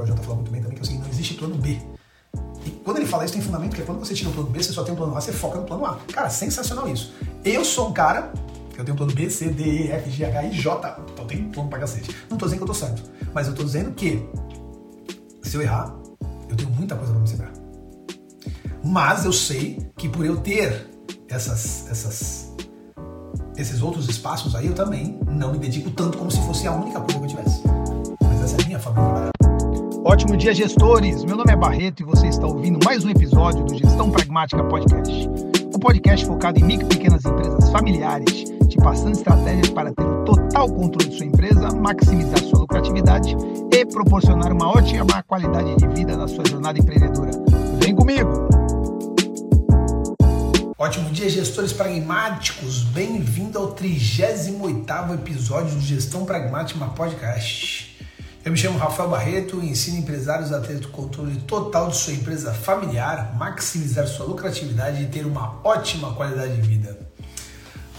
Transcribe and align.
Jorge 0.00 0.12
já 0.12 0.16
tá 0.16 0.22
falando 0.22 0.38
muito 0.38 0.52
bem 0.52 0.60
também, 0.60 0.76
que 0.76 0.80
é 0.80 0.84
o 0.84 0.86
seguinte, 0.86 1.02
não 1.02 1.10
existe 1.10 1.34
plano 1.34 1.54
B. 1.56 1.80
E 2.64 2.70
quando 2.84 2.98
ele 2.98 3.06
fala 3.06 3.24
isso, 3.24 3.34
tem 3.34 3.42
fundamento, 3.42 3.70
porque 3.70 3.84
quando 3.84 3.98
você 3.98 4.14
tira 4.14 4.30
o 4.30 4.32
plano 4.32 4.50
B, 4.50 4.62
você 4.62 4.72
só 4.72 4.82
tem 4.82 4.94
um 4.94 4.96
plano 4.96 5.16
A, 5.16 5.20
você 5.20 5.32
foca 5.32 5.58
no 5.58 5.64
plano 5.64 5.86
A. 5.86 5.98
Cara, 6.12 6.30
sensacional 6.30 6.88
isso. 6.88 7.12
Eu 7.44 7.64
sou 7.64 7.88
um 7.88 7.92
cara, 7.92 8.32
eu 8.76 8.84
tenho 8.84 8.96
plano 8.96 9.12
B, 9.12 9.28
C, 9.28 9.48
D, 9.48 9.62
E, 9.62 9.90
F, 9.90 10.10
G, 10.10 10.24
H, 10.24 10.44
I, 10.44 10.50
J. 10.52 11.00
Então 11.12 11.26
tem 11.26 11.44
plano 11.50 11.68
pra 11.68 11.78
cacete. 11.78 12.14
Não 12.28 12.36
tô 12.36 12.46
dizendo 12.46 12.58
que 12.58 12.62
eu 12.64 12.68
tô 12.68 12.74
certo, 12.74 13.02
mas 13.32 13.46
eu 13.46 13.54
tô 13.54 13.62
dizendo 13.64 13.92
que 13.92 14.26
se 15.42 15.56
eu 15.56 15.62
errar, 15.62 15.94
eu 16.48 16.56
tenho 16.56 16.70
muita 16.70 16.96
coisa 16.96 17.12
pra 17.12 17.20
me 17.20 17.28
segurar. 17.28 17.52
Mas 18.84 19.24
eu 19.24 19.32
sei 19.32 19.90
que 19.96 20.08
por 20.08 20.24
eu 20.24 20.38
ter 20.38 20.88
essas, 21.28 21.86
essas, 21.90 22.54
esses 23.56 23.82
outros 23.82 24.08
espaços 24.08 24.54
aí, 24.54 24.66
eu 24.66 24.74
também 24.74 25.18
não 25.26 25.52
me 25.52 25.58
dedico 25.58 25.90
tanto 25.90 26.16
como 26.16 26.30
se 26.30 26.40
fosse 26.42 26.66
a 26.66 26.72
única 26.72 27.00
coisa 27.00 27.18
que 27.18 27.24
eu 27.24 27.28
tivesse. 27.28 27.62
Mas 28.22 28.42
essa 28.42 28.56
é 28.56 28.62
a 28.62 28.66
minha 28.66 28.78
trabalhar. 28.78 29.29
Ótimo 30.10 30.36
dia, 30.36 30.52
gestores! 30.52 31.22
Meu 31.22 31.36
nome 31.36 31.52
é 31.52 31.56
Barreto 31.56 32.00
e 32.00 32.04
você 32.04 32.26
está 32.26 32.44
ouvindo 32.44 32.84
mais 32.84 33.04
um 33.04 33.10
episódio 33.10 33.62
do 33.62 33.78
Gestão 33.78 34.10
Pragmática 34.10 34.64
Podcast. 34.64 35.28
Um 35.72 35.78
podcast 35.78 36.26
focado 36.26 36.58
em 36.58 36.64
micro 36.64 36.84
e 36.84 36.88
pequenas 36.88 37.24
empresas 37.24 37.70
familiares, 37.70 38.42
te 38.68 38.76
passando 38.76 39.12
estratégias 39.12 39.68
para 39.68 39.92
ter 39.92 40.02
o 40.02 40.24
total 40.24 40.68
controle 40.68 41.10
de 41.10 41.16
sua 41.16 41.26
empresa, 41.26 41.70
maximizar 41.76 42.40
sua 42.40 42.58
lucratividade 42.58 43.36
e 43.72 43.86
proporcionar 43.86 44.52
uma 44.52 44.70
ótima 44.70 45.22
qualidade 45.28 45.76
de 45.76 45.86
vida 45.86 46.16
na 46.16 46.26
sua 46.26 46.42
jornada 46.44 46.76
empreendedora. 46.76 47.30
Vem 47.80 47.94
comigo! 47.94 48.48
Ótimo 50.76 51.08
dia, 51.10 51.30
gestores 51.30 51.72
pragmáticos! 51.72 52.82
Bem-vindo 52.82 53.60
ao 53.60 53.76
38º 53.76 55.14
episódio 55.14 55.76
do 55.76 55.80
Gestão 55.80 56.24
Pragmática 56.24 56.84
Podcast. 56.86 57.89
Eu 58.42 58.52
me 58.52 58.56
chamo 58.56 58.78
Rafael 58.78 59.10
Barreto 59.10 59.60
e 59.62 59.68
ensino 59.68 59.98
empresários 59.98 60.50
a 60.50 60.60
ter 60.60 60.76
o 60.76 60.88
controle 60.88 61.36
total 61.40 61.88
de 61.88 61.96
sua 61.98 62.14
empresa 62.14 62.54
familiar, 62.54 63.36
maximizar 63.36 64.06
sua 64.06 64.24
lucratividade 64.24 65.02
e 65.02 65.06
ter 65.08 65.26
uma 65.26 65.60
ótima 65.62 66.14
qualidade 66.14 66.56
de 66.56 66.62
vida. 66.62 66.98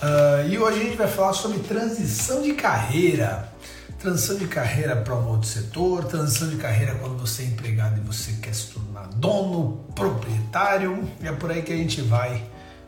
Uh, 0.02 0.50
e 0.50 0.58
hoje 0.58 0.80
a 0.80 0.84
gente 0.84 0.98
vai 0.98 1.08
falar 1.08 1.34
sobre 1.34 1.60
transição 1.60 2.42
de 2.42 2.54
carreira. 2.54 3.54
Transição 4.00 4.36
de 4.36 4.48
carreira 4.48 4.96
para 4.96 5.14
um 5.14 5.28
outro 5.28 5.48
setor, 5.48 6.06
transição 6.06 6.50
de 6.50 6.56
carreira 6.56 6.96
quando 6.96 7.20
você 7.20 7.44
é 7.44 7.46
empregado 7.46 8.02
e 8.02 8.04
você 8.04 8.32
quer 8.42 8.56
se 8.56 8.72
tornar 8.72 9.10
dono, 9.10 9.86
proprietário. 9.94 11.08
E 11.22 11.28
é 11.28 11.32
por 11.32 11.52
aí 11.52 11.62
que 11.62 11.72
a 11.72 11.78
gente 11.78 12.02
vai 12.02 12.44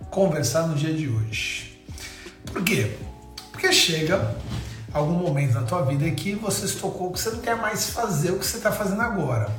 conversar 0.10 0.66
no 0.66 0.74
dia 0.74 0.92
de 0.92 1.08
hoje. 1.08 1.80
Por 2.52 2.64
quê? 2.64 2.98
Porque 3.52 3.72
chega 3.72 4.36
algum 4.94 5.14
momento 5.14 5.54
na 5.54 5.64
tua 5.64 5.82
vida 5.82 6.10
que 6.12 6.36
você 6.36 6.68
se 6.68 6.78
tocou 6.78 7.12
que 7.12 7.20
você 7.20 7.32
não 7.32 7.40
quer 7.40 7.56
mais 7.56 7.90
fazer 7.90 8.32
o 8.32 8.40
que 8.40 8.46
você 8.46 8.58
está 8.58 8.72
fazendo 8.72 9.02
agora. 9.02 9.50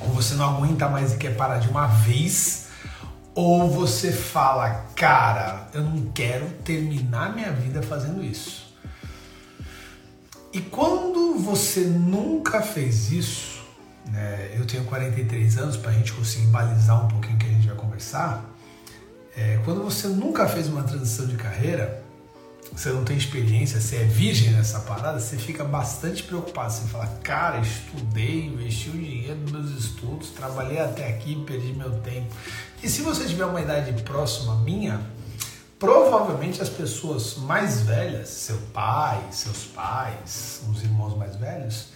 Ou 0.00 0.08
você 0.08 0.34
não 0.34 0.56
aguenta 0.56 0.88
mais 0.88 1.12
e 1.12 1.16
quer 1.18 1.36
parar 1.36 1.58
de 1.58 1.68
uma 1.68 1.86
vez, 1.86 2.68
ou 3.34 3.70
você 3.70 4.10
fala, 4.10 4.86
cara, 4.96 5.68
eu 5.74 5.82
não 5.82 6.06
quero 6.12 6.48
terminar 6.64 7.34
minha 7.34 7.52
vida 7.52 7.82
fazendo 7.82 8.24
isso. 8.24 8.64
E 10.52 10.60
quando 10.60 11.36
você 11.36 11.80
nunca 11.80 12.62
fez 12.62 13.10
isso, 13.10 13.62
né, 14.06 14.52
eu 14.56 14.64
tenho 14.64 14.84
43 14.84 15.58
anos 15.58 15.76
para 15.76 15.90
a 15.90 15.94
gente 15.94 16.12
conseguir 16.12 16.46
balizar 16.46 17.04
um 17.04 17.08
pouquinho 17.08 17.36
que 17.36 17.46
a 17.46 17.50
gente 17.50 17.66
vai 17.66 17.76
conversar. 17.76 18.44
É, 19.36 19.60
quando 19.64 19.82
você 19.82 20.06
nunca 20.06 20.46
fez 20.46 20.68
uma 20.68 20.84
transição 20.84 21.26
de 21.26 21.34
carreira, 21.36 22.03
você 22.74 22.90
não 22.90 23.04
tem 23.04 23.16
experiência, 23.16 23.80
você 23.80 23.96
é 23.96 24.04
virgem 24.04 24.50
nessa 24.50 24.80
parada, 24.80 25.20
você 25.20 25.36
fica 25.36 25.64
bastante 25.64 26.24
preocupado. 26.24 26.72
Você 26.72 26.88
fala, 26.88 27.06
cara, 27.22 27.60
estudei, 27.60 28.46
investi 28.46 28.88
o 28.88 28.92
dinheiro 28.92 29.36
nos 29.36 29.52
meus 29.52 29.70
estudos, 29.70 30.30
trabalhei 30.30 30.80
até 30.80 31.08
aqui, 31.08 31.36
perdi 31.46 31.72
meu 31.72 31.92
tempo. 32.00 32.34
E 32.82 32.88
se 32.88 33.02
você 33.02 33.26
tiver 33.26 33.44
uma 33.44 33.60
idade 33.60 33.92
próxima 34.02 34.54
à 34.54 34.56
minha, 34.56 35.00
provavelmente 35.78 36.60
as 36.60 36.68
pessoas 36.68 37.36
mais 37.36 37.82
velhas, 37.82 38.28
seu 38.28 38.58
pai, 38.72 39.22
seus 39.30 39.64
pais, 39.66 40.62
os 40.68 40.82
irmãos 40.82 41.16
mais 41.16 41.36
velhos, 41.36 41.90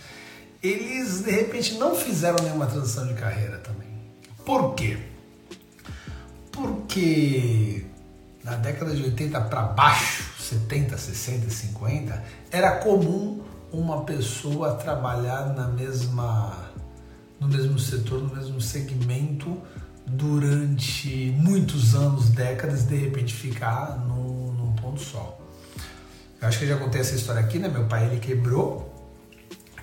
eles 0.62 1.22
de 1.22 1.30
repente 1.32 1.74
não 1.74 1.96
fizeram 1.96 2.42
nenhuma 2.44 2.66
transição 2.66 3.06
de 3.06 3.14
carreira 3.14 3.58
também. 3.58 3.88
Por 4.44 4.74
quê? 4.74 4.96
Porque 6.52 7.84
na 8.44 8.54
década 8.54 8.94
de 8.94 9.02
80 9.02 9.40
para 9.42 9.62
baixo, 9.62 10.27
70, 10.48 10.96
60, 10.96 11.50
50, 11.50 12.24
era 12.50 12.76
comum 12.76 13.42
uma 13.72 14.04
pessoa 14.04 14.74
trabalhar 14.74 15.54
na 15.54 15.68
mesma 15.68 16.68
no 17.38 17.46
mesmo 17.46 17.78
setor, 17.78 18.22
no 18.22 18.34
mesmo 18.34 18.60
segmento 18.60 19.62
durante 20.06 21.32
muitos 21.36 21.94
anos, 21.94 22.30
décadas, 22.30 22.84
de 22.84 22.96
repente 22.96 23.34
ficar 23.34 23.98
num, 24.06 24.52
num 24.52 24.72
ponto 24.72 25.00
só. 25.00 25.38
Eu 26.40 26.48
acho 26.48 26.58
que 26.58 26.64
eu 26.64 26.68
já 26.68 26.76
contei 26.76 27.00
essa 27.00 27.14
história 27.14 27.40
aqui, 27.40 27.58
né? 27.58 27.68
Meu 27.68 27.84
pai 27.86 28.06
ele 28.06 28.18
quebrou, 28.18 29.12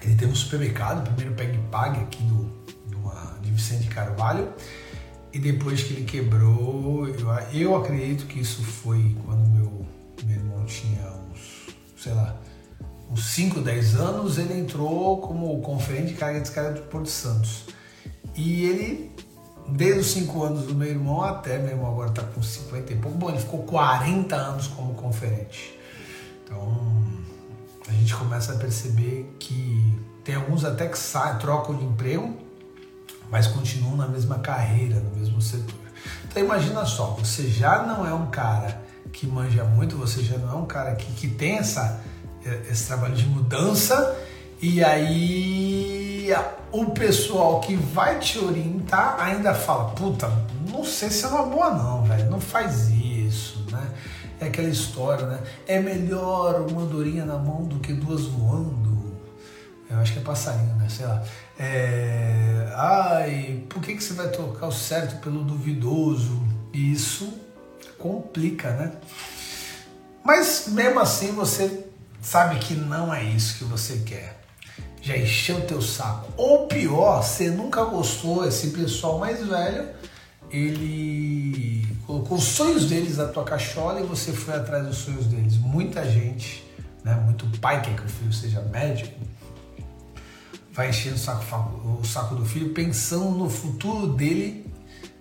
ele 0.01 0.15
teve 0.15 0.31
um 0.31 0.35
supermercado, 0.35 1.05
primeiro 1.05 1.33
Peg 1.35 1.57
Pag 1.69 1.99
aqui 1.99 2.23
do, 2.23 2.45
do, 2.89 3.41
de 3.41 3.51
Vicente 3.51 3.87
Carvalho, 3.87 4.51
e 5.31 5.39
depois 5.39 5.83
que 5.83 5.93
ele 5.93 6.05
quebrou, 6.05 7.07
eu, 7.07 7.29
eu 7.53 7.75
acredito 7.75 8.25
que 8.25 8.39
isso 8.39 8.63
foi 8.63 9.15
quando 9.25 9.47
meu, 9.49 9.85
tinha 10.65 11.07
uns, 11.31 11.75
sei 11.97 12.13
lá, 12.13 12.35
uns 13.09 13.25
5, 13.33 13.61
10 13.61 13.95
anos, 13.95 14.37
ele 14.37 14.59
entrou 14.59 15.21
como 15.21 15.61
conferente 15.61 16.13
de 16.13 16.13
carga 16.15 16.39
e 16.39 16.41
descarga 16.41 16.73
do 16.73 16.81
Porto 16.83 17.09
Santos. 17.09 17.65
E 18.35 18.65
ele, 18.65 19.15
desde 19.67 19.99
os 19.99 20.11
5 20.11 20.43
anos 20.43 20.63
do 20.65 20.75
meu 20.75 20.89
irmão 20.89 21.21
até, 21.21 21.57
meu 21.57 21.71
irmão 21.71 21.91
agora 21.91 22.09
está 22.09 22.23
com 22.23 22.41
50 22.41 22.93
e 22.93 22.95
pouco, 22.97 23.17
bom, 23.17 23.29
ele 23.29 23.39
ficou 23.39 23.63
40 23.63 24.35
anos 24.35 24.67
como 24.67 24.93
conferente. 24.95 25.79
Então, 26.43 27.05
a 27.87 27.91
gente 27.91 28.15
começa 28.15 28.53
a 28.53 28.57
perceber 28.57 29.35
que 29.39 29.99
tem 30.23 30.35
alguns 30.35 30.65
até 30.65 30.87
que 30.87 30.97
saem, 30.97 31.37
trocam 31.37 31.75
de 31.75 31.85
emprego, 31.85 32.35
mas 33.29 33.47
continuam 33.47 33.95
na 33.95 34.07
mesma 34.07 34.39
carreira, 34.39 34.99
no 34.99 35.15
mesmo 35.15 35.41
setor. 35.41 35.85
Então 36.25 36.43
imagina 36.43 36.85
só, 36.85 37.11
você 37.11 37.47
já 37.47 37.83
não 37.83 38.05
é 38.05 38.13
um 38.13 38.27
cara 38.27 38.84
que 39.15 39.25
manja 39.25 39.63
muito, 39.63 39.97
você 39.97 40.21
já 40.21 40.37
não 40.37 40.51
é 40.51 40.55
um 40.55 40.65
cara 40.65 40.93
que, 40.93 41.09
que 41.13 41.27
tem 41.27 41.57
essa, 41.57 42.01
esse 42.69 42.85
trabalho 42.85 43.15
de 43.15 43.25
mudança, 43.25 44.15
e 44.61 44.83
aí 44.83 46.33
o 46.71 46.87
pessoal 46.87 47.61
que 47.61 47.75
vai 47.75 48.19
te 48.19 48.37
orientar 48.37 49.15
ainda 49.19 49.53
fala, 49.55 49.91
puta, 49.91 50.29
não 50.69 50.83
sei 50.83 51.09
se 51.09 51.23
é 51.23 51.29
uma 51.29 51.43
boa 51.43 51.69
não, 51.71 52.03
velho, 52.03 52.29
não 52.29 52.41
faz 52.41 52.89
isso, 52.89 53.65
né? 53.71 53.89
É 54.39 54.47
aquela 54.47 54.67
história, 54.67 55.25
né? 55.25 55.39
É 55.65 55.79
melhor 55.79 56.65
uma 56.69 56.81
andorinha 56.81 57.25
na 57.25 57.37
mão 57.37 57.63
do 57.63 57.79
que 57.79 57.93
duas 57.93 58.25
voando. 58.25 59.15
Eu 59.89 59.97
acho 59.99 60.11
que 60.11 60.19
é 60.19 60.21
passarinho, 60.21 60.75
né? 60.75 60.89
Sei 60.89 61.05
lá. 61.05 61.23
É... 61.57 62.69
Ai, 62.75 63.63
por 63.69 63.81
que, 63.81 63.95
que 63.95 64.03
você 64.03 64.13
vai 64.13 64.27
trocar 64.27 64.67
o 64.67 64.73
certo 64.73 65.21
pelo 65.21 65.41
duvidoso? 65.41 66.43
Isso 66.73 67.44
complica, 67.97 68.71
né? 68.71 68.91
Mas 70.23 70.65
mesmo 70.67 70.99
assim 70.99 71.31
você 71.31 71.85
sabe 72.21 72.59
que 72.59 72.73
não 72.73 73.13
é 73.13 73.23
isso 73.23 73.57
que 73.59 73.63
você 73.63 73.97
quer. 74.05 74.41
Já 75.01 75.15
encheu 75.15 75.57
o 75.57 75.61
teu 75.61 75.81
saco. 75.81 76.33
Ou 76.35 76.67
pior, 76.67 77.21
você 77.21 77.49
nunca 77.49 77.83
gostou, 77.83 78.47
esse 78.47 78.71
pessoal 78.71 79.19
mais 79.19 79.45
velho, 79.45 79.87
ele 80.49 81.87
colocou 82.05 82.37
os 82.37 82.43
sonhos 82.43 82.85
deles 82.85 83.17
na 83.17 83.27
tua 83.27 83.43
cachola 83.43 83.99
e 83.99 84.03
você 84.03 84.31
foi 84.31 84.55
atrás 84.55 84.85
dos 84.87 84.97
sonhos 84.97 85.27
deles. 85.27 85.57
Muita 85.57 86.09
gente, 86.09 86.65
né, 87.03 87.13
muito 87.15 87.45
pai 87.59 87.81
quer 87.81 87.95
que 87.95 88.05
o 88.05 88.09
filho 88.09 88.33
seja 88.33 88.61
médico, 88.61 89.19
vai 90.71 90.89
encher 90.89 91.13
o 91.13 91.17
saco, 91.17 91.99
o 92.01 92.05
saco 92.05 92.35
do 92.35 92.45
filho 92.45 92.73
pensando 92.73 93.31
no 93.31 93.49
futuro 93.49 94.07
dele, 94.07 94.64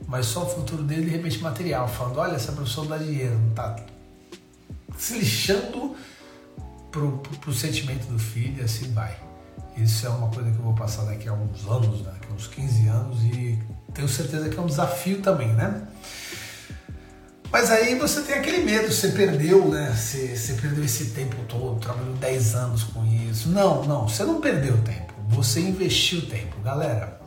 mas 0.06 0.26
só 0.26 0.44
o 0.44 0.48
futuro 0.48 0.82
dele 0.82 1.02
de 1.02 1.10
repente 1.10 1.38
material, 1.40 1.88
falando, 1.88 2.18
olha, 2.18 2.34
essa 2.34 2.52
profissão 2.52 2.86
dá 2.86 2.98
dinheiro, 2.98 3.38
não 3.38 3.50
tá 3.54 3.76
se 4.96 5.18
lixando 5.18 5.96
pro, 6.90 7.18
pro, 7.18 7.38
pro 7.38 7.52
sentimento 7.52 8.06
do 8.06 8.18
filho 8.18 8.60
e 8.60 8.64
assim 8.64 8.92
vai. 8.92 9.16
Isso 9.76 10.06
é 10.06 10.08
uma 10.10 10.28
coisa 10.28 10.50
que 10.50 10.56
eu 10.56 10.62
vou 10.62 10.74
passar 10.74 11.04
daqui 11.04 11.28
a 11.28 11.32
uns 11.32 11.66
anos, 11.66 12.02
né? 12.02 12.12
daqui 12.12 12.28
a 12.30 12.34
uns 12.34 12.46
15 12.46 12.86
anos, 12.86 13.22
e 13.24 13.58
tenho 13.92 14.08
certeza 14.08 14.48
que 14.48 14.56
é 14.56 14.60
um 14.62 14.66
desafio 14.66 15.20
também, 15.20 15.48
né? 15.48 15.86
Mas 17.50 17.70
aí 17.70 17.96
você 17.96 18.22
tem 18.22 18.34
aquele 18.36 18.64
medo, 18.64 18.92
você 18.92 19.08
perdeu, 19.08 19.68
né? 19.68 19.94
Você, 19.96 20.36
você 20.36 20.54
perdeu 20.54 20.84
esse 20.84 21.10
tempo 21.10 21.36
todo, 21.48 21.78
trabalhou 21.80 22.14
10 22.14 22.54
anos 22.56 22.84
com 22.84 23.04
isso. 23.06 23.48
Não, 23.48 23.84
não, 23.84 24.08
você 24.08 24.24
não 24.24 24.40
perdeu 24.40 24.76
tempo, 24.82 25.12
você 25.28 25.60
investiu 25.60 26.26
tempo. 26.26 26.60
Galera, 26.62 27.20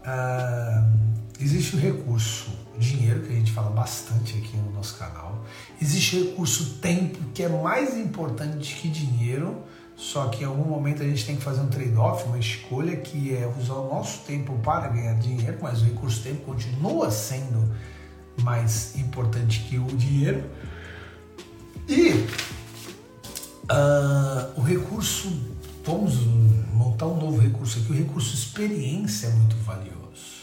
uh, 0.00 1.19
existe 1.40 1.76
o 1.76 1.78
recurso 1.78 2.50
dinheiro, 2.78 3.22
que 3.22 3.32
a 3.32 3.36
gente 3.36 3.52
fala 3.52 3.70
bastante 3.70 4.36
aqui 4.38 4.56
no 4.56 4.72
nosso 4.72 4.96
canal. 4.96 5.44
Existe 5.80 6.16
o 6.16 6.24
recurso 6.30 6.78
tempo, 6.80 7.18
que 7.34 7.42
é 7.42 7.48
mais 7.48 7.96
importante 7.96 8.74
que 8.76 8.88
dinheiro, 8.88 9.64
Só 10.00 10.28
que 10.28 10.44
em 10.44 10.46
algum 10.46 10.64
momento 10.64 11.02
a 11.02 11.06
gente 11.06 11.26
tem 11.26 11.36
que 11.36 11.42
fazer 11.42 11.60
um 11.60 11.68
trade-off, 11.68 12.24
uma 12.24 12.38
escolha 12.38 12.96
que 12.96 13.36
é 13.36 13.46
usar 13.60 13.74
o 13.74 13.86
nosso 13.94 14.20
tempo 14.20 14.58
para 14.60 14.88
ganhar 14.88 15.12
dinheiro, 15.16 15.58
mas 15.60 15.82
o 15.82 15.84
recurso 15.84 16.22
tempo 16.22 16.40
continua 16.46 17.10
sendo 17.10 17.70
mais 18.42 18.96
importante 18.96 19.60
que 19.68 19.76
o 19.78 19.84
dinheiro. 19.84 20.42
E 21.86 22.12
uh, 23.70 24.58
o 24.58 24.62
recurso, 24.62 25.30
vamos 25.84 26.14
montar 26.72 27.06
um 27.06 27.20
novo 27.20 27.38
recurso 27.38 27.80
aqui, 27.80 27.92
o 27.92 27.94
recurso 27.94 28.34
experiência 28.34 29.26
é 29.26 29.30
muito 29.32 29.56
valioso. 29.56 30.39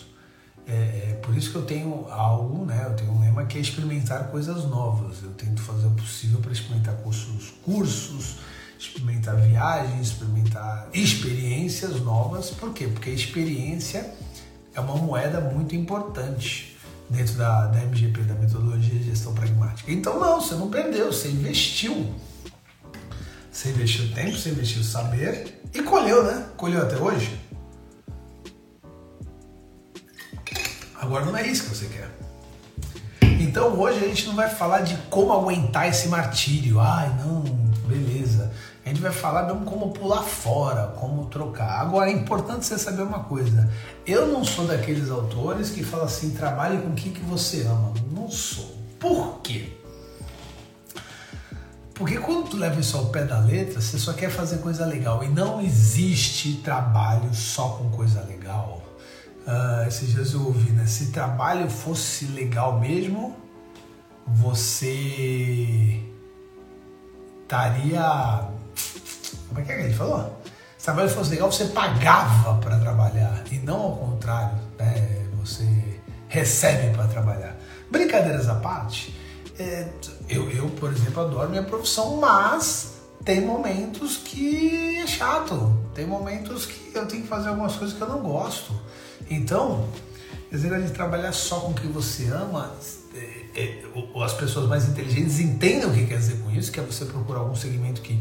É, 0.68 0.72
é, 0.74 1.20
por 1.22 1.36
isso 1.36 1.52
que 1.52 1.56
eu 1.56 1.66
tenho 1.66 2.08
algo, 2.10 2.66
né? 2.66 2.84
Eu 2.86 2.94
tenho 2.94 3.12
um 3.12 3.22
lema 3.22 3.46
que 3.46 3.58
é 3.58 3.62
experimentar 3.62 4.28
coisas 4.28 4.66
novas. 4.66 5.24
Eu 5.24 5.32
tento 5.32 5.62
fazer 5.62 5.88
o 5.88 5.92
possível 5.92 6.40
para 6.40 6.52
experimentar 6.52 6.96
cursos, 6.96 7.54
cursos, 7.64 8.36
experimentar 8.78 9.38
viagens, 9.38 10.08
experimentar 10.08 10.90
experiências 10.94 12.02
novas. 12.02 12.50
Por 12.50 12.74
quê? 12.74 12.88
Porque 12.88 13.10
a 13.10 13.14
experiência 13.14 14.14
é 14.76 14.82
uma 14.82 14.96
moeda 14.98 15.40
muito 15.40 15.74
importante 15.74 16.78
dentro 17.10 17.36
da, 17.36 17.68
da 17.68 17.80
MGP, 17.84 18.22
da 18.24 18.36
metodologia 18.36 19.00
de 19.00 19.06
gestão 19.06 19.34
pragmática. 19.34 19.90
Então 19.90 20.20
não, 20.20 20.42
você 20.42 20.56
não 20.56 20.70
perdeu, 20.70 21.14
você 21.14 21.30
investiu. 21.30 22.14
Você 23.50 23.70
investiu 23.70 24.14
tempo, 24.14 24.38
você 24.38 24.50
investiu 24.50 24.84
saber 24.84 25.62
e 25.74 25.82
colheu, 25.82 26.24
né? 26.24 26.46
Colheu 26.58 26.82
até 26.82 26.98
hoje. 26.98 27.47
Agora 31.08 31.24
não 31.24 31.38
é 31.38 31.48
isso 31.48 31.64
que 31.64 31.70
você 31.70 31.86
quer. 31.86 32.10
Então 33.40 33.80
hoje 33.80 34.04
a 34.04 34.08
gente 34.10 34.28
não 34.28 34.36
vai 34.36 34.50
falar 34.50 34.82
de 34.82 34.98
como 35.10 35.32
aguentar 35.32 35.88
esse 35.88 36.10
martírio. 36.10 36.82
Ai, 36.82 37.10
não, 37.18 37.44
beleza. 37.88 38.52
A 38.86 38.90
gente 38.90 39.00
vai 39.00 39.14
falar 39.14 39.44
mesmo 39.44 39.62
como 39.62 39.92
pular 39.94 40.22
fora, 40.22 40.88
como 41.00 41.28
trocar. 41.28 41.80
Agora 41.80 42.10
é 42.10 42.14
importante 42.14 42.66
você 42.66 42.78
saber 42.78 43.04
uma 43.04 43.22
coisa. 43.22 43.72
Eu 44.06 44.28
não 44.28 44.44
sou 44.44 44.68
daqueles 44.68 45.10
autores 45.10 45.70
que 45.70 45.82
falam 45.82 46.08
assim, 46.08 46.32
trabalhe 46.32 46.82
com 46.82 46.90
o 46.90 46.94
que, 46.94 47.10
que 47.12 47.22
você 47.22 47.62
ama. 47.62 47.94
Não 48.12 48.30
sou. 48.30 48.76
Por 49.00 49.40
quê? 49.42 49.78
Porque 51.94 52.18
quando 52.18 52.50
tu 52.50 52.58
leva 52.58 52.82
isso 52.82 52.98
ao 52.98 53.06
pé 53.06 53.24
da 53.24 53.40
letra, 53.40 53.80
você 53.80 53.98
só 53.98 54.12
quer 54.12 54.30
fazer 54.30 54.58
coisa 54.58 54.86
legal. 54.86 55.24
E 55.24 55.30
não 55.30 55.62
existe 55.62 56.56
trabalho 56.56 57.34
só 57.34 57.70
com 57.70 57.90
coisa 57.92 58.22
legal. 58.24 58.87
Uh, 59.48 59.88
esses 59.88 60.10
dias 60.10 60.34
eu 60.34 60.46
ouvi, 60.46 60.72
né? 60.72 60.86
Se 60.86 61.12
trabalho 61.12 61.70
fosse 61.70 62.26
legal 62.26 62.82
mesmo, 62.82 63.34
você 64.28 66.04
estaria. 67.44 68.44
Como 69.48 69.62
é 69.62 69.64
que, 69.64 69.72
é 69.72 69.76
que 69.78 69.82
ele 69.84 69.94
falou? 69.94 70.42
Se 70.78 70.84
trabalho 70.84 71.10
fosse 71.10 71.30
legal, 71.30 71.50
você 71.50 71.66
pagava 71.68 72.60
para 72.60 72.78
trabalhar 72.78 73.42
e 73.50 73.56
não 73.60 73.82
ao 73.82 73.96
contrário, 73.96 74.58
né? 74.78 75.26
Você 75.40 75.66
recebe 76.28 76.94
para 76.94 77.08
trabalhar. 77.08 77.56
Brincadeiras 77.90 78.50
à 78.50 78.56
parte, 78.56 79.18
é, 79.58 79.88
eu, 80.28 80.52
eu, 80.52 80.70
por 80.72 80.92
exemplo, 80.92 81.24
adoro 81.24 81.50
minha 81.50 81.64
profissão, 81.64 82.18
mas 82.18 82.98
tem 83.24 83.42
momentos 83.42 84.18
que 84.18 84.98
é 84.98 85.08
chato, 85.08 85.74
tem 85.96 86.06
momentos 86.06 86.66
que 86.66 86.94
eu 86.94 87.08
tenho 87.08 87.22
que 87.24 87.28
fazer 87.28 87.50
algumas 87.50 87.76
coisas 87.76 87.96
que 87.96 88.02
eu 88.02 88.10
não 88.10 88.20
gosto. 88.20 88.74
Então, 89.30 89.88
esse 90.52 90.64
negócio 90.64 90.86
de 90.86 90.92
trabalhar 90.92 91.32
só 91.34 91.60
com 91.60 91.72
o 91.72 91.74
que 91.74 91.88
você 91.88 92.28
ama, 92.28 92.74
é, 93.14 93.60
é, 93.60 93.84
as 94.24 94.34
pessoas 94.34 94.68
mais 94.68 94.88
inteligentes 94.88 95.40
entendem 95.40 95.86
o 95.86 95.94
que 95.94 96.06
quer 96.06 96.18
dizer 96.18 96.38
com 96.44 96.52
isso, 96.52 96.72
que 96.72 96.80
é 96.80 96.84
você 96.84 97.06
procurar 97.06 97.40
algum 97.40 97.56
segmento 97.56 98.02
que, 98.02 98.20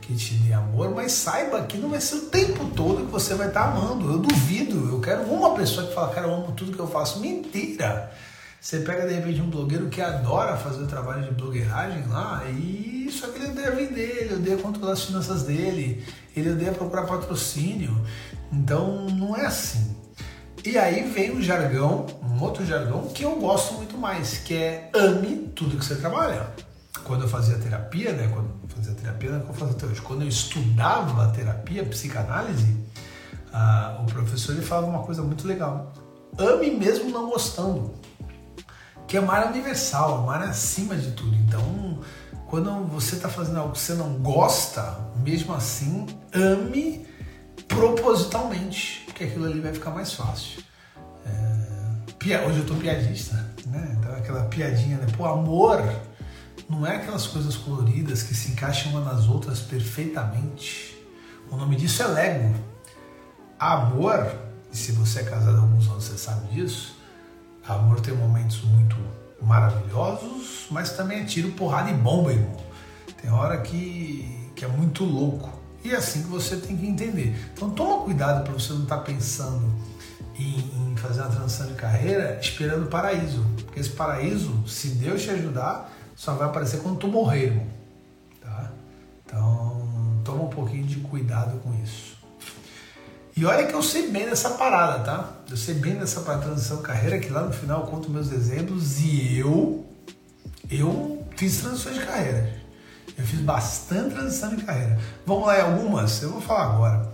que 0.00 0.14
te 0.14 0.34
dê 0.34 0.52
amor, 0.52 0.94
mas 0.94 1.12
saiba 1.12 1.62
que 1.62 1.78
não 1.78 1.90
vai 1.90 2.00
ser 2.00 2.16
o 2.16 2.20
tempo 2.26 2.66
todo 2.76 3.06
que 3.06 3.10
você 3.10 3.34
vai 3.34 3.48
estar 3.48 3.72
amando. 3.72 4.12
Eu 4.12 4.18
duvido, 4.18 4.88
eu 4.90 5.00
quero 5.00 5.22
uma 5.22 5.54
pessoa 5.54 5.86
que 5.86 5.94
fala, 5.94 6.12
cara, 6.12 6.28
eu 6.28 6.34
amo 6.34 6.52
tudo 6.52 6.72
que 6.72 6.78
eu 6.78 6.86
faço. 6.86 7.20
Mentira! 7.20 8.12
Você 8.60 8.78
pega 8.78 9.06
de 9.06 9.12
repente 9.12 9.42
um 9.42 9.50
blogueiro 9.50 9.88
que 9.90 10.00
adora 10.00 10.56
fazer 10.56 10.82
o 10.82 10.86
trabalho 10.86 11.24
de 11.24 11.32
blogueiragem 11.32 12.06
lá 12.06 12.42
e 12.48 13.10
só 13.10 13.26
que 13.26 13.38
ele 13.38 13.50
odeia 13.50 13.70
vender, 13.72 14.22
ele 14.22 14.34
odeia 14.36 14.56
controlar 14.56 14.92
as 14.92 15.04
finanças 15.04 15.42
dele, 15.42 16.02
ele 16.34 16.50
odeia 16.50 16.72
procurar 16.72 17.02
patrocínio. 17.02 17.94
Então 18.50 19.06
não 19.10 19.36
é 19.36 19.44
assim. 19.44 19.94
E 20.64 20.78
aí 20.78 21.06
vem 21.10 21.30
um 21.30 21.42
jargão, 21.42 22.06
um 22.22 22.42
outro 22.42 22.64
jargão 22.64 23.08
que 23.08 23.22
eu 23.22 23.36
gosto 23.36 23.74
muito 23.74 23.98
mais, 23.98 24.38
que 24.38 24.54
é 24.54 24.90
ame 24.94 25.52
tudo 25.54 25.76
que 25.76 25.84
você 25.84 25.94
trabalha. 25.94 26.48
Quando 27.04 27.24
eu 27.24 27.28
fazia 27.28 27.58
terapia, 27.58 28.12
né? 28.12 28.30
Quando 28.32 28.48
eu 28.62 28.68
fazia 28.74 28.94
terapia, 28.94 29.30
não 29.30 29.40
é 29.40 29.42
eu 29.42 29.52
faço 29.52 29.72
até 29.72 29.84
hoje. 29.84 30.00
Quando 30.00 30.22
eu 30.22 30.28
estudava 30.28 31.28
terapia, 31.32 31.84
psicanálise, 31.84 32.74
ah, 33.52 33.98
o 34.00 34.06
professor 34.06 34.52
ele 34.52 34.64
falava 34.64 34.86
uma 34.86 35.02
coisa 35.02 35.22
muito 35.22 35.46
legal. 35.46 35.92
Ame 36.38 36.70
mesmo 36.70 37.10
não 37.10 37.28
gostando. 37.28 37.92
Que 39.06 39.18
amar 39.18 39.42
é 39.42 39.50
universal, 39.50 40.22
amar 40.22 40.40
é 40.46 40.46
acima 40.46 40.96
de 40.96 41.10
tudo. 41.10 41.36
Então, 41.46 42.00
quando 42.48 42.70
você 42.86 43.16
está 43.16 43.28
fazendo 43.28 43.58
algo 43.58 43.72
que 43.72 43.80
você 43.80 43.92
não 43.92 44.14
gosta, 44.14 44.98
mesmo 45.22 45.52
assim, 45.52 46.06
ame 46.32 47.06
propositalmente 47.68 49.03
porque 49.14 49.24
aquilo 49.24 49.46
ali 49.46 49.60
vai 49.60 49.72
ficar 49.72 49.90
mais 49.90 50.12
fácil. 50.12 50.60
É, 51.24 52.40
hoje 52.40 52.58
eu 52.58 52.66
tô 52.66 52.74
piadista, 52.74 53.36
né? 53.66 53.96
Então 53.96 54.12
aquela 54.12 54.44
piadinha, 54.46 54.98
né? 54.98 55.06
Pô, 55.16 55.24
amor 55.24 55.80
não 56.68 56.84
é 56.84 56.96
aquelas 56.96 57.26
coisas 57.26 57.54
coloridas 57.54 58.24
que 58.24 58.34
se 58.34 58.50
encaixam 58.50 58.90
uma 58.90 59.00
nas 59.00 59.28
outras 59.28 59.60
perfeitamente. 59.60 60.98
O 61.48 61.56
nome 61.56 61.76
disso 61.76 62.02
é 62.02 62.06
Lego. 62.06 62.54
Amor, 63.56 64.34
e 64.72 64.76
se 64.76 64.90
você 64.92 65.20
é 65.20 65.22
casado 65.22 65.58
há 65.58 65.60
alguns 65.60 65.86
anos 65.88 66.04
você 66.04 66.18
sabe 66.18 66.52
disso, 66.52 66.96
amor 67.68 68.00
tem 68.00 68.14
momentos 68.14 68.62
muito 68.62 68.96
maravilhosos, 69.40 70.66
mas 70.72 70.90
também 70.96 71.20
é 71.20 71.24
tiro, 71.24 71.52
porrada 71.52 71.88
e 71.88 71.94
bomba, 71.94 72.32
irmão. 72.32 72.56
Tem 73.22 73.30
hora 73.30 73.58
que, 73.60 74.50
que 74.56 74.64
é 74.64 74.68
muito 74.68 75.04
louco. 75.04 75.53
E 75.84 75.92
é 75.92 75.96
assim 75.96 76.22
que 76.22 76.28
você 76.28 76.56
tem 76.56 76.76
que 76.78 76.86
entender. 76.86 77.36
Então 77.52 77.68
toma 77.68 78.04
cuidado 78.04 78.42
para 78.42 78.54
você 78.54 78.72
não 78.72 78.84
estar 78.84 78.96
tá 78.96 79.02
pensando 79.02 79.70
em, 80.38 80.96
fazer 80.96 81.20
uma 81.20 81.30
transição 81.30 81.66
de 81.66 81.74
carreira 81.74 82.38
esperando 82.40 82.84
o 82.84 82.88
paraíso. 82.88 83.44
Porque 83.56 83.78
esse 83.78 83.90
paraíso, 83.90 84.66
se 84.66 84.88
Deus 84.88 85.22
te 85.22 85.30
ajudar, 85.30 85.92
só 86.16 86.32
vai 86.32 86.48
aparecer 86.48 86.80
quando 86.80 86.98
tu 86.98 87.06
morrer, 87.06 87.48
irmão. 87.48 87.66
Tá? 88.40 88.72
Então 89.26 90.22
toma 90.24 90.44
um 90.44 90.48
pouquinho 90.48 90.86
de 90.86 90.96
cuidado 91.00 91.58
com 91.58 91.74
isso. 91.82 92.14
E 93.36 93.44
olha 93.44 93.66
que 93.66 93.74
eu 93.74 93.82
sei 93.82 94.10
bem 94.10 94.24
dessa 94.24 94.50
parada, 94.50 95.04
tá? 95.04 95.32
Eu 95.50 95.56
sei 95.56 95.74
bem 95.74 95.96
dessa 95.96 96.22
transição 96.22 96.78
de 96.78 96.84
carreira, 96.84 97.18
que 97.18 97.28
lá 97.28 97.42
no 97.42 97.52
final 97.52 97.80
eu 97.80 97.86
conto 97.88 98.08
meus 98.08 98.32
exemplos 98.32 99.00
e 99.00 99.36
eu, 99.36 99.84
eu 100.70 101.26
fiz 101.36 101.58
transições 101.58 101.96
de 101.96 102.06
carreira. 102.06 102.63
Eu 103.16 103.24
fiz 103.24 103.40
bastante 103.40 104.14
transição 104.14 104.54
de 104.56 104.64
carreira. 104.64 104.98
Vamos 105.24 105.46
lá 105.46 105.62
algumas? 105.62 106.22
Eu 106.22 106.30
vou 106.30 106.40
falar 106.40 106.74
agora. 106.74 107.12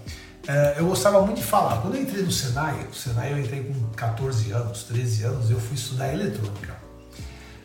É, 0.49 0.77
eu 0.79 0.87
gostava 0.87 1.21
muito 1.23 1.37
de 1.37 1.45
falar. 1.45 1.81
Quando 1.83 1.97
eu 1.97 2.03
entrei 2.03 2.23
no 2.23 2.33
Senai, 2.33 2.87
o 2.91 2.95
Senai 2.95 3.33
eu 3.33 3.39
entrei 3.39 3.63
com 3.63 3.89
14 3.91 4.51
anos, 4.53 4.85
13 4.85 5.25
anos, 5.25 5.51
eu 5.51 5.61
fui 5.61 5.75
estudar 5.75 6.13
eletrônica. 6.13 6.77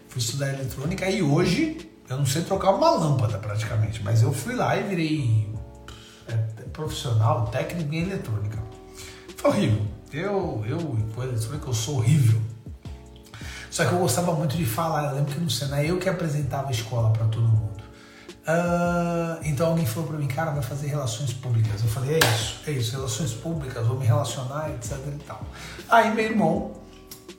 Fui 0.10 0.22
estudar 0.22 0.54
eletrônica 0.54 1.10
e 1.10 1.22
hoje 1.22 1.90
eu 2.10 2.18
não 2.18 2.26
sei 2.26 2.44
trocar 2.44 2.72
uma 2.72 2.92
lâmpada 2.92 3.38
praticamente, 3.38 4.04
mas 4.04 4.22
eu 4.22 4.32
fui 4.34 4.56
lá 4.56 4.78
e 4.78 4.84
virei 4.84 5.50
é, 6.28 6.34
profissional, 6.74 7.48
técnico 7.48 7.94
em 7.94 8.02
eletrônica. 8.02 8.62
Foi 9.38 9.50
horrível. 9.52 9.82
Eu, 10.12 10.64
eu, 10.68 10.80
com 11.14 11.24
eletrônica, 11.24 11.68
eu 11.68 11.74
sou 11.74 11.98
horrível. 11.98 12.42
Só 13.72 13.86
que 13.86 13.94
eu 13.94 14.00
gostava 14.00 14.34
muito 14.34 14.56
de 14.56 14.66
falar. 14.66 15.10
Eu 15.10 15.16
lembro 15.16 15.34
que 15.34 15.40
no 15.40 15.50
Senai 15.50 15.90
eu 15.90 15.98
que 15.98 16.08
apresentava 16.08 16.70
a 16.70 16.72
escola 16.72 17.12
para 17.12 17.26
todo 17.26 17.48
mundo. 17.48 17.85
Uh, 18.48 19.42
então 19.44 19.70
alguém 19.70 19.88
falou 19.88 20.08
para 20.08 20.20
mim, 20.20 20.28
cara, 20.28 20.52
vai 20.52 20.62
fazer 20.62 20.88
relações 20.88 21.34
públicas. 21.34 21.82
Eu 21.82 21.90
falei, 21.90 22.16
é 22.16 22.20
isso, 22.20 22.62
é 22.68 22.72
isso, 22.72 22.92
relações 22.96 23.34
públicas, 23.34 23.86
vou 23.88 23.98
me 23.98 24.06
relacionar, 24.06 24.70
etc 24.70 24.98
e 25.08 25.24
tal. 25.24 25.44
Aí 25.90 26.14
meu 26.14 26.26
irmão, 26.26 26.74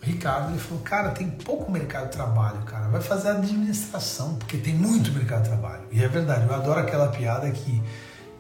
Ricardo, 0.03 0.51
ele 0.51 0.59
falou, 0.59 0.83
cara, 0.83 1.11
tem 1.11 1.31
pouco 1.31 1.71
mercado 1.71 2.07
de 2.07 2.13
trabalho, 2.13 2.61
cara, 2.63 2.89
vai 2.89 3.01
fazer 3.01 3.29
administração, 3.29 4.35
porque 4.35 4.57
tem 4.57 4.75
muito 4.75 5.13
mercado 5.13 5.45
de 5.45 5.51
trabalho. 5.51 5.85
E 5.93 6.03
é 6.03 6.09
verdade, 6.09 6.45
eu 6.45 6.55
adoro 6.55 6.81
aquela 6.81 7.09
piada 7.09 7.49
que 7.53 7.81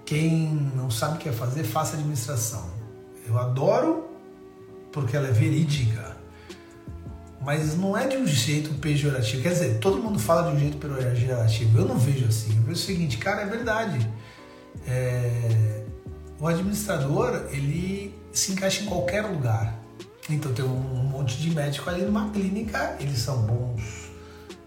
quem 0.04 0.49
não 0.75 0.90
sabe 0.90 1.16
o 1.16 1.18
que 1.18 1.28
é 1.28 1.32
fazer, 1.32 1.62
faça 1.62 1.94
administração. 1.94 2.68
Eu 3.28 3.38
adoro 3.38 4.08
porque 4.90 5.16
ela 5.16 5.28
é 5.28 5.32
verídica 5.32 6.15
mas 7.47 7.76
não 7.76 7.97
é 7.97 8.09
de 8.09 8.17
um 8.17 8.26
jeito 8.26 8.75
pejorativo. 8.81 9.41
Quer 9.41 9.50
dizer, 9.50 9.79
todo 9.79 10.03
mundo 10.03 10.19
fala 10.19 10.50
de 10.50 10.57
um 10.57 10.59
jeito 10.59 10.79
pejorativo. 10.79 11.79
Eu 11.79 11.85
não 11.85 11.97
vejo 11.97 12.26
assim. 12.26 12.57
Eu 12.57 12.62
vejo 12.65 12.73
o 12.73 12.85
seguinte, 12.85 13.19
cara, 13.19 13.43
é 13.43 13.47
verdade. 13.47 14.11
É... 14.85 15.85
O 16.41 16.49
administrador, 16.49 17.47
ele 17.53 18.12
se 18.33 18.50
encaixa 18.50 18.83
em 18.83 18.87
qualquer 18.87 19.23
lugar. 19.23 19.79
Então 20.29 20.53
tem 20.53 20.65
um 20.65 21.05
monte 21.05 21.37
de 21.37 21.55
médico 21.55 21.88
ali 21.88 22.03
numa 22.03 22.31
clínica, 22.31 22.97
eles 22.99 23.21
são 23.21 23.43
bons 23.43 24.11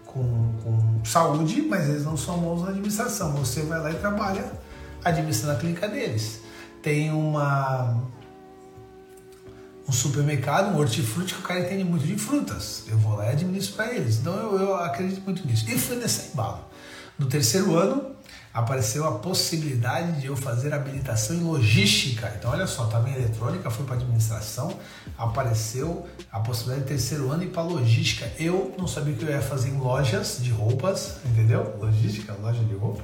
com, 0.06 0.54
com 0.64 1.04
saúde, 1.04 1.60
mas 1.60 1.86
eles 1.86 2.06
não 2.06 2.16
são 2.16 2.38
bons 2.38 2.62
na 2.62 2.70
administração. 2.70 3.32
Você 3.32 3.60
vai 3.60 3.78
lá 3.78 3.90
e 3.90 3.96
trabalha 3.96 4.50
administrando 5.04 5.52
a 5.52 5.60
clínica 5.60 5.86
deles. 5.86 6.40
Tem 6.80 7.12
uma 7.12 8.02
um 9.90 9.92
supermercado, 9.92 10.72
um 10.72 10.78
hortifruti 10.78 11.34
que 11.34 11.40
o 11.40 11.42
cara 11.42 11.60
entende 11.60 11.82
muito 11.82 12.06
de 12.06 12.16
frutas. 12.16 12.84
Eu 12.86 12.96
vou 12.96 13.16
lá 13.16 13.26
e 13.26 13.30
administro 13.30 13.74
para 13.74 13.92
eles. 13.92 14.18
Então 14.18 14.32
eu, 14.32 14.58
eu, 14.60 14.74
acredito 14.76 15.20
muito 15.22 15.44
nisso. 15.44 15.68
E 15.68 15.76
fui 15.76 15.96
nesse 15.96 16.30
embalo. 16.32 16.64
No 17.18 17.26
terceiro 17.26 17.76
ano, 17.76 18.14
apareceu 18.54 19.04
a 19.04 19.18
possibilidade 19.18 20.20
de 20.20 20.28
eu 20.28 20.36
fazer 20.36 20.72
habilitação 20.72 21.34
em 21.34 21.40
logística. 21.40 22.32
Então, 22.38 22.52
olha 22.52 22.68
só, 22.68 22.84
estava 22.84 23.10
em 23.10 23.14
eletrônica, 23.14 23.68
fui 23.68 23.84
para 23.84 23.96
administração, 23.96 24.78
apareceu 25.18 26.06
a 26.30 26.38
possibilidade 26.38 26.84
de 26.84 26.88
terceiro 26.88 27.28
ano 27.32 27.42
ir 27.42 27.48
para 27.48 27.62
logística. 27.62 28.30
Eu 28.38 28.72
não 28.78 28.86
sabia 28.86 29.14
que 29.14 29.24
eu 29.24 29.28
ia 29.28 29.42
fazer 29.42 29.70
em 29.70 29.78
lojas 29.78 30.38
de 30.40 30.50
roupas, 30.50 31.16
entendeu? 31.24 31.76
Logística, 31.80 32.32
loja 32.40 32.62
de 32.62 32.74
roupa. 32.74 33.02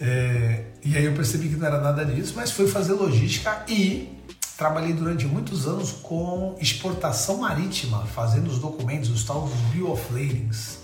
É, 0.00 0.64
e 0.82 0.96
aí 0.96 1.04
eu 1.04 1.12
percebi 1.12 1.50
que 1.50 1.56
não 1.56 1.66
era 1.66 1.78
nada 1.78 2.06
disso, 2.06 2.32
mas 2.34 2.50
fui 2.50 2.66
fazer 2.66 2.94
logística 2.94 3.64
e 3.68 4.18
trabalhei 4.60 4.92
durante 4.92 5.26
muitos 5.26 5.66
anos 5.66 5.90
com 5.90 6.54
exportação 6.60 7.38
marítima, 7.38 8.04
fazendo 8.04 8.48
os 8.48 8.58
documentos, 8.58 9.08
os 9.08 9.24
tal 9.24 9.46
dos 9.46 9.54
Bill 9.72 9.90
of 9.90 10.12
Ladings. 10.12 10.80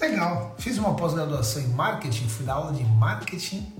Legal. 0.00 0.54
Fiz 0.56 0.78
uma 0.78 0.94
pós-graduação 0.94 1.62
em 1.62 1.68
marketing, 1.70 2.28
fui 2.28 2.46
dar 2.46 2.54
aula 2.54 2.72
de 2.72 2.84
marketing. 2.84 3.72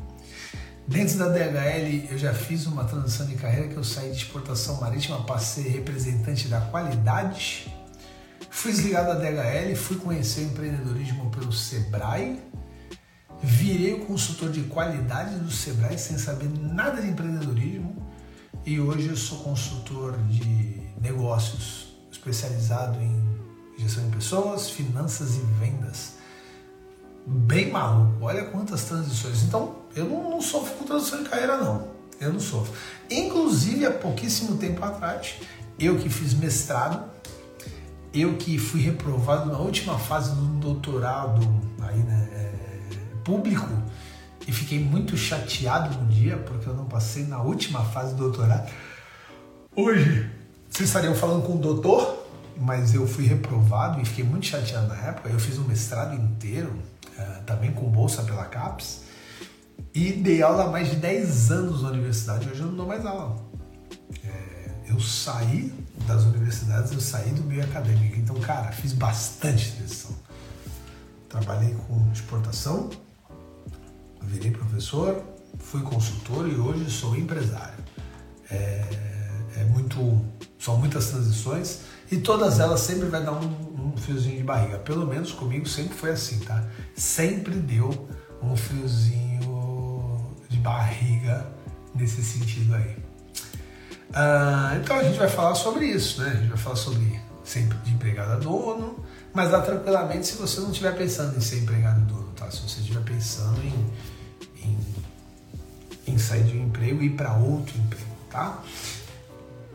Dentro 0.89 1.19
da 1.19 1.29
DHL 1.29 2.11
eu 2.11 2.19
já 2.19 2.35
fiz 2.35 2.67
uma 2.67 2.83
transição 2.83 3.25
de 3.25 3.37
carreira 3.37 3.69
que 3.69 3.77
eu 3.77 3.85
saí 3.85 4.11
de 4.11 4.17
exportação 4.17 4.81
marítima 4.81 5.23
para 5.23 5.39
ser 5.39 5.69
representante 5.69 6.49
da 6.49 6.61
qualidade. 6.61 7.73
Fui 8.51 8.73
desligado 8.73 9.07
da 9.07 9.21
DHL, 9.21 9.77
fui 9.77 9.99
conhecer 9.99 10.41
o 10.41 10.45
empreendedorismo 10.47 11.31
pelo 11.31 11.53
Sebrae. 11.53 12.41
Virei 13.41 13.95
o 13.95 14.05
consultor 14.05 14.51
de 14.51 14.63
qualidade 14.63 15.37
do 15.37 15.51
Sebrae 15.51 15.97
sem 15.97 16.19
saber 16.19 16.51
nada 16.59 17.01
de 17.01 17.07
empreendedorismo. 17.07 18.02
E 18.65 18.79
hoje 18.79 19.09
eu 19.09 19.17
sou 19.17 19.39
consultor 19.39 20.17
de 20.29 20.81
negócios, 21.01 21.89
especializado 22.13 22.97
em 23.01 23.21
gestão 23.77 24.09
de 24.09 24.15
pessoas, 24.15 24.71
finanças 24.71 25.35
e 25.35 25.41
vendas. 25.59 26.13
Bem 27.27 27.73
maluco, 27.73 28.25
olha 28.25 28.45
quantas 28.45 28.85
transições. 28.85 29.43
Então, 29.43 29.75
eu 29.97 30.05
não, 30.05 30.31
não 30.31 30.41
sofro 30.41 30.77
com 30.77 30.85
transição 30.85 31.25
de 31.25 31.29
carreira, 31.29 31.57
não. 31.57 31.89
Eu 32.21 32.33
não 32.33 32.39
sofro. 32.39 32.73
Inclusive, 33.11 33.85
há 33.85 33.91
pouquíssimo 33.91 34.57
tempo 34.57 34.85
atrás, 34.85 35.35
eu 35.77 35.99
que 35.99 36.09
fiz 36.09 36.33
mestrado, 36.33 37.03
eu 38.15 38.37
que 38.37 38.59
fui 38.59 38.81
reprovado 38.81 39.51
na 39.51 39.59
última 39.59 39.99
fase 39.99 40.37
do 40.37 40.47
doutorado 40.61 41.41
aí, 41.81 41.99
né, 41.99 42.29
é, 42.33 42.53
público, 43.25 43.67
e 44.47 44.53
fiquei 44.53 44.79
muito 44.79 45.17
chateado 45.17 45.99
no 45.99 46.07
dia 46.07 46.37
porque 46.37 46.69
eu 46.69 46.75
não 46.75 46.87
passei 46.87 47.25
na 47.25 47.41
última 47.41 47.85
fase 47.85 48.15
do 48.15 48.25
doutorado. 48.25 48.71
Hoje, 49.75 50.31
vocês 50.69 50.89
estariam 50.89 51.15
falando 51.15 51.47
com 51.47 51.55
o 51.55 51.59
doutor, 51.59 52.27
mas 52.57 52.95
eu 52.95 53.07
fui 53.07 53.27
reprovado 53.27 54.01
e 54.01 54.05
fiquei 54.05 54.25
muito 54.25 54.47
chateado 54.47 54.89
na 54.89 54.97
época. 54.97 55.29
Eu 55.29 55.39
fiz 55.39 55.59
um 55.59 55.65
mestrado 55.65 56.15
inteiro, 56.15 56.71
uh, 57.19 57.43
também 57.45 57.73
com 57.73 57.91
bolsa 57.91 58.23
pela 58.23 58.45
CAPES, 58.45 59.03
e 59.95 60.13
dei 60.13 60.43
aula 60.43 60.65
há 60.65 60.71
mais 60.71 60.91
de 60.91 60.97
10 60.97 61.51
anos 61.51 61.83
na 61.83 61.91
universidade. 61.91 62.49
Hoje 62.49 62.61
eu 62.61 62.67
não 62.67 62.77
dou 62.77 62.87
mais 62.87 63.05
aula. 63.05 63.37
É, 64.25 64.71
eu 64.89 65.01
saí 65.01 65.73
das 66.07 66.25
universidades, 66.25 66.93
eu 66.93 67.01
saí 67.01 67.31
do 67.31 67.43
meio 67.43 67.63
acadêmico. 67.65 68.19
Então, 68.19 68.37
cara, 68.41 68.73
fiz 68.73 68.93
bastante 68.93 69.77
lição. 69.81 70.15
Trabalhei 71.29 71.75
com 71.87 72.11
exportação, 72.13 72.91
virei 74.27 74.51
professor, 74.51 75.23
fui 75.59 75.83
consultor 75.83 76.49
e 76.49 76.55
hoje 76.55 76.91
sou 76.91 77.17
empresário. 77.17 77.83
É, 78.51 78.85
é 79.57 79.65
muito, 79.65 80.21
são 80.59 80.77
muitas 80.77 81.07
transições 81.07 81.81
e 82.11 82.19
todas 82.19 82.61
elas 82.61 82.81
sempre 82.81 83.09
vai 83.09 83.23
dar 83.23 83.33
um, 83.33 83.93
um, 83.93 83.97
fiozinho 83.97 84.37
de 84.37 84.43
barriga. 84.43 84.79
Pelo 84.79 85.07
menos 85.07 85.33
comigo 85.33 85.69
sempre 85.69 85.95
foi 85.95 86.11
assim, 86.11 86.39
tá? 86.41 86.65
Sempre 86.95 87.55
deu 87.55 88.09
um 88.43 88.57
fiozinho 88.57 90.21
de 90.49 90.59
barriga 90.59 91.47
nesse 91.95 92.23
sentido 92.23 92.75
aí. 92.75 92.97
Ah, 94.13 94.77
então 94.81 94.99
a 94.99 95.05
gente 95.05 95.19
vai 95.19 95.29
falar 95.29 95.55
sobre 95.55 95.87
isso, 95.87 96.21
né? 96.21 96.31
A 96.31 96.35
gente 96.35 96.49
vai 96.49 96.59
falar 96.59 96.77
sobre 96.77 97.21
sempre 97.45 97.79
de 97.79 97.93
empregado 97.93 98.33
a 98.33 98.37
dono, 98.37 99.05
mas 99.33 99.51
dá 99.51 99.61
tranquilamente 99.61 100.27
se 100.27 100.37
você 100.37 100.61
não 100.61 100.71
estiver 100.71 100.95
pensando 100.97 101.37
em 101.37 101.41
ser 101.41 101.61
empregado 101.61 102.01
dono, 102.03 102.29
tá? 102.37 102.51
Se 102.51 102.61
você 102.61 102.81
estiver 102.81 103.03
pensando 103.03 103.61
em 103.65 103.91
sair 106.23 106.45
de 106.45 106.57
um 106.57 106.65
emprego 106.65 107.03
e 107.03 107.07
ir 107.07 107.11
para 107.11 107.35
outro 107.35 107.77
emprego, 107.79 108.07
tá? 108.31 108.63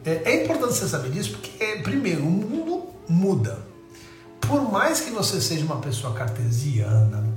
É, 0.05 0.31
é 0.31 0.43
importante 0.43 0.73
você 0.73 0.87
saber 0.87 1.11
disso 1.11 1.31
porque, 1.31 1.81
primeiro, 1.83 2.23
o 2.23 2.31
mundo 2.31 2.87
muda. 3.07 3.59
Por 4.39 4.71
mais 4.71 5.01
que 5.01 5.09
você 5.09 5.41
seja 5.41 5.65
uma 5.65 5.77
pessoa 5.77 6.13
cartesiana, 6.13 7.27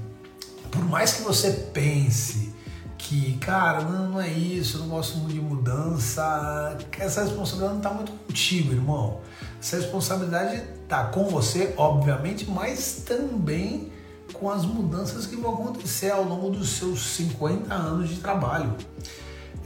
por 0.71 0.85
mais 0.85 1.15
que 1.15 1.23
você 1.23 1.51
pense 1.73 2.53
que, 2.97 3.37
cara, 3.39 3.81
não, 3.81 4.11
não 4.11 4.21
é 4.21 4.31
isso, 4.31 4.77
eu 4.77 4.83
não 4.83 4.89
gosto 4.89 5.19
muito 5.19 5.35
de 5.35 5.41
mudança, 5.41 6.79
essa 6.99 7.25
responsabilidade 7.25 7.73
não 7.73 7.79
está 7.79 7.91
muito 7.91 8.13
contigo, 8.13 8.73
irmão. 8.73 9.21
Essa 9.61 9.77
responsabilidade 9.77 10.63
está 10.85 11.05
com 11.05 11.25
você, 11.25 11.75
obviamente, 11.77 12.49
mas 12.49 13.03
também 13.05 13.91
com 14.33 14.51
as 14.51 14.65
mudanças 14.65 15.27
que 15.27 15.37
vão 15.37 15.55
acontecer 15.55 16.11
ao 16.11 16.25
longo 16.25 16.51
dos 16.51 16.71
seus 16.71 17.01
50 17.17 17.73
anos 17.75 18.09
de 18.09 18.17
trabalho. 18.17 18.75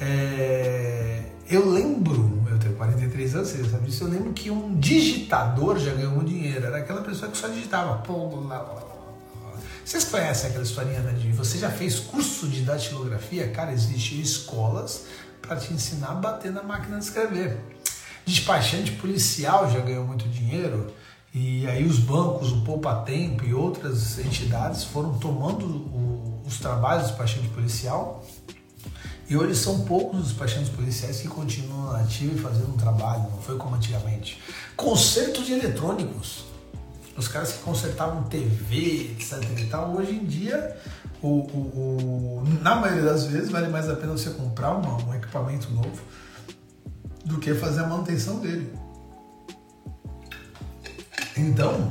É, 0.01 1.23
eu 1.49 1.71
lembro, 1.71 2.43
eu 2.51 2.59
tenho 2.59 2.75
43 2.75 3.35
anos, 3.35 3.49
você 3.49 3.65
sabe 3.65 3.87
disso, 3.87 4.05
eu 4.05 4.09
lembro 4.09 4.33
que 4.33 4.51
um 4.51 4.79
digitador 4.79 5.79
já 5.79 5.93
ganhou 5.93 6.23
dinheiro. 6.25 6.67
Era 6.67 6.79
aquela 6.79 7.03
pessoa 7.03 7.31
que 7.31 7.37
só 7.37 7.49
digitava. 7.49 8.03
Vocês 9.85 10.05
conhecem 10.05 10.49
aquela 10.49 10.65
historinha 10.65 11.01
né, 11.01 11.13
de 11.13 11.31
você 11.33 11.59
já 11.59 11.71
fez 11.71 12.01
curso 12.01 12.49
de 12.49 12.63
datilografia? 12.63 13.49
Cara, 13.49 13.73
existem 13.73 14.21
escolas 14.21 15.05
para 15.43 15.57
te 15.57 15.73
ensinar 15.75 16.09
a 16.09 16.15
bater 16.15 16.51
na 16.51 16.63
máquina 16.63 16.99
de 16.99 17.05
escrever. 17.05 17.61
Despachante 18.25 18.93
policial 18.93 19.71
já 19.71 19.81
ganhou 19.81 20.07
muito 20.07 20.27
dinheiro. 20.27 20.91
E 21.35 21.67
aí 21.67 21.85
os 21.85 21.99
bancos, 21.99 22.53
o 22.53 22.61
Poupa 22.61 22.95
Tempo 23.03 23.45
e 23.45 23.53
outras 23.53 24.21
entidades 24.21 24.85
foram 24.85 25.19
tomando 25.19 25.67
o, 25.67 26.43
os 26.47 26.59
trabalhos 26.61 27.05
do 27.05 27.09
despachante 27.09 27.49
policial 27.49 28.25
e 29.29 29.37
hoje 29.37 29.57
são 29.57 29.81
poucos 29.81 30.21
os 30.21 30.29
despachantes 30.29 30.69
policiais 30.69 31.21
que 31.21 31.29
continuam 31.29 31.97
ativos 31.97 32.39
e 32.39 32.43
fazendo 32.43 32.73
um 32.73 32.77
trabalho, 32.77 33.23
não 33.23 33.39
foi 33.39 33.57
como 33.57 33.75
antigamente. 33.75 34.41
Conserto 34.77 35.43
de 35.43 35.55
eletrônicos. 35.55 36.45
Os 37.17 37.27
caras 37.27 37.53
que 37.53 37.59
consertavam 37.63 38.25
TV, 38.25 39.13
etc 39.13 39.41
tal, 39.71 39.97
hoje 39.97 40.13
em 40.13 40.25
dia, 40.25 40.77
o, 41.23 41.29
o, 41.29 42.43
o, 42.43 42.45
na 42.61 42.75
maioria 42.75 43.05
das 43.05 43.25
vezes, 43.27 43.51
vale 43.51 43.69
mais 43.69 43.89
a 43.89 43.97
pena 43.97 44.13
você 44.13 44.31
comprar 44.31 44.73
uma, 44.73 45.03
um 45.05 45.15
equipamento 45.15 45.73
novo 45.73 46.03
do 47.25 47.39
que 47.39 47.55
fazer 47.55 47.81
a 47.81 47.87
manutenção 47.87 48.41
dele. 48.41 48.84
Então, 51.37 51.89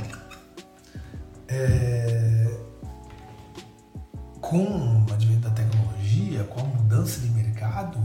é, 1.48 2.58
com 4.40 5.06
o 5.06 5.14
advento 5.14 5.42
da 5.42 5.50
tecnologia, 5.50 6.44
com 6.46 6.62
a 6.62 6.64
mudança 6.64 7.20
de 7.20 7.30
mercado, 7.30 8.02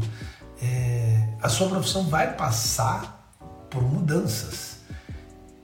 é, 0.60 1.28
a 1.40 1.48
sua 1.48 1.68
profissão 1.68 2.08
vai 2.08 2.34
passar 2.34 3.34
por 3.70 3.82
mudanças. 3.82 4.78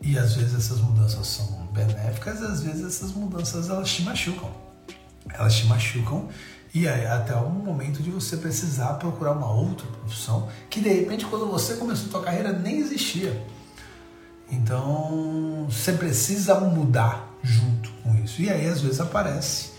E 0.01 0.19
às 0.19 0.35
vezes 0.35 0.55
essas 0.55 0.81
mudanças 0.81 1.27
são 1.27 1.67
benéficas, 1.73 2.43
às 2.43 2.63
vezes 2.63 2.85
essas 2.85 3.13
mudanças 3.13 3.71
elas 3.71 3.91
te 3.91 4.03
machucam. 4.03 4.51
Elas 5.33 5.55
te 5.55 5.67
machucam 5.67 6.29
e 6.75 6.89
aí, 6.89 7.07
até 7.07 7.37
o 7.37 7.49
momento 7.49 8.03
de 8.03 8.11
você 8.11 8.37
precisar 8.37 8.95
procurar 8.95 9.31
uma 9.31 9.49
outra 9.49 9.87
profissão 9.87 10.49
que 10.69 10.81
de 10.81 10.89
repente 10.89 11.25
quando 11.25 11.47
você 11.47 11.77
começou 11.77 12.09
a 12.09 12.11
sua 12.11 12.23
carreira 12.23 12.53
nem 12.53 12.79
existia. 12.79 13.47
Então 14.51 15.67
você 15.69 15.93
precisa 15.93 16.61
mudar 16.61 17.35
junto 17.43 17.91
com 18.03 18.15
isso. 18.23 18.43
E 18.43 18.51
aí 18.51 18.67
às 18.67 18.81
vezes 18.81 19.01
aparece 19.01 19.73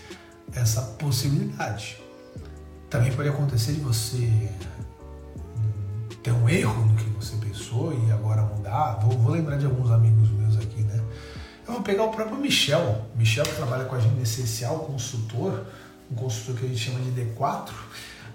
essa 0.52 0.82
possibilidade. 0.82 1.98
Também 2.88 3.12
pode 3.12 3.28
acontecer 3.28 3.72
de 3.72 3.80
você 3.80 4.50
ter 6.22 6.32
um 6.32 6.48
erro 6.48 6.86
no 6.86 6.96
que 6.96 7.08
você 7.10 7.36
pensou 7.36 7.92
e 7.92 8.10
agora 8.12 8.42
mudar. 8.42 8.98
Vou, 9.02 9.18
vou 9.18 9.32
lembrar 9.32 9.56
de 9.56 9.66
alguns 9.66 9.90
amigos 9.90 10.30
meus 10.30 10.56
aqui, 10.56 10.82
né? 10.82 11.00
Eu 11.66 11.74
vou 11.74 11.82
pegar 11.82 12.04
o 12.04 12.10
próprio 12.10 12.36
Michel. 12.36 13.06
Michel 13.16 13.44
que 13.44 13.54
trabalha 13.54 13.84
com 13.84 13.96
a 13.96 14.00
gente 14.00 14.20
essencial, 14.22 14.80
consultor, 14.80 15.66
um 16.10 16.14
consultor 16.14 16.56
que 16.56 16.66
a 16.66 16.68
gente 16.68 16.80
chama 16.80 17.00
de 17.00 17.10
D4. 17.10 17.70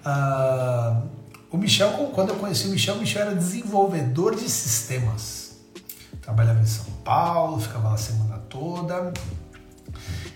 Ah, 0.04 1.02
o 1.50 1.58
Michel, 1.58 1.90
quando 2.14 2.30
eu 2.30 2.36
conheci 2.36 2.68
o 2.68 2.72
Michel, 2.72 2.96
o 2.96 3.00
Michel 3.00 3.24
era 3.24 3.36
desenvolvedor 3.36 4.36
de 4.36 4.50
sistemas. 4.50 5.41
Trabalhava 6.32 6.62
em 6.62 6.66
São 6.66 6.86
Paulo, 7.04 7.60
ficava 7.60 7.90
lá 7.90 7.96
a 7.96 7.98
semana 7.98 8.38
toda. 8.50 9.12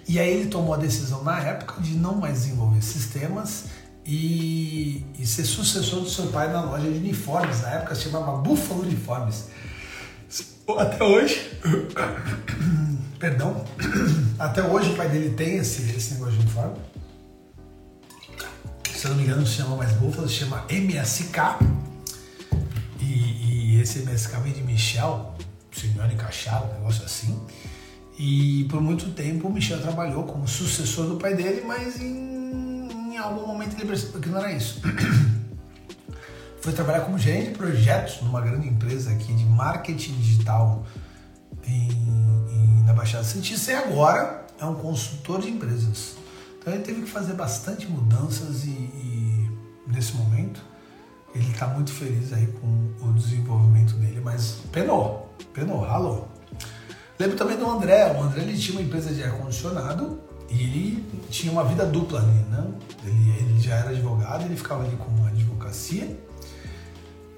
E 0.06 0.20
aí 0.20 0.30
ele 0.30 0.50
tomou 0.50 0.74
a 0.74 0.78
decisão 0.78 1.24
na 1.24 1.40
época 1.40 1.82
de 1.82 1.96
não 1.96 2.16
mais 2.16 2.42
desenvolver 2.42 2.82
sistemas 2.82 3.68
e, 4.06 5.06
e 5.18 5.26
ser 5.26 5.46
sucessor 5.46 6.02
do 6.02 6.10
seu 6.10 6.28
pai 6.28 6.52
na 6.52 6.62
loja 6.64 6.92
de 6.92 6.98
uniformes. 6.98 7.62
Na 7.62 7.70
época 7.70 7.96
se 7.96 8.02
chamava 8.04 8.38
Buffalo 8.40 8.82
Uniformes. 8.82 9.46
Até 10.78 11.02
hoje, 11.02 11.60
perdão, 13.18 13.64
até 14.38 14.64
hoje 14.64 14.90
o 14.90 14.96
pai 14.98 15.08
dele 15.08 15.30
tem 15.30 15.56
esse, 15.56 15.96
esse 15.96 16.16
negócio 16.16 16.34
de 16.34 16.42
uniforme. 16.42 16.76
Se 18.94 19.06
eu 19.06 19.12
não 19.12 19.18
me 19.18 19.24
engano, 19.24 19.40
não 19.40 19.48
se 19.48 19.54
chama 19.54 19.78
mais 19.78 19.94
Buffalo, 19.94 20.28
se 20.28 20.36
chama 20.36 20.66
MSK. 20.70 21.38
E, 23.00 23.76
e 23.76 23.82
esse 23.82 24.00
MSK 24.00 24.42
vem 24.42 24.52
de 24.52 24.62
Michel, 24.62 25.34
Simeone 25.76 26.16
Cacharo, 26.16 26.66
um 26.66 26.74
negócio 26.74 27.04
assim. 27.04 27.40
E 28.18 28.66
por 28.70 28.82
muito 28.82 29.12
tempo 29.12 29.48
o 29.48 29.54
Michel 29.54 29.82
trabalhou 29.82 30.24
como 30.24 30.48
sucessor 30.48 31.08
do 31.08 31.18
pai 31.18 31.36
dele, 31.36 31.64
mas 31.68 32.00
em, 32.00 32.88
em 33.14 33.18
algum 33.18 33.46
momento 33.46 33.76
ele 33.76 33.86
percebeu 33.86 34.22
que 34.22 34.30
não 34.30 34.40
era 34.40 34.52
isso. 34.54 34.82
Foi 36.62 36.74
trabalhar 36.74 37.02
como 37.02 37.20
gerente 37.20 37.50
de 37.50 37.56
projetos 37.56 38.22
numa 38.22 38.42
grande 38.42 38.68
empresa 38.68 39.12
aqui 39.12 39.34
de 39.34 39.46
marketing 39.46 40.14
digital 40.14 40.86
em, 41.68 41.92
em, 41.92 42.84
na 42.86 42.94
Baixada 42.94 43.24
Santista 43.24 43.72
e 43.72 43.76
agora 43.76 44.48
é 44.60 44.66
um 44.66 44.76
consultor 44.76 45.42
de 45.42 45.50
empresas. 45.50 46.16
Então 46.60 46.74
ele 46.74 46.84
teve 46.84 47.02
que 47.02 47.10
fazer 47.10 47.34
bastante 47.34 47.86
mudanças 47.86 48.64
e, 48.64 48.70
e 48.70 49.52
nesse 49.88 50.14
momento 50.16 50.60
ele 51.36 51.52
está 51.52 51.68
muito 51.68 51.92
feliz 51.92 52.32
aí 52.32 52.48
com 52.48 53.08
o 53.08 53.14
desenvolvimento 53.14 53.94
dele, 53.96 54.22
mas 54.24 54.60
penou, 54.72 55.36
penou, 55.54 55.82
ralou. 55.82 56.30
Lembro 57.20 57.36
também 57.36 57.58
do 57.58 57.70
André. 57.70 58.12
O 58.18 58.24
André 58.24 58.42
ele 58.42 58.58
tinha 58.58 58.78
uma 58.78 58.86
empresa 58.86 59.14
de 59.14 59.22
ar-condicionado 59.22 60.22
e 60.50 60.64
ele 60.64 61.06
tinha 61.30 61.52
uma 61.52 61.66
vida 61.66 61.86
dupla 61.86 62.20
ali, 62.20 62.40
né? 62.50 62.66
Ele, 63.04 63.30
ele 63.38 63.60
já 63.60 63.76
era 63.76 63.90
advogado, 63.90 64.46
ele 64.46 64.56
ficava 64.56 64.84
ali 64.84 64.96
com 64.96 65.10
uma 65.12 65.28
advocacia, 65.28 66.18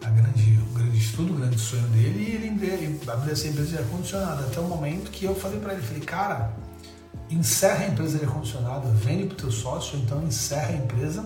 a 0.03 0.09
grande, 0.09 0.59
o 0.69 0.73
grande 0.73 0.97
estudo, 0.97 1.33
o 1.33 1.35
grande 1.35 1.59
sonho 1.59 1.87
dele, 1.87 2.19
e 2.19 2.35
ele, 2.35 2.65
ele 2.65 2.99
abriu 3.07 3.33
essa 3.33 3.47
empresa 3.47 3.69
de 3.69 3.77
ar-condicionado. 3.77 4.43
Até 4.43 4.59
o 4.59 4.63
momento 4.63 5.09
que 5.09 5.25
eu 5.25 5.35
falei 5.35 5.59
para 5.59 5.73
ele, 5.73 5.81
falei, 5.81 6.01
cara, 6.01 6.53
encerra 7.29 7.85
a 7.85 7.87
empresa 7.87 8.19
de 8.19 8.25
ar-condicionado, 8.25 8.89
vende 8.91 9.25
para 9.25 9.33
o 9.33 9.37
teu 9.37 9.51
sócio, 9.51 9.97
então 9.99 10.23
encerra 10.23 10.69
a 10.69 10.73
empresa 10.73 11.25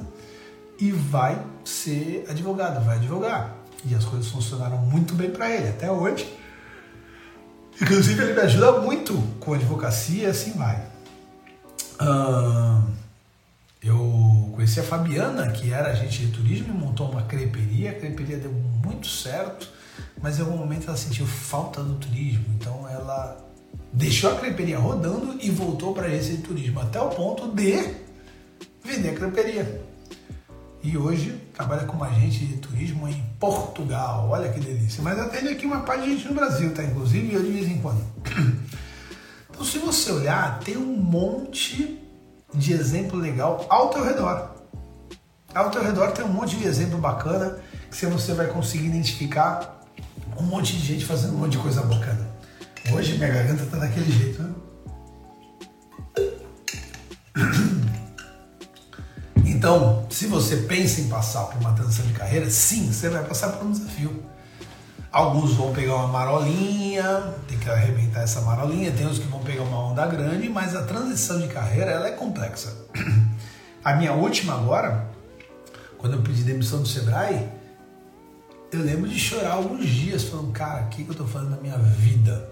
e 0.81 0.91
vai 0.91 1.39
ser 1.63 2.25
advogado, 2.27 2.83
vai 2.83 2.97
advogar. 2.97 3.55
E 3.85 3.93
as 3.93 4.03
coisas 4.03 4.27
funcionaram 4.29 4.77
muito 4.77 5.13
bem 5.13 5.29
para 5.29 5.49
ele 5.49 5.69
até 5.69 5.91
hoje. 5.91 6.27
Inclusive, 7.79 8.23
ele 8.23 8.33
me 8.33 8.41
ajuda 8.41 8.81
muito 8.81 9.15
com 9.39 9.53
advocacia 9.53 10.23
e 10.23 10.25
assim 10.25 10.53
vai. 10.53 10.83
Uh, 12.01 12.83
eu 13.81 14.51
conheci 14.55 14.79
a 14.79 14.83
Fabiana, 14.83 15.51
que 15.51 15.71
era 15.71 15.91
agente 15.91 16.25
de 16.25 16.31
turismo, 16.31 16.73
e 16.73 16.77
montou 16.77 17.11
uma 17.11 17.23
creperia. 17.23 17.91
A 17.91 17.95
creperia 17.95 18.37
deu 18.37 18.51
muito 18.51 19.07
certo, 19.07 19.69
mas 20.19 20.39
em 20.39 20.41
algum 20.41 20.57
momento 20.57 20.87
ela 20.87 20.97
sentiu 20.97 21.27
falta 21.27 21.83
do 21.83 21.93
turismo. 21.95 22.45
Então, 22.55 22.89
ela 22.89 23.37
deixou 23.93 24.31
a 24.31 24.35
creperia 24.35 24.79
rodando 24.79 25.37
e 25.41 25.51
voltou 25.51 25.93
para 25.93 26.09
esse 26.09 26.37
turismo, 26.37 26.79
até 26.79 26.99
o 26.99 27.09
ponto 27.09 27.51
de 27.51 27.97
vender 28.83 29.09
a 29.09 29.15
creperia 29.15 29.90
e 30.83 30.97
hoje 30.97 31.39
trabalha 31.53 31.85
como 31.85 32.03
agente 32.03 32.45
de 32.45 32.57
turismo 32.57 33.07
em 33.07 33.23
Portugal. 33.39 34.29
Olha 34.29 34.51
que 34.51 34.59
delícia. 34.59 35.03
Mas 35.03 35.19
atende 35.19 35.49
aqui 35.49 35.65
uma 35.65 35.81
parte 35.81 36.05
de 36.05 36.15
gente 36.15 36.27
no 36.27 36.33
Brasil, 36.33 36.73
tá? 36.73 36.83
Inclusive 36.83 37.33
eu 37.33 37.43
de 37.43 37.51
vez 37.51 37.67
em 37.67 37.77
quando. 37.79 38.03
Então, 39.53 39.65
se 39.65 39.77
você 39.77 40.11
olhar, 40.11 40.59
tem 40.61 40.75
um 40.75 40.95
monte 40.95 41.99
de 42.51 42.73
exemplo 42.73 43.19
legal 43.19 43.63
ao 43.69 43.89
teu 43.89 44.03
redor. 44.03 44.55
Ao 45.53 45.69
teu 45.69 45.83
redor 45.83 46.13
tem 46.13 46.25
um 46.25 46.29
monte 46.29 46.55
de 46.55 46.65
exemplo 46.65 46.97
bacana 46.97 47.59
que 47.91 48.05
você 48.07 48.33
vai 48.33 48.47
conseguir 48.47 48.87
identificar 48.87 49.85
um 50.39 50.43
monte 50.43 50.73
de 50.77 50.79
gente 50.79 51.05
fazendo 51.05 51.35
um 51.35 51.39
monte 51.39 51.51
de 51.51 51.57
coisa 51.59 51.81
bacana. 51.83 52.27
Hoje 52.91 53.17
minha 53.17 53.29
garganta 53.29 53.65
tá 53.65 53.77
daquele 53.77 54.11
jeito, 54.11 54.41
né? 54.41 54.53
Então, 59.61 60.07
se 60.09 60.25
você 60.25 60.57
pensa 60.57 61.01
em 61.01 61.07
passar 61.07 61.43
por 61.43 61.61
uma 61.61 61.71
transição 61.73 62.03
de 62.07 62.13
carreira, 62.13 62.49
sim, 62.49 62.91
você 62.91 63.09
vai 63.09 63.23
passar 63.23 63.49
por 63.49 63.67
um 63.67 63.71
desafio. 63.71 64.23
Alguns 65.11 65.53
vão 65.53 65.71
pegar 65.71 65.97
uma 65.97 66.07
marolinha, 66.07 67.35
tem 67.47 67.59
que 67.59 67.69
arrebentar 67.69 68.23
essa 68.23 68.41
marolinha, 68.41 68.91
tem 68.91 69.05
outros 69.05 69.23
que 69.23 69.29
vão 69.29 69.39
pegar 69.41 69.61
uma 69.61 69.91
onda 69.91 70.03
grande, 70.07 70.49
mas 70.49 70.75
a 70.75 70.81
transição 70.81 71.39
de 71.39 71.47
carreira 71.47 71.91
ela 71.91 72.07
é 72.07 72.11
complexa. 72.11 72.75
A 73.85 73.93
minha 73.93 74.13
última 74.13 74.55
agora, 74.55 75.07
quando 75.99 76.13
eu 76.13 76.23
pedi 76.23 76.41
demissão 76.41 76.81
do 76.81 76.87
Sebrae, 76.87 77.47
eu 78.71 78.81
lembro 78.81 79.07
de 79.07 79.19
chorar 79.19 79.51
alguns 79.51 79.85
dias, 79.85 80.23
falando, 80.23 80.51
cara, 80.51 80.85
o 80.85 80.89
que, 80.89 81.03
que 81.03 81.09
eu 81.09 81.11
estou 81.11 81.27
fazendo 81.27 81.51
na 81.51 81.57
minha 81.57 81.77
vida? 81.77 82.49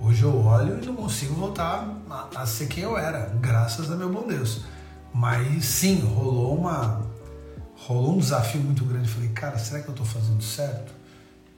Hoje 0.00 0.22
eu 0.22 0.34
olho 0.34 0.82
e 0.82 0.86
não 0.86 0.96
consigo 0.96 1.34
voltar 1.34 1.94
a, 2.08 2.28
a 2.36 2.46
ser 2.46 2.68
quem 2.68 2.84
eu 2.84 2.96
era, 2.96 3.30
graças 3.38 3.92
a 3.92 3.96
meu 3.96 4.10
bom 4.10 4.26
Deus. 4.26 4.62
Mas 5.14 5.64
sim, 5.64 6.00
rolou 6.00 6.56
uma 6.56 7.02
rolou 7.86 8.14
um 8.14 8.18
desafio 8.18 8.60
muito 8.60 8.84
grande. 8.84 9.08
Falei, 9.08 9.28
cara, 9.30 9.58
será 9.58 9.80
que 9.80 9.88
eu 9.88 9.92
estou 9.92 10.06
fazendo 10.06 10.42
certo? 10.42 10.92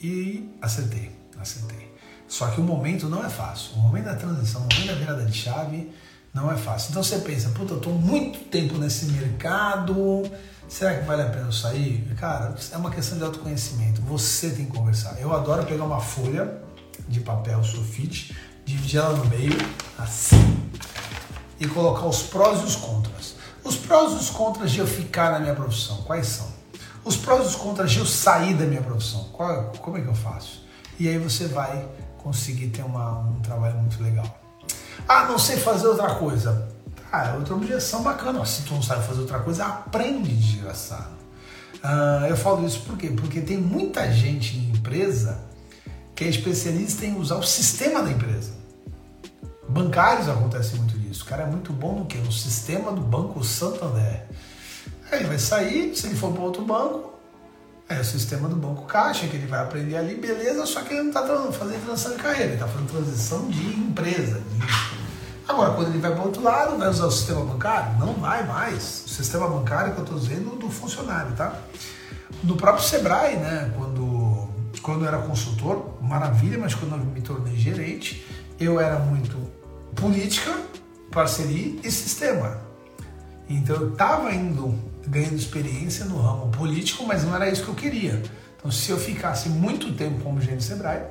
E 0.00 0.50
acertei, 0.60 1.10
acertei. 1.38 1.94
Só 2.26 2.48
que 2.48 2.60
o 2.60 2.64
momento 2.64 3.08
não 3.08 3.24
é 3.24 3.28
fácil. 3.28 3.74
O 3.74 3.78
momento 3.78 4.06
da 4.06 4.14
transição, 4.14 4.62
o 4.62 4.64
momento 4.64 4.86
da 4.86 4.94
virada 4.94 5.24
de 5.24 5.36
chave 5.36 5.92
não 6.32 6.50
é 6.50 6.56
fácil. 6.56 6.90
Então 6.90 7.02
você 7.02 7.18
pensa, 7.18 7.50
puta, 7.50 7.74
eu 7.74 7.76
estou 7.76 7.92
muito 7.92 8.40
tempo 8.48 8.76
nesse 8.76 9.06
mercado, 9.06 10.22
será 10.68 10.98
que 10.98 11.06
vale 11.06 11.22
a 11.22 11.26
pena 11.26 11.46
eu 11.46 11.52
sair? 11.52 12.04
Cara, 12.16 12.54
é 12.72 12.76
uma 12.76 12.90
questão 12.90 13.16
de 13.16 13.24
autoconhecimento. 13.24 14.02
Você 14.02 14.50
tem 14.50 14.64
que 14.66 14.72
conversar. 14.72 15.20
Eu 15.20 15.32
adoro 15.32 15.64
pegar 15.64 15.84
uma 15.84 16.00
folha 16.00 16.60
de 17.08 17.20
papel 17.20 17.62
sulfite, 17.62 18.36
dividir 18.64 18.98
ela 18.98 19.16
no 19.16 19.26
meio, 19.26 19.56
assim, 19.98 20.58
e 21.60 21.66
colocar 21.68 22.06
os 22.06 22.22
prós 22.22 22.60
e 22.62 22.64
os 22.64 22.76
contras. 22.76 23.23
Os 23.64 23.76
prós 23.76 24.12
e 24.12 24.16
os 24.16 24.30
contras 24.30 24.70
de 24.70 24.78
eu 24.78 24.86
ficar 24.86 25.32
na 25.32 25.40
minha 25.40 25.54
profissão, 25.54 26.02
quais 26.02 26.26
são? 26.26 26.46
Os 27.04 27.16
prós 27.16 27.44
e 27.44 27.48
os 27.48 27.56
contras 27.56 27.90
de 27.90 27.98
eu 27.98 28.06
sair 28.06 28.54
da 28.54 28.66
minha 28.66 28.82
profissão, 28.82 29.24
qual, 29.32 29.72
como 29.80 29.96
é 29.96 30.02
que 30.02 30.08
eu 30.08 30.14
faço? 30.14 30.62
E 30.98 31.08
aí 31.08 31.18
você 31.18 31.46
vai 31.46 31.88
conseguir 32.18 32.68
ter 32.68 32.82
uma, 32.82 33.20
um 33.20 33.40
trabalho 33.40 33.76
muito 33.76 34.02
legal. 34.02 34.26
Ah, 35.08 35.24
não 35.24 35.38
sei 35.38 35.56
fazer 35.56 35.86
outra 35.86 36.14
coisa. 36.14 36.68
Ah, 37.10 37.28
é 37.28 37.32
outra 37.34 37.54
objeção 37.54 38.02
bacana. 38.02 38.44
Se 38.44 38.62
tu 38.62 38.74
não 38.74 38.82
sabe 38.82 39.06
fazer 39.06 39.20
outra 39.20 39.38
coisa, 39.40 39.64
aprende, 39.64 40.34
desgraçado. 40.34 41.14
Ah, 41.82 42.26
eu 42.28 42.36
falo 42.36 42.66
isso 42.66 42.80
por 42.80 42.96
quê? 42.96 43.08
Porque 43.10 43.40
tem 43.40 43.56
muita 43.56 44.10
gente 44.12 44.56
em 44.56 44.70
empresa 44.70 45.38
que 46.14 46.24
é 46.24 46.28
especialista 46.28 47.04
em 47.04 47.16
usar 47.16 47.36
o 47.36 47.42
sistema 47.42 48.02
da 48.02 48.10
empresa. 48.10 48.52
Bancários 49.68 50.28
acontece 50.28 50.76
muito 50.76 50.98
disso. 50.98 51.03
O 51.22 51.24
cara 51.24 51.44
é 51.44 51.46
muito 51.46 51.72
bom 51.72 52.00
no 52.00 52.06
que? 52.06 52.18
No 52.18 52.32
sistema 52.32 52.92
do 52.92 53.00
Banco 53.00 53.42
Santander. 53.44 54.26
Aí 55.10 55.20
ele 55.20 55.28
vai 55.28 55.38
sair, 55.38 55.94
se 55.96 56.06
ele 56.06 56.16
for 56.16 56.32
para 56.32 56.42
outro 56.42 56.64
banco, 56.64 57.14
é 57.88 58.00
o 58.00 58.04
sistema 58.04 58.48
do 58.48 58.56
Banco 58.56 58.86
Caixa, 58.86 59.26
que 59.26 59.36
ele 59.36 59.46
vai 59.46 59.60
aprender 59.60 59.96
ali, 59.96 60.14
beleza, 60.14 60.64
só 60.66 60.80
que 60.80 60.94
ele 60.94 61.02
não 61.02 61.08
está 61.08 61.22
fazendo 61.52 61.84
transição 61.84 62.12
de 62.16 62.22
carreira, 62.22 62.44
ele 62.44 62.54
está 62.54 62.66
fazendo 62.66 62.90
transição 62.90 63.48
de 63.48 63.66
empresa. 63.78 64.42
Agora, 65.46 65.74
quando 65.74 65.88
ele 65.88 65.98
vai 65.98 66.10
para 66.10 66.22
o 66.22 66.24
outro 66.24 66.42
lado, 66.42 66.78
vai 66.78 66.88
usar 66.88 67.06
o 67.06 67.10
sistema 67.10 67.44
bancário? 67.44 67.98
Não 67.98 68.14
vai 68.14 68.46
mais. 68.46 69.04
O 69.06 69.08
sistema 69.10 69.46
bancário 69.46 69.92
que 69.92 70.00
eu 70.00 70.04
estou 70.04 70.18
dizendo 70.18 70.56
do 70.56 70.70
funcionário, 70.70 71.32
tá? 71.36 71.60
No 72.42 72.56
próprio 72.56 72.82
Sebrae, 72.82 73.36
né, 73.36 73.72
quando, 73.76 74.48
quando 74.80 75.02
eu 75.02 75.08
era 75.08 75.18
consultor, 75.18 75.98
maravilha, 76.00 76.58
mas 76.58 76.74
quando 76.74 76.92
eu 76.92 76.98
me 76.98 77.20
tornei 77.20 77.56
gerente, 77.56 78.26
eu 78.58 78.80
era 78.80 78.98
muito 78.98 79.36
política, 79.94 80.56
parceria 81.14 81.76
e 81.82 81.90
sistema. 81.90 82.60
Então 83.48 83.76
eu 83.76 83.92
estava 83.92 84.34
indo 84.34 84.74
ganhando 85.06 85.36
experiência 85.36 86.04
no 86.06 86.20
ramo 86.20 86.50
político, 86.50 87.04
mas 87.06 87.24
não 87.24 87.34
era 87.34 87.48
isso 87.48 87.62
que 87.62 87.68
eu 87.68 87.74
queria. 87.74 88.22
Então 88.56 88.70
se 88.70 88.90
eu 88.90 88.98
ficasse 88.98 89.48
muito 89.48 89.92
tempo 89.92 90.20
como 90.20 90.40
gerente 90.40 90.64
Sebrae, 90.64 91.02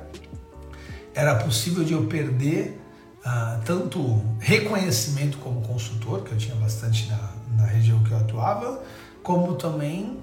era 1.14 1.36
possível 1.36 1.82
de 1.84 1.92
eu 1.92 2.06
perder 2.06 2.80
uh, 3.24 3.60
tanto 3.64 4.22
reconhecimento 4.40 5.38
como 5.38 5.62
consultor, 5.62 6.22
que 6.22 6.32
eu 6.32 6.38
tinha 6.38 6.56
bastante 6.56 7.08
na, 7.08 7.30
na 7.56 7.66
região 7.66 8.02
que 8.02 8.10
eu 8.10 8.18
atuava, 8.18 8.82
como 9.22 9.54
também 9.54 10.18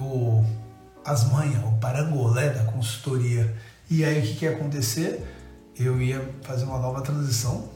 o, 0.00 0.44
as 1.04 1.30
manhas, 1.30 1.62
o 1.64 1.72
parangolé 1.78 2.50
da 2.50 2.64
consultoria. 2.64 3.54
E 3.90 4.04
aí 4.04 4.20
o 4.20 4.22
que, 4.22 4.34
que 4.36 4.44
ia 4.44 4.52
acontecer? 4.52 5.26
eu 5.78 6.00
ia 6.02 6.34
fazer 6.42 6.64
uma 6.64 6.78
nova 6.78 7.00
transição 7.02 7.68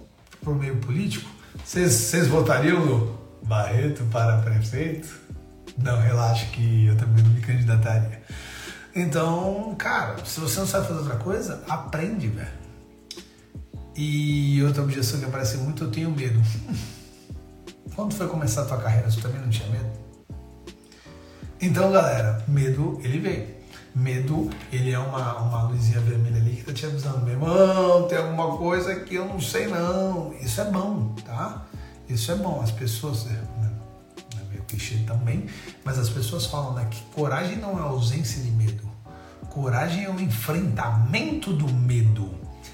o 0.51 0.55
meio 0.55 0.77
político. 0.77 1.29
Vocês 1.65 2.27
votariam 2.29 2.85
no 2.85 3.19
Barreto 3.45 4.05
para 4.11 4.39
prefeito? 4.39 5.09
Não, 5.79 6.01
relaxa 6.01 6.47
que 6.47 6.87
eu 6.87 6.97
também 6.97 7.23
não 7.23 7.31
me 7.31 7.41
candidataria. 7.41 8.23
Então, 8.95 9.75
cara, 9.79 10.23
se 10.25 10.41
você 10.41 10.61
não 10.61 10.67
sabe 10.67 10.87
fazer 10.89 11.01
outra 11.01 11.17
coisa, 11.17 11.63
aprende, 11.69 12.29
velho. 12.29 12.63
E 13.97 14.63
outra 14.65 14.83
objeção 14.83 15.19
que 15.19 15.27
aparece 15.27 15.57
muito, 15.59 15.85
eu 15.85 15.91
tenho 15.91 16.11
medo. 16.11 16.41
Quando 17.95 18.15
foi 18.15 18.27
começar 18.29 18.63
a 18.63 18.65
tua 18.65 18.79
carreira, 18.79 19.11
você 19.11 19.21
também 19.21 19.41
não 19.41 19.51
tinha 19.51 19.69
medo? 19.69 19.91
Então, 21.61 21.93
galera, 21.93 22.43
medo 22.49 22.99
ele 23.03 23.19
vem. 23.19 23.62
Medo, 23.95 24.49
ele 24.73 24.91
é 24.91 24.99
uma, 24.99 25.37
uma 25.39 25.63
luzinha 25.65 26.01
vermelha 26.01 26.39
ali 26.39 26.57
que 26.57 26.63
tá 26.65 26.73
te 26.73 26.87
avisando, 26.87 27.21
meu 27.21 27.35
irmão, 27.35 28.09
tem 28.09 28.17
alguma 28.17 28.57
coisa 28.57 29.01
que 29.01 29.15
eu 29.15 29.27
não 29.27 29.39
sei 29.39 29.67
não. 29.67 30.33
Isso 30.41 30.61
é 30.63 30.65
bom, 30.65 31.15
tá? 31.25 31.67
Isso 32.09 32.33
é 32.33 32.35
bom. 32.37 32.61
As 32.63 32.71
pessoas, 32.71 33.25
né, 33.25 33.39
é 34.41 34.49
meio 34.49 34.63
clichê 34.63 34.97
também, 35.07 35.47
mas 35.85 35.99
as 35.99 36.09
pessoas 36.09 36.47
falam 36.47 36.73
né, 36.73 36.89
que 36.91 37.03
coragem 37.15 37.57
não 37.57 37.79
é 37.79 37.83
ausência 37.83 38.43
de 38.43 38.51
medo. 38.51 38.91
Coragem 39.51 40.05
é 40.05 40.11
o 40.11 40.19
enfrentamento 40.19 41.53
do 41.53 41.71
medo. 41.71 42.31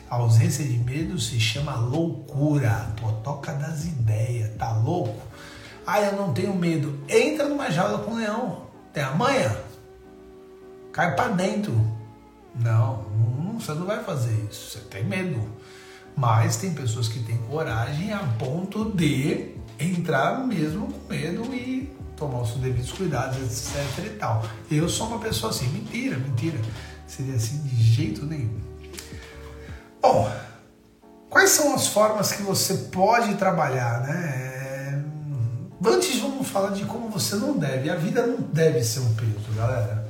A 0.08 0.16
ausência 0.16 0.64
de 0.64 0.78
medo 0.78 1.18
se 1.18 1.40
chama 1.40 1.74
loucura, 1.74 2.92
totoca 2.96 3.52
das 3.54 3.84
ideias, 3.84 4.54
tá 4.56 4.72
louco? 4.76 5.20
Ah, 5.84 6.00
eu 6.00 6.16
não 6.16 6.32
tenho 6.32 6.54
medo. 6.54 7.00
Entra 7.08 7.48
numa 7.48 7.70
jaula 7.70 7.98
com 7.98 8.12
um 8.12 8.16
leão. 8.16 8.62
Tem 8.92 9.02
a 9.02 9.10
manha? 9.12 9.67
Cai 10.98 11.14
para 11.14 11.28
dentro. 11.28 11.72
Não, 12.56 13.04
não, 13.04 13.60
você 13.60 13.72
não 13.72 13.86
vai 13.86 14.02
fazer 14.02 14.34
isso. 14.50 14.72
Você 14.72 14.84
tem 14.86 15.04
medo. 15.04 15.40
Mas 16.16 16.56
tem 16.56 16.74
pessoas 16.74 17.06
que 17.06 17.20
têm 17.20 17.36
coragem 17.36 18.12
a 18.12 18.18
ponto 18.36 18.90
de 18.96 19.54
entrar 19.78 20.44
mesmo 20.44 20.92
com 20.92 21.08
medo 21.08 21.54
e 21.54 21.96
tomar 22.16 22.40
os 22.40 22.50
devidos 22.54 22.90
cuidados, 22.90 23.38
etc 23.38 24.06
e 24.06 24.10
tal. 24.18 24.44
Eu 24.68 24.88
sou 24.88 25.06
uma 25.06 25.20
pessoa 25.20 25.50
assim, 25.50 25.68
mentira, 25.68 26.18
mentira. 26.18 26.58
Seria 27.06 27.36
assim 27.36 27.62
de 27.62 27.80
jeito 27.80 28.26
nenhum. 28.26 28.58
Bom, 30.02 30.28
quais 31.30 31.50
são 31.50 31.76
as 31.76 31.86
formas 31.86 32.32
que 32.32 32.42
você 32.42 32.74
pode 32.90 33.36
trabalhar, 33.36 34.00
né? 34.00 35.04
Antes 35.86 36.18
vamos 36.18 36.48
falar 36.48 36.70
de 36.70 36.84
como 36.86 37.08
você 37.08 37.36
não 37.36 37.56
deve. 37.56 37.88
A 37.88 37.94
vida 37.94 38.26
não 38.26 38.40
deve 38.40 38.82
ser 38.82 38.98
um 38.98 39.14
peso, 39.14 39.54
galera. 39.54 40.07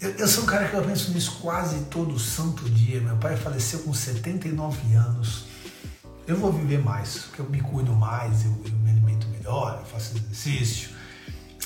Eu, 0.00 0.12
eu, 0.12 0.26
sou 0.26 0.44
um 0.44 0.46
cara 0.46 0.66
que 0.66 0.74
eu 0.74 0.82
penso 0.82 1.12
nisso 1.12 1.40
quase 1.42 1.78
todo 1.84 2.18
santo 2.18 2.64
dia. 2.70 3.02
Meu 3.02 3.16
pai 3.18 3.36
faleceu 3.36 3.80
com 3.80 3.92
79 3.92 4.94
anos. 4.94 5.44
Eu 6.26 6.38
vou 6.38 6.50
viver 6.50 6.78
mais, 6.78 7.18
porque 7.18 7.42
eu 7.42 7.50
me 7.50 7.60
cuido 7.60 7.92
mais, 7.92 8.46
eu, 8.46 8.50
eu 8.64 8.72
me 8.78 8.90
alimento 8.90 9.26
melhor, 9.28 9.78
eu 9.78 9.84
faço 9.84 10.16
exercício. 10.16 10.90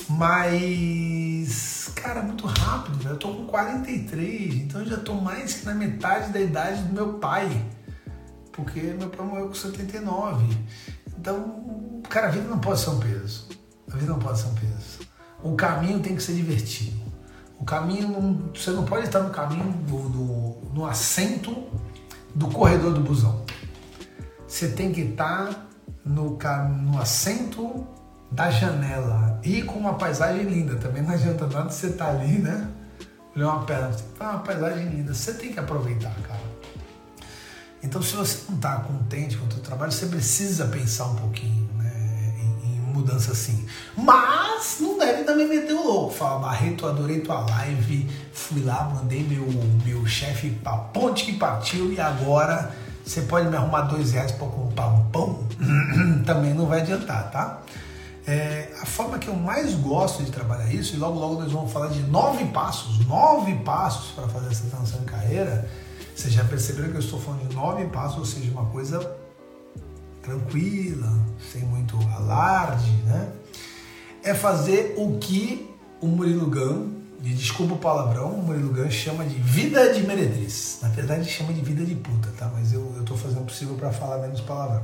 Mas, 0.09 1.89
cara, 1.95 2.21
muito 2.23 2.45
rápido. 2.45 3.07
Eu 3.07 3.17
tô 3.17 3.33
com 3.33 3.45
43, 3.45 4.55
então 4.55 4.81
eu 4.81 4.87
já 4.87 4.97
tô 4.97 5.13
mais 5.13 5.53
que 5.53 5.65
na 5.65 5.73
metade 5.73 6.33
da 6.33 6.41
idade 6.41 6.81
do 6.83 6.93
meu 6.93 7.13
pai. 7.13 7.65
Porque 8.51 8.81
meu 8.81 9.09
pai 9.09 9.25
morreu 9.25 9.47
com 9.47 9.53
79. 9.53 10.45
Então, 11.17 12.01
cara, 12.09 12.27
a 12.27 12.31
vida 12.31 12.49
não 12.49 12.59
pode 12.59 12.81
ser 12.81 12.89
um 12.89 12.99
peso. 12.99 13.47
A 13.89 13.95
vida 13.95 14.11
não 14.11 14.19
pode 14.19 14.39
ser 14.39 14.47
um 14.47 14.55
peso. 14.55 15.09
O 15.41 15.55
caminho 15.55 16.01
tem 16.01 16.17
que 16.17 16.21
ser 16.21 16.33
divertido. 16.33 17.04
O 17.59 17.65
caminho, 17.65 18.51
você 18.53 18.71
não 18.71 18.83
pode 18.83 19.05
estar 19.05 19.21
no 19.21 19.29
caminho 19.29 19.71
do, 19.87 20.09
do, 20.09 20.73
no 20.73 20.85
assento 20.85 21.55
do 22.33 22.47
corredor 22.47 22.93
do 22.93 22.99
busão. 22.99 23.43
Você 24.47 24.69
tem 24.69 24.91
que 24.91 25.01
estar 25.01 25.67
no, 26.03 26.37
no 26.83 26.99
assento 26.99 27.87
da 28.31 28.51
janela 28.51 29.39
e 29.43 29.61
com 29.61 29.79
uma 29.79 29.93
paisagem 29.95 30.43
linda. 30.43 30.75
Também 30.75 31.01
não 31.01 31.11
adianta 31.11 31.47
nada 31.47 31.69
você 31.69 31.87
estar 31.87 32.09
ali, 32.09 32.39
né? 32.39 32.69
Olhar 33.35 33.47
uma 33.47 33.65
pedra, 33.65 33.95
tá 34.17 34.31
uma 34.31 34.39
paisagem 34.39 34.89
linda. 34.89 35.13
Você 35.13 35.33
tem 35.33 35.51
que 35.51 35.59
aproveitar, 35.59 36.13
cara. 36.21 36.55
Então, 37.81 38.01
se 38.01 38.15
você 38.15 38.39
não 38.49 38.55
está 38.55 38.79
contente 38.79 39.37
com 39.37 39.45
o 39.47 39.51
seu 39.51 39.61
trabalho, 39.61 39.91
você 39.91 40.07
precisa 40.07 40.65
pensar 40.65 41.05
um 41.05 41.15
pouquinho 41.15 41.54
mudança 42.95 43.31
assim. 43.31 43.65
Mas 43.97 44.77
não 44.79 44.97
deve 44.97 45.23
também 45.23 45.47
meter 45.47 45.73
o 45.73 45.83
louco. 45.83 46.13
Fala, 46.13 46.39
Barreto, 46.39 46.87
adorei 46.87 47.21
tua 47.21 47.39
live. 47.41 48.09
Fui 48.33 48.63
lá, 48.63 48.91
mandei 48.93 49.23
meu, 49.23 49.47
meu 49.85 50.05
chefe 50.05 50.49
pra 50.49 50.73
ponte 50.73 51.25
que 51.25 51.33
partiu 51.33 51.91
e 51.91 51.99
agora 51.99 52.73
você 53.05 53.21
pode 53.21 53.47
me 53.47 53.55
arrumar 53.55 53.81
dois 53.81 54.13
reais 54.13 54.31
para 54.31 54.47
comprar 54.47 54.87
um 54.87 55.05
pão? 55.09 55.47
também 56.25 56.53
não 56.53 56.65
vai 56.65 56.81
adiantar, 56.81 57.29
tá? 57.29 57.61
É, 58.27 58.73
a 58.81 58.85
forma 58.85 59.19
que 59.19 59.27
eu 59.27 59.35
mais 59.35 59.75
gosto 59.75 60.23
de 60.23 60.31
trabalhar 60.31 60.73
isso, 60.73 60.95
e 60.95 60.97
logo 60.97 61.19
logo 61.19 61.39
nós 61.39 61.51
vamos 61.51 61.71
falar 61.71 61.89
de 61.89 62.01
nove 62.01 62.45
passos, 62.45 63.05
nove 63.05 63.53
passos 63.57 64.11
para 64.11 64.27
fazer 64.27 64.47
essa 64.47 64.67
transição 64.67 64.99
de 65.01 65.05
carreira. 65.05 65.69
Vocês 66.15 66.33
já 66.33 66.43
perceberam 66.43 66.89
que 66.89 66.95
eu 66.95 67.01
estou 67.01 67.19
falando 67.21 67.47
de 67.47 67.55
nove 67.55 67.85
passos, 67.85 68.17
ou 68.17 68.25
seja, 68.25 68.49
uma 68.49 68.65
coisa 68.65 69.15
tranquila, 70.25 71.13
sem 71.51 71.61
muito 71.61 71.97
alarde, 72.15 72.91
né? 73.05 73.31
É 74.23 74.33
fazer 74.33 74.95
o 74.97 75.19
que 75.19 75.69
o 76.01 76.07
Murilo 76.07 76.49
Gun, 76.49 76.95
e 77.23 77.29
desculpa 77.29 77.75
o 77.75 77.77
palavrão, 77.77 78.31
o 78.31 78.43
Murilo 78.43 78.73
Gun 78.73 78.89
chama 78.89 79.23
de 79.23 79.35
vida 79.35 79.93
de 79.93 80.01
meretriz. 80.03 80.79
Na 80.81 80.89
verdade, 80.89 81.21
ele 81.21 81.29
chama 81.29 81.53
de 81.53 81.61
vida 81.61 81.85
de 81.85 81.95
puta, 81.95 82.29
tá? 82.37 82.51
Mas 82.53 82.73
eu, 82.73 82.93
eu 82.97 83.03
tô 83.03 83.15
fazendo 83.15 83.41
o 83.41 83.45
possível 83.45 83.75
para 83.75 83.91
falar 83.91 84.17
menos 84.17 84.41
palavrão. 84.41 84.83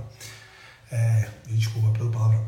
É, 0.91 1.27
desculpa 1.47 1.89
pelo 1.97 2.11
palavrão. 2.11 2.45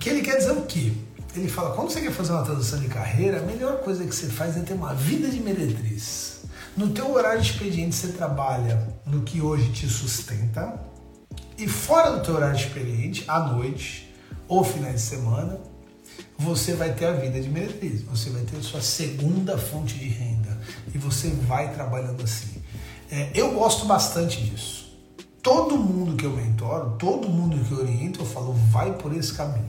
Que 0.00 0.10
ele 0.10 0.22
quer 0.22 0.36
dizer 0.38 0.52
o 0.52 0.62
quê? 0.62 0.92
Ele 1.34 1.48
fala, 1.48 1.74
quando 1.74 1.90
você 1.90 2.00
quer 2.00 2.12
fazer 2.12 2.32
uma 2.32 2.42
transição 2.42 2.80
de 2.80 2.88
carreira, 2.88 3.40
a 3.40 3.42
melhor 3.42 3.78
coisa 3.78 4.04
que 4.04 4.14
você 4.14 4.26
faz 4.26 4.56
é 4.56 4.60
ter 4.60 4.74
uma 4.74 4.94
vida 4.94 5.28
de 5.28 5.40
meretriz. 5.40 6.40
No 6.76 6.88
teu 6.90 7.12
horário 7.12 7.40
de 7.40 7.50
expediente, 7.50 7.94
você 7.94 8.08
trabalha 8.08 8.88
no 9.06 9.22
que 9.22 9.40
hoje 9.40 9.70
te 9.72 9.86
sustenta, 9.88 10.80
e 11.58 11.66
fora 11.66 12.12
do 12.12 12.22
teu 12.22 12.36
horário 12.36 12.56
experiente, 12.56 13.24
à 13.26 13.40
noite 13.40 14.14
ou 14.46 14.62
finais 14.62 14.94
de 14.94 15.00
semana, 15.00 15.58
você 16.38 16.74
vai 16.74 16.94
ter 16.94 17.06
a 17.06 17.12
vida 17.12 17.40
de 17.40 17.48
meretriz, 17.48 18.02
você 18.02 18.30
vai 18.30 18.42
ter 18.42 18.56
a 18.56 18.62
sua 18.62 18.80
segunda 18.80 19.58
fonte 19.58 19.98
de 19.98 20.08
renda 20.08 20.56
e 20.94 20.98
você 20.98 21.28
vai 21.30 21.74
trabalhando 21.74 22.22
assim. 22.22 22.62
É, 23.10 23.32
eu 23.34 23.54
gosto 23.54 23.86
bastante 23.86 24.40
disso. 24.44 24.96
Todo 25.42 25.76
mundo 25.76 26.16
que 26.16 26.24
eu 26.24 26.30
mentoro, 26.30 26.96
todo 26.98 27.28
mundo 27.28 27.58
que 27.64 27.72
eu 27.72 27.78
oriento, 27.78 28.20
eu 28.20 28.26
falo, 28.26 28.52
vai 28.70 28.92
por 28.92 29.12
esse 29.12 29.32
caminho. 29.32 29.66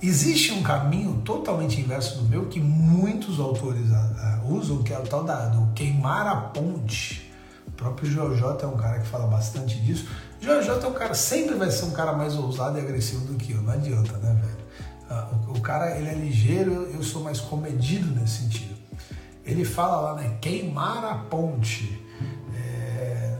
Existe 0.00 0.52
um 0.52 0.62
caminho 0.62 1.22
totalmente 1.24 1.80
inverso 1.80 2.18
do 2.18 2.28
meu 2.28 2.46
que 2.46 2.60
muitos 2.60 3.40
autores 3.40 3.88
uh, 3.90 4.52
usam, 4.52 4.82
que 4.82 4.92
é 4.92 4.98
o 4.98 5.02
tal 5.02 5.24
da, 5.24 5.46
do 5.46 5.72
queimar 5.72 6.26
a 6.26 6.36
ponte. 6.36 7.32
O 7.66 7.70
próprio 7.70 8.10
Jojo 8.10 8.44
é 8.60 8.66
um 8.66 8.76
cara 8.76 9.00
que 9.00 9.06
fala 9.06 9.26
bastante 9.26 9.80
disso. 9.80 10.06
JJ 10.44 10.84
é 10.84 10.86
um 10.86 10.92
cara, 10.92 11.14
sempre 11.14 11.54
vai 11.54 11.70
ser 11.70 11.86
um 11.86 11.92
cara 11.92 12.12
mais 12.12 12.36
ousado 12.36 12.76
e 12.76 12.80
agressivo 12.80 13.24
do 13.24 13.34
que 13.34 13.52
eu, 13.52 13.62
não 13.62 13.72
adianta, 13.72 14.18
né, 14.18 14.38
velho? 14.42 14.64
Ah, 15.08 15.30
o, 15.48 15.52
o, 15.52 15.60
cara, 15.60 15.96
ele 15.96 16.08
é 16.08 16.14
ligeiro, 16.14 16.86
eu 16.92 17.02
sou 17.02 17.22
mais 17.22 17.40
comedido 17.40 18.14
nesse 18.14 18.42
sentido. 18.42 18.74
Ele 19.44 19.64
fala 19.64 20.00
lá, 20.00 20.14
né, 20.16 20.36
queimar 20.42 21.02
a 21.02 21.14
ponte. 21.14 21.98
É, 22.54 23.38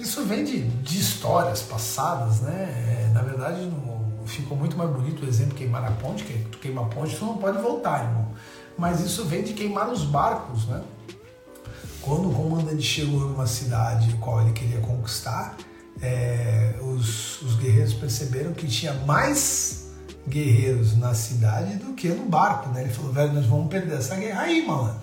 isso 0.00 0.24
vem 0.24 0.42
de, 0.42 0.62
de, 0.66 0.98
histórias 0.98 1.60
passadas, 1.60 2.40
né? 2.40 3.06
É, 3.08 3.12
na 3.12 3.20
verdade, 3.20 3.66
no, 3.66 4.26
ficou 4.26 4.56
muito 4.56 4.76
mais 4.76 4.90
bonito 4.90 5.24
o 5.24 5.28
exemplo 5.28 5.54
queimar 5.54 5.84
a 5.84 5.90
ponte, 5.92 6.24
que 6.24 6.32
tu 6.50 6.58
queima 6.58 6.82
a 6.82 6.86
ponte, 6.86 7.14
tu 7.14 7.26
não 7.26 7.36
pode 7.36 7.60
voltar, 7.60 8.04
irmão. 8.04 8.28
Mas 8.76 9.00
isso 9.00 9.24
vem 9.24 9.42
de 9.42 9.52
queimar 9.52 9.90
os 9.90 10.04
barcos, 10.04 10.66
né? 10.66 10.82
Quando 12.00 12.30
o 12.30 12.34
comandante 12.34 12.82
chegou 12.82 13.20
numa 13.20 13.46
cidade 13.46 14.14
qual 14.20 14.40
ele 14.40 14.52
queria 14.52 14.80
conquistar, 14.80 15.56
é, 16.00 16.74
os, 16.80 17.42
os 17.42 17.56
guerreiros 17.56 17.94
perceberam 17.94 18.52
que 18.52 18.66
tinha 18.66 18.92
mais 18.92 19.88
guerreiros 20.28 20.96
na 20.96 21.14
cidade 21.14 21.76
do 21.76 21.94
que 21.94 22.08
no 22.08 22.26
barco, 22.26 22.68
né? 22.70 22.82
Ele 22.82 22.92
falou, 22.92 23.12
velho, 23.12 23.32
nós 23.32 23.46
vamos 23.46 23.68
perder 23.68 23.96
essa 23.96 24.14
guerra 24.16 24.42
aí, 24.42 24.66
mano. 24.66 25.00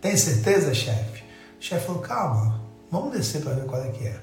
Tem 0.00 0.16
certeza, 0.16 0.74
chefe? 0.74 1.22
O 1.60 1.62
chefe 1.62 1.86
falou, 1.86 2.02
calma, 2.02 2.60
vamos 2.90 3.12
descer 3.12 3.42
para 3.42 3.54
ver 3.54 3.66
qual 3.66 3.82
é 3.82 3.88
que 3.88 4.06
é. 4.06 4.20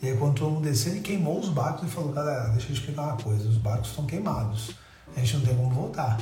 E 0.00 0.08
aí 0.08 0.16
quando 0.16 0.34
todo 0.34 0.50
mundo 0.52 0.64
desceu, 0.64 0.92
ele 0.92 1.00
queimou 1.00 1.40
os 1.40 1.48
barcos 1.48 1.88
e 1.88 1.90
falou, 1.90 2.12
galera, 2.12 2.48
deixa 2.50 2.68
eu 2.68 2.74
explicar 2.74 3.02
uma 3.02 3.16
coisa, 3.16 3.48
os 3.48 3.56
barcos 3.56 3.90
estão 3.90 4.06
queimados, 4.06 4.70
a 5.16 5.20
gente 5.20 5.36
não 5.38 5.44
tem 5.44 5.56
como 5.56 5.70
voltar. 5.70 6.18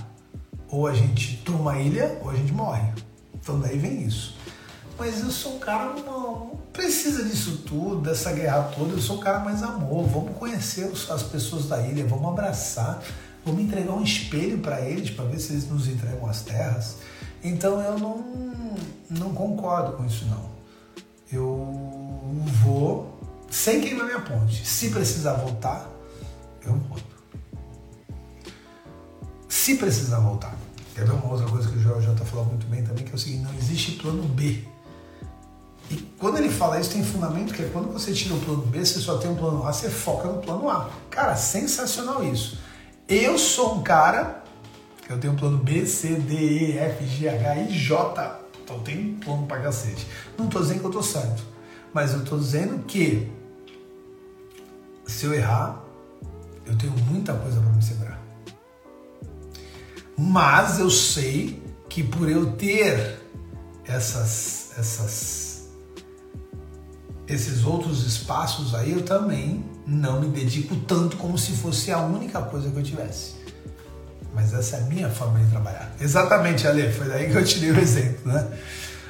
Ou 0.68 0.86
a 0.86 0.94
gente 0.94 1.36
toma 1.44 1.72
a 1.72 1.80
ilha, 1.80 2.18
ou 2.22 2.30
a 2.30 2.34
gente 2.34 2.52
morre. 2.52 2.90
Então 3.34 3.60
daí 3.60 3.78
vem 3.78 4.02
isso. 4.02 4.36
Mas 4.98 5.20
eu 5.20 5.30
sou 5.30 5.56
um 5.56 5.58
cara, 5.58 5.92
não, 6.00 6.58
precisa 6.72 7.22
disso 7.22 7.58
tudo, 7.66 8.00
dessa 8.00 8.32
guerra 8.32 8.62
toda. 8.74 8.92
Eu 8.92 9.00
sou 9.00 9.16
um 9.16 9.20
cara 9.20 9.40
mais 9.40 9.62
amor. 9.62 10.06
Vamos 10.06 10.36
conhecer 10.36 10.90
as 11.10 11.22
pessoas 11.22 11.66
da 11.66 11.82
ilha, 11.82 12.06
vamos 12.06 12.28
abraçar, 12.28 13.02
vamos 13.44 13.62
entregar 13.62 13.92
um 13.92 14.02
espelho 14.02 14.58
para 14.58 14.80
eles, 14.80 15.10
para 15.10 15.26
ver 15.26 15.38
se 15.38 15.52
eles 15.52 15.68
nos 15.68 15.86
entregam 15.86 16.28
as 16.28 16.42
terras. 16.42 16.96
Então 17.44 17.80
eu 17.80 17.98
não, 17.98 18.24
não 19.10 19.34
concordo 19.34 19.92
com 19.92 20.06
isso, 20.06 20.24
não. 20.26 20.56
Eu 21.30 21.46
vou 22.64 23.18
sem 23.50 23.80
queimar 23.82 24.06
minha 24.06 24.20
ponte. 24.20 24.66
Se 24.66 24.90
precisar 24.90 25.34
voltar, 25.34 25.90
eu 26.64 26.72
volto. 26.74 27.16
Se 29.46 29.76
precisar 29.76 30.20
voltar. 30.20 30.56
Quer 30.94 31.04
ver 31.04 31.12
uma 31.12 31.30
outra 31.30 31.46
coisa 31.46 31.68
que 31.68 31.76
o 31.76 31.82
Jorge 31.82 32.06
já 32.06 32.12
está 32.12 32.24
falando 32.24 32.48
muito 32.48 32.66
bem 32.68 32.82
também, 32.82 33.04
que 33.04 33.12
é 33.12 33.14
o 33.14 33.18
seguinte, 33.18 33.42
não 33.42 33.54
existe 33.54 33.92
plano 33.92 34.22
B 34.22 34.64
e 35.90 35.96
quando 36.18 36.38
ele 36.38 36.50
fala 36.50 36.80
isso, 36.80 36.90
tem 36.90 37.04
fundamento 37.04 37.54
que 37.54 37.62
é 37.62 37.68
quando 37.72 37.92
você 37.92 38.12
tira 38.12 38.34
o 38.34 38.40
plano 38.40 38.62
B, 38.62 38.84
você 38.84 38.98
só 38.98 39.18
tem 39.18 39.30
um 39.30 39.36
plano 39.36 39.66
A, 39.66 39.72
você 39.72 39.88
foca 39.88 40.28
no 40.28 40.40
plano 40.40 40.68
A. 40.68 40.90
Cara, 41.10 41.36
sensacional 41.36 42.24
isso. 42.24 42.58
Eu 43.08 43.38
sou 43.38 43.76
um 43.76 43.82
cara 43.82 44.42
Eu 45.08 45.20
tenho 45.20 45.34
plano 45.34 45.58
B, 45.58 45.86
C, 45.86 46.16
D, 46.16 46.34
E, 46.34 46.78
F, 46.78 47.06
G, 47.06 47.28
H, 47.28 47.56
I, 47.56 47.72
J. 47.72 48.40
Então 48.64 48.80
tem 48.80 49.14
plano 49.14 49.46
pra 49.46 49.60
cacete. 49.60 50.04
Não 50.36 50.48
tô 50.48 50.60
dizendo 50.60 50.80
que 50.80 50.86
eu 50.86 50.90
tô 50.90 51.02
certo, 51.02 51.44
mas 51.94 52.12
eu 52.12 52.24
tô 52.24 52.36
dizendo 52.36 52.82
que 52.84 53.30
se 55.06 55.24
eu 55.24 55.32
errar, 55.32 55.80
eu 56.66 56.76
tenho 56.76 56.92
muita 57.08 57.32
coisa 57.34 57.60
para 57.60 57.70
me 57.70 57.82
segurar. 57.82 58.20
Mas 60.18 60.80
eu 60.80 60.90
sei 60.90 61.62
que 61.88 62.02
por 62.02 62.28
eu 62.28 62.52
ter 62.52 63.20
essas, 63.84 64.72
essas, 64.76 65.45
esses 67.28 67.64
outros 67.64 68.06
espaços 68.06 68.74
aí, 68.74 68.92
eu 68.92 69.02
também 69.02 69.64
não 69.86 70.20
me 70.20 70.28
dedico 70.28 70.76
tanto 70.76 71.16
como 71.16 71.38
se 71.38 71.52
fosse 71.52 71.90
a 71.90 71.98
única 71.98 72.40
coisa 72.42 72.70
que 72.70 72.76
eu 72.76 72.82
tivesse. 72.82 73.34
Mas 74.34 74.52
essa 74.52 74.76
é 74.76 74.80
a 74.80 74.82
minha 74.84 75.08
forma 75.08 75.38
de 75.40 75.50
trabalhar. 75.50 75.92
Exatamente, 76.00 76.66
Ale, 76.66 76.92
foi 76.92 77.08
daí 77.08 77.30
que 77.30 77.36
eu 77.36 77.44
tirei 77.44 77.70
o 77.70 77.78
exemplo, 77.78 78.32
né? 78.32 78.46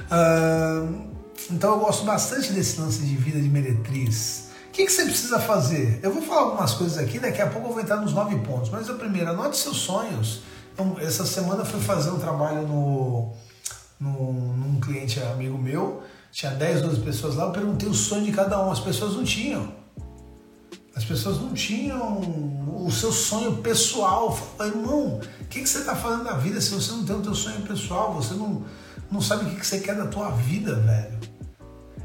Uh, 0.07 1.16
então 1.50 1.72
eu 1.72 1.81
gosto 1.81 2.05
bastante 2.05 2.52
desse 2.52 2.81
lance 2.81 3.00
de 3.00 3.16
vida 3.16 3.40
de 3.40 3.48
meretriz. 3.48 4.50
O 4.68 4.70
que, 4.72 4.85
que, 4.85 4.92
você 4.92 5.05
precisa 5.05 5.40
fazer? 5.40 6.00
Eu 6.02 6.12
vou 6.12 6.22
falar 6.22 6.42
algumas 6.42 6.74
coisas 6.74 6.98
aqui, 6.98 7.18
daqui 7.18 7.40
a 7.40 7.46
pouco 7.46 7.68
eu 7.68 7.72
vou 7.72 7.83
entrar 7.83 7.96
nos 7.96 8.12
nove 8.12 8.37
pontos. 8.40 8.70
Mas 8.70 8.88
a 8.90 8.94
primeira, 8.94 9.31
anote 9.31 9.57
seus 9.57 9.79
sonhos. 9.79 10.42
Então, 10.74 10.96
essa 11.00 11.24
semana 11.24 11.62
eu 11.62 11.66
fui 11.66 11.81
fazer 11.81 12.11
um 12.11 12.18
trabalho 12.18 12.62
no, 12.68 13.33
no, 13.98 14.33
num 14.33 14.79
cliente 14.79 15.18
amigo 15.20 15.57
meu, 15.57 16.02
tinha 16.37 16.53
10, 16.53 16.83
12 16.83 17.01
pessoas 17.01 17.35
lá, 17.35 17.44
eu 17.44 17.51
perguntei 17.51 17.88
o 17.88 17.94
sonho 17.94 18.22
de 18.22 18.31
cada 18.31 18.62
um, 18.62 18.70
as 18.70 18.79
pessoas 18.79 19.14
não 19.14 19.25
tinham. 19.25 19.72
As 20.94 21.03
pessoas 21.03 21.40
não 21.40 21.55
tinham 21.55 22.20
o 22.85 22.92
seu 22.92 23.11
sonho 23.11 23.57
pessoal. 23.57 24.37
Falei, 24.37 24.72
irmão, 24.72 25.18
o 25.40 25.44
que, 25.46 25.62
que 25.62 25.66
você 25.66 25.79
está 25.79 25.96
fazendo 25.96 26.25
na 26.25 26.35
vida 26.35 26.61
se 26.61 26.75
você 26.75 26.92
não 26.92 27.07
tem 27.07 27.16
o 27.16 27.25
seu 27.25 27.35
sonho 27.35 27.62
pessoal? 27.62 28.12
Você 28.12 28.35
não, 28.35 28.62
não 29.11 29.22
sabe 29.22 29.46
o 29.46 29.49
que, 29.49 29.57
que 29.57 29.66
você 29.66 29.79
quer 29.79 29.94
da 29.94 30.09
tua 30.09 30.29
vida, 30.29 30.75
velho. 30.75 31.18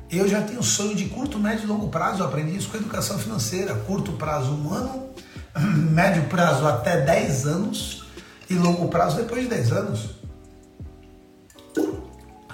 Eu 0.10 0.30
já 0.30 0.42
tenho 0.42 0.64
sonho 0.64 0.96
de 0.96 1.10
curto, 1.10 1.38
médio 1.38 1.66
e 1.66 1.68
longo 1.68 1.90
prazo. 1.90 2.22
Eu 2.22 2.28
aprendi 2.28 2.56
isso 2.56 2.70
com 2.70 2.78
educação 2.78 3.20
financeira. 3.20 3.76
Curto 3.76 4.14
prazo, 4.14 4.54
um 4.54 4.74
ano. 4.74 5.10
Médio 5.92 6.24
prazo, 6.30 6.66
até 6.66 7.02
10 7.02 7.48
anos. 7.48 8.06
E 8.50 8.54
longo 8.54 8.88
prazo, 8.88 9.18
depois 9.18 9.44
de 9.44 9.50
10 9.50 9.72
anos. 9.74 10.21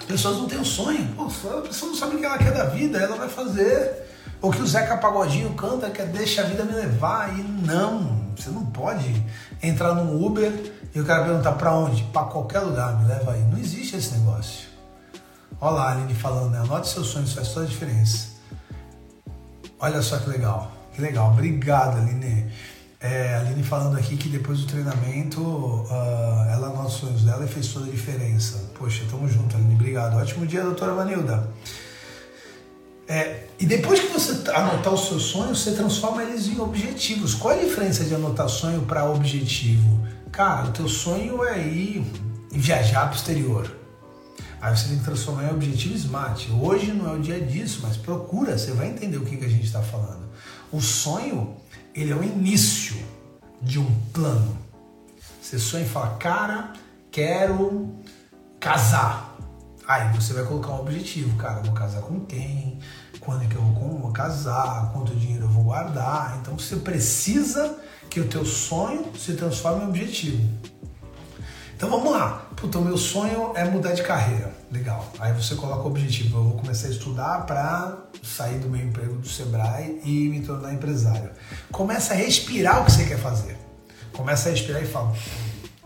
As 0.08 0.12
pessoas 0.12 0.38
não 0.38 0.48
têm 0.48 0.58
um 0.58 0.64
sonho. 0.64 1.06
Pô, 1.14 1.24
a 1.24 1.60
pessoa 1.60 1.90
não 1.90 1.94
sabe 1.94 2.16
o 2.16 2.18
que 2.18 2.24
ela 2.24 2.38
quer 2.38 2.54
da 2.54 2.64
vida. 2.64 2.98
Ela 2.98 3.14
vai 3.14 3.28
fazer 3.28 4.06
o 4.40 4.50
que 4.50 4.62
o 4.62 4.66
Zeca 4.66 4.96
Pagodinho 4.96 5.52
canta, 5.52 5.90
que 5.90 6.00
é 6.00 6.06
deixa 6.06 6.40
a 6.40 6.44
vida 6.46 6.64
me 6.64 6.72
levar. 6.72 7.38
E 7.38 7.42
não, 7.42 8.32
você 8.34 8.48
não 8.48 8.64
pode 8.64 9.22
entrar 9.62 9.92
num 9.92 10.24
Uber 10.24 10.50
e 10.94 10.98
o 10.98 11.04
cara 11.04 11.24
perguntar 11.24 11.52
para 11.52 11.74
onde? 11.74 12.02
Para 12.04 12.24
qualquer 12.24 12.60
lugar, 12.60 12.98
me 12.98 13.06
leva 13.06 13.32
aí. 13.32 13.42
Não 13.42 13.58
existe 13.58 13.96
esse 13.96 14.16
negócio. 14.16 14.66
Olha 15.60 15.74
lá 15.74 15.88
a 15.88 15.92
Aline 15.92 16.14
falando, 16.14 16.52
né? 16.52 16.60
Anote 16.60 16.88
seus 16.88 17.08
sonhos, 17.08 17.34
faz 17.34 17.48
toda 17.48 17.66
a 17.66 17.68
diferença. 17.68 18.28
Olha 19.78 20.00
só 20.00 20.16
que 20.16 20.30
legal, 20.30 20.72
que 20.94 21.02
legal. 21.02 21.32
Obrigado, 21.32 21.98
Aline. 21.98 22.50
É, 23.00 23.34
a 23.34 23.40
Aline 23.40 23.62
falando 23.62 23.96
aqui 23.96 24.16
que 24.16 24.28
depois 24.28 24.60
do 24.60 24.66
treinamento 24.66 25.40
uh, 25.40 25.88
ela 26.52 26.66
anota 26.68 26.88
os 26.88 26.94
sonhos 26.94 27.22
dela 27.22 27.44
e 27.44 27.48
fez 27.48 27.68
toda 27.68 27.86
a 27.86 27.90
diferença. 27.90 28.70
Poxa, 28.74 29.04
tamo 29.08 29.28
junto, 29.28 29.56
Aline. 29.56 29.74
Obrigado. 29.74 30.16
Ótimo 30.16 30.44
dia, 30.46 30.62
doutora 30.62 30.94
Vanilda. 30.94 31.48
É, 33.06 33.46
e 33.58 33.64
depois 33.64 34.00
que 34.00 34.08
você 34.08 34.50
anotar 34.50 34.92
os 34.92 35.06
seus 35.06 35.22
sonhos, 35.22 35.62
você 35.62 35.72
transforma 35.72 36.22
eles 36.22 36.48
em 36.48 36.60
objetivos. 36.60 37.34
Qual 37.34 37.54
é 37.54 37.60
a 37.60 37.64
diferença 37.64 38.04
de 38.04 38.14
anotar 38.14 38.48
sonho 38.48 38.82
para 38.82 39.08
objetivo? 39.10 40.06
Cara, 40.30 40.68
o 40.68 40.72
teu 40.72 40.88
sonho 40.88 41.42
é 41.44 41.58
ir 41.58 42.04
viajar 42.50 43.06
para 43.06 43.12
o 43.12 43.16
exterior. 43.16 43.78
Aí 44.60 44.76
você 44.76 44.88
tem 44.88 44.98
que 44.98 45.04
transformar 45.04 45.44
em 45.44 45.50
objetivo 45.50 45.94
smart. 45.94 46.50
Hoje 46.60 46.92
não 46.92 47.08
é 47.08 47.16
o 47.16 47.20
dia 47.20 47.40
disso, 47.40 47.80
mas 47.82 47.96
procura, 47.96 48.58
você 48.58 48.72
vai 48.72 48.88
entender 48.88 49.16
o 49.16 49.24
que, 49.24 49.36
que 49.36 49.44
a 49.44 49.48
gente 49.48 49.64
está 49.64 49.80
falando. 49.80 50.28
O 50.70 50.80
sonho, 50.80 51.56
ele 51.94 52.12
é 52.12 52.14
o 52.14 52.22
início 52.22 52.96
de 53.60 53.78
um 53.78 53.90
plano. 54.12 54.56
Você 55.40 55.58
sonha 55.58 55.84
e 55.84 55.88
fala, 55.88 56.16
cara, 56.16 56.72
quero 57.10 57.94
casar. 58.60 59.36
Aí 59.86 60.12
você 60.14 60.34
vai 60.34 60.44
colocar 60.44 60.72
um 60.72 60.80
objetivo, 60.80 61.36
cara, 61.38 61.62
vou 61.62 61.72
casar 61.72 62.02
com 62.02 62.20
quem? 62.26 62.78
Quando 63.20 63.44
é 63.44 63.46
que 63.46 63.56
eu 63.56 63.62
vou 63.62 64.12
casar? 64.12 64.92
Quanto 64.92 65.14
dinheiro 65.14 65.44
eu 65.44 65.48
vou 65.48 65.64
guardar? 65.64 66.38
Então 66.40 66.58
você 66.58 66.76
precisa 66.76 67.78
que 68.10 68.20
o 68.20 68.28
teu 68.28 68.44
sonho 68.44 69.10
se 69.16 69.34
transforme 69.34 69.84
em 69.84 69.88
objetivo. 69.88 70.42
Então 71.76 71.88
vamos 71.88 72.12
lá. 72.12 72.46
Puta, 72.56 72.78
o 72.78 72.84
meu 72.84 72.98
sonho 72.98 73.52
é 73.54 73.64
mudar 73.64 73.92
de 73.92 74.02
carreira. 74.02 74.52
Legal. 74.70 75.10
Aí 75.18 75.32
você 75.32 75.54
coloca 75.54 75.82
o 75.82 75.86
objetivo. 75.86 76.38
Eu 76.38 76.44
vou 76.44 76.58
começar 76.58 76.88
a 76.88 76.90
estudar 76.90 77.46
para 77.46 77.96
sair 78.22 78.58
do 78.58 78.68
meu 78.68 78.86
emprego 78.86 79.14
do 79.14 79.28
Sebrae 79.28 80.00
e 80.04 80.28
me 80.28 80.40
tornar 80.40 80.74
empresário. 80.74 81.30
Começa 81.72 82.12
a 82.12 82.16
respirar 82.16 82.82
o 82.82 82.84
que 82.84 82.92
você 82.92 83.04
quer 83.04 83.18
fazer. 83.18 83.56
Começa 84.12 84.48
a 84.48 84.52
respirar 84.52 84.82
e 84.82 84.86
fala, 84.86 85.14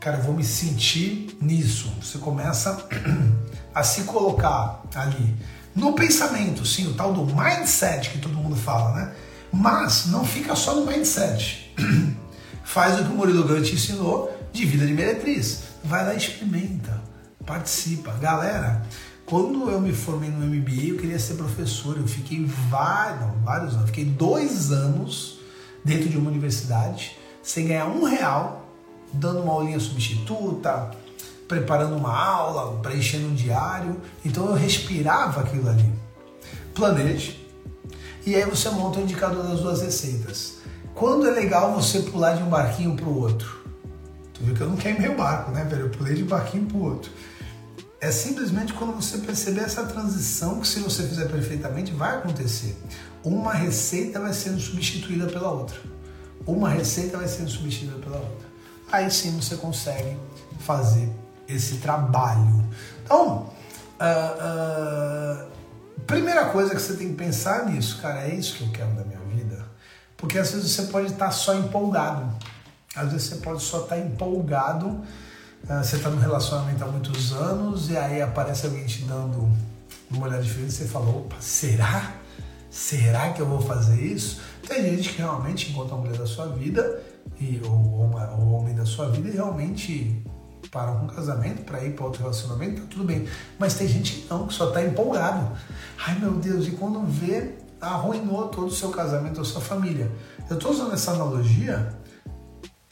cara, 0.01 0.19
eu 0.19 0.23
vou 0.23 0.35
me 0.35 0.45
sentir 0.45 1.37
nisso. 1.41 1.93
Você 2.03 2.19
começa 2.19 2.89
a 3.73 3.85
se 3.85 4.03
colocar 4.03 4.83
ali 4.95 5.37
no 5.75 5.95
pensamento, 5.95 6.67
sim, 6.67 6.87
o 6.89 6.95
tal 6.95 7.13
do 7.13 7.25
mindset 7.25 8.11
que 8.11 8.19
todo 8.19 8.35
mundo 8.35 8.57
fala, 8.57 8.93
né? 8.95 9.13
Mas 9.51 10.07
não 10.07 10.25
fica 10.25 10.55
só 10.55 10.75
no 10.75 10.87
mindset. 10.87 11.75
Faz 12.65 13.01
o 13.01 13.05
que 13.05 13.11
o 13.11 13.15
Murilo 13.15 13.45
Gant 13.45 13.73
ensinou 13.73 14.35
de 14.53 14.65
vida 14.65 14.87
de 14.87 14.93
meretriz. 14.93 15.63
Vai 15.85 16.05
lá 16.05 16.15
e 16.15 16.17
experimenta, 16.17 17.02
participa. 17.47 18.13
Galera, 18.15 18.87
quando 19.27 19.71
eu 19.71 19.81
me 19.81 19.93
formei 19.93 20.31
no 20.31 20.47
MBA, 20.47 20.91
eu 20.91 20.99
queria 20.99 21.19
ser 21.19 21.35
professor. 21.35 21.97
Eu 21.97 22.07
fiquei 22.07 22.45
vários, 22.45 23.31
vários 23.43 23.75
anos, 23.75 23.87
fiquei 23.87 24.05
dois 24.05 24.73
anos 24.73 25.41
dentro 25.85 26.09
de 26.09 26.17
uma 26.17 26.31
universidade 26.31 27.17
sem 27.43 27.67
ganhar 27.67 27.87
um 27.87 28.05
real, 28.05 28.69
dando 29.13 29.41
uma 29.41 29.53
aulinha 29.53 29.81
substituta, 29.81 30.93
preparando 31.49 31.97
uma 31.97 32.17
aula, 32.17 32.79
preenchendo 32.81 33.27
um 33.27 33.35
diário. 33.35 34.01
Então 34.25 34.47
eu 34.47 34.55
respirava 34.55 35.41
aquilo 35.41 35.69
ali. 35.69 35.93
Planeje. 36.75 37.43
E 38.25 38.37
aí 38.37 38.45
você 38.45 38.71
monta 38.71 39.01
o 39.01 39.03
indicador 39.03 39.43
das 39.43 39.61
duas 39.61 39.83
receitas. 39.83 40.59
Quando 40.95 41.27
é 41.27 41.31
legal 41.31 41.75
você 41.75 42.01
pular 42.01 42.35
de 42.37 42.43
um 42.43 42.49
barquinho 42.49 42.95
para 42.95 43.07
o 43.07 43.19
outro? 43.19 43.63
Tu 44.33 44.45
viu 44.45 44.55
que 44.55 44.61
eu 44.61 44.69
não 44.69 44.77
queimei 44.77 45.09
o 45.09 45.17
barco, 45.17 45.51
né, 45.51 45.65
velho? 45.65 45.87
Eu 45.87 45.91
pulei 45.91 46.15
de 46.15 46.23
um 46.23 46.27
barquinho 46.27 46.67
para 46.67 46.77
o 46.77 46.85
outro. 46.85 47.11
É 48.03 48.11
simplesmente 48.11 48.73
quando 48.73 48.97
você 48.97 49.19
perceber 49.19 49.61
essa 49.61 49.85
transição 49.85 50.59
que 50.59 50.67
se 50.67 50.81
você 50.81 51.05
fizer 51.07 51.29
perfeitamente 51.29 51.93
vai 51.93 52.17
acontecer. 52.17 52.77
Uma 53.23 53.55
receita 53.55 54.19
vai 54.19 54.33
sendo 54.33 54.59
substituída 54.59 55.27
pela 55.27 55.53
outra. 55.53 55.79
Uma 56.45 56.69
receita 56.69 57.17
vai 57.17 57.29
sendo 57.29 57.49
substituída 57.49 57.97
pela 58.01 58.17
outra. 58.17 58.49
Aí 58.91 59.09
sim 59.09 59.31
você 59.41 59.55
consegue 59.55 60.19
fazer 60.59 61.09
esse 61.47 61.77
trabalho. 61.77 62.69
Então, 63.05 63.53
uh, 64.01 65.45
uh, 65.45 65.47
primeira 66.05 66.47
coisa 66.47 66.75
que 66.75 66.83
você 66.83 66.95
tem 66.95 67.11
que 67.11 67.15
pensar 67.15 67.67
nisso, 67.67 68.03
cara, 68.03 68.27
é 68.27 68.35
isso 68.35 68.57
que 68.57 68.65
eu 68.65 68.71
quero 68.73 68.91
da 68.95 69.05
minha 69.05 69.21
vida. 69.33 69.65
Porque 70.17 70.41
às 70.41 70.51
vezes 70.51 70.73
você 70.73 70.83
pode 70.87 71.13
estar 71.13 71.31
só 71.31 71.55
empolgado. 71.55 72.37
Às 72.97 73.13
vezes 73.13 73.29
você 73.29 73.37
pode 73.37 73.63
só 73.63 73.85
estar 73.85 73.97
empolgado. 73.97 75.05
Uh, 75.65 75.83
você 75.83 75.97
está 75.97 76.11
no 76.11 76.21
relacionamento 76.21 76.83
há 76.83 76.87
muitos 76.89 77.33
anos 77.33 77.89
e 77.89 77.97
aí 77.97 78.21
aparece 78.21 78.67
alguém 78.67 78.85
te 78.85 79.05
dando 79.05 79.49
uma 80.11 80.27
olhada 80.27 80.43
diferente 80.43 80.71
e 80.71 80.73
você 80.73 80.85
fala, 80.87 81.09
opa, 81.09 81.37
será? 81.41 82.15
Será 82.69 83.33
que 83.33 83.41
eu 83.41 83.47
vou 83.47 83.61
fazer 83.61 84.01
isso? 84.01 84.41
Tem 84.67 84.83
gente 84.83 85.11
que 85.11 85.19
realmente 85.19 85.71
encontra 85.71 85.95
a 85.95 85.99
mulher 85.99 86.17
da 86.17 86.27
sua 86.27 86.47
vida 86.47 87.03
e, 87.41 87.61
ou, 87.65 87.73
ou, 87.73 88.11
o 88.39 88.53
homem 88.53 88.75
da 88.75 88.85
sua 88.85 89.09
vida 89.09 89.29
e 89.29 89.33
realmente 89.33 90.25
param 90.71 90.99
com 90.99 91.07
o 91.07 91.09
casamento 91.09 91.63
para 91.63 91.85
ir 91.85 91.95
para 91.95 92.07
outro 92.07 92.23
relacionamento, 92.23 92.81
tá 92.81 92.87
tudo 92.89 93.05
bem. 93.05 93.29
Mas 93.59 93.75
tem 93.75 93.87
gente 93.87 94.13
que 94.15 94.31
não, 94.31 94.47
que 94.47 94.55
só 94.55 94.69
está 94.69 94.83
empolgado. 94.83 95.53
Ai 96.07 96.19
meu 96.19 96.33
Deus, 96.33 96.67
e 96.67 96.71
quando 96.73 97.07
vê, 97.07 97.55
arruinou 97.81 98.49
todo 98.49 98.69
o 98.69 98.71
seu 98.71 98.91
casamento, 98.91 99.41
a 99.41 99.45
sua 99.45 99.61
família. 99.61 100.11
Eu 100.49 100.57
estou 100.57 100.73
usando 100.73 100.95
essa 100.95 101.13
analogia 101.13 101.95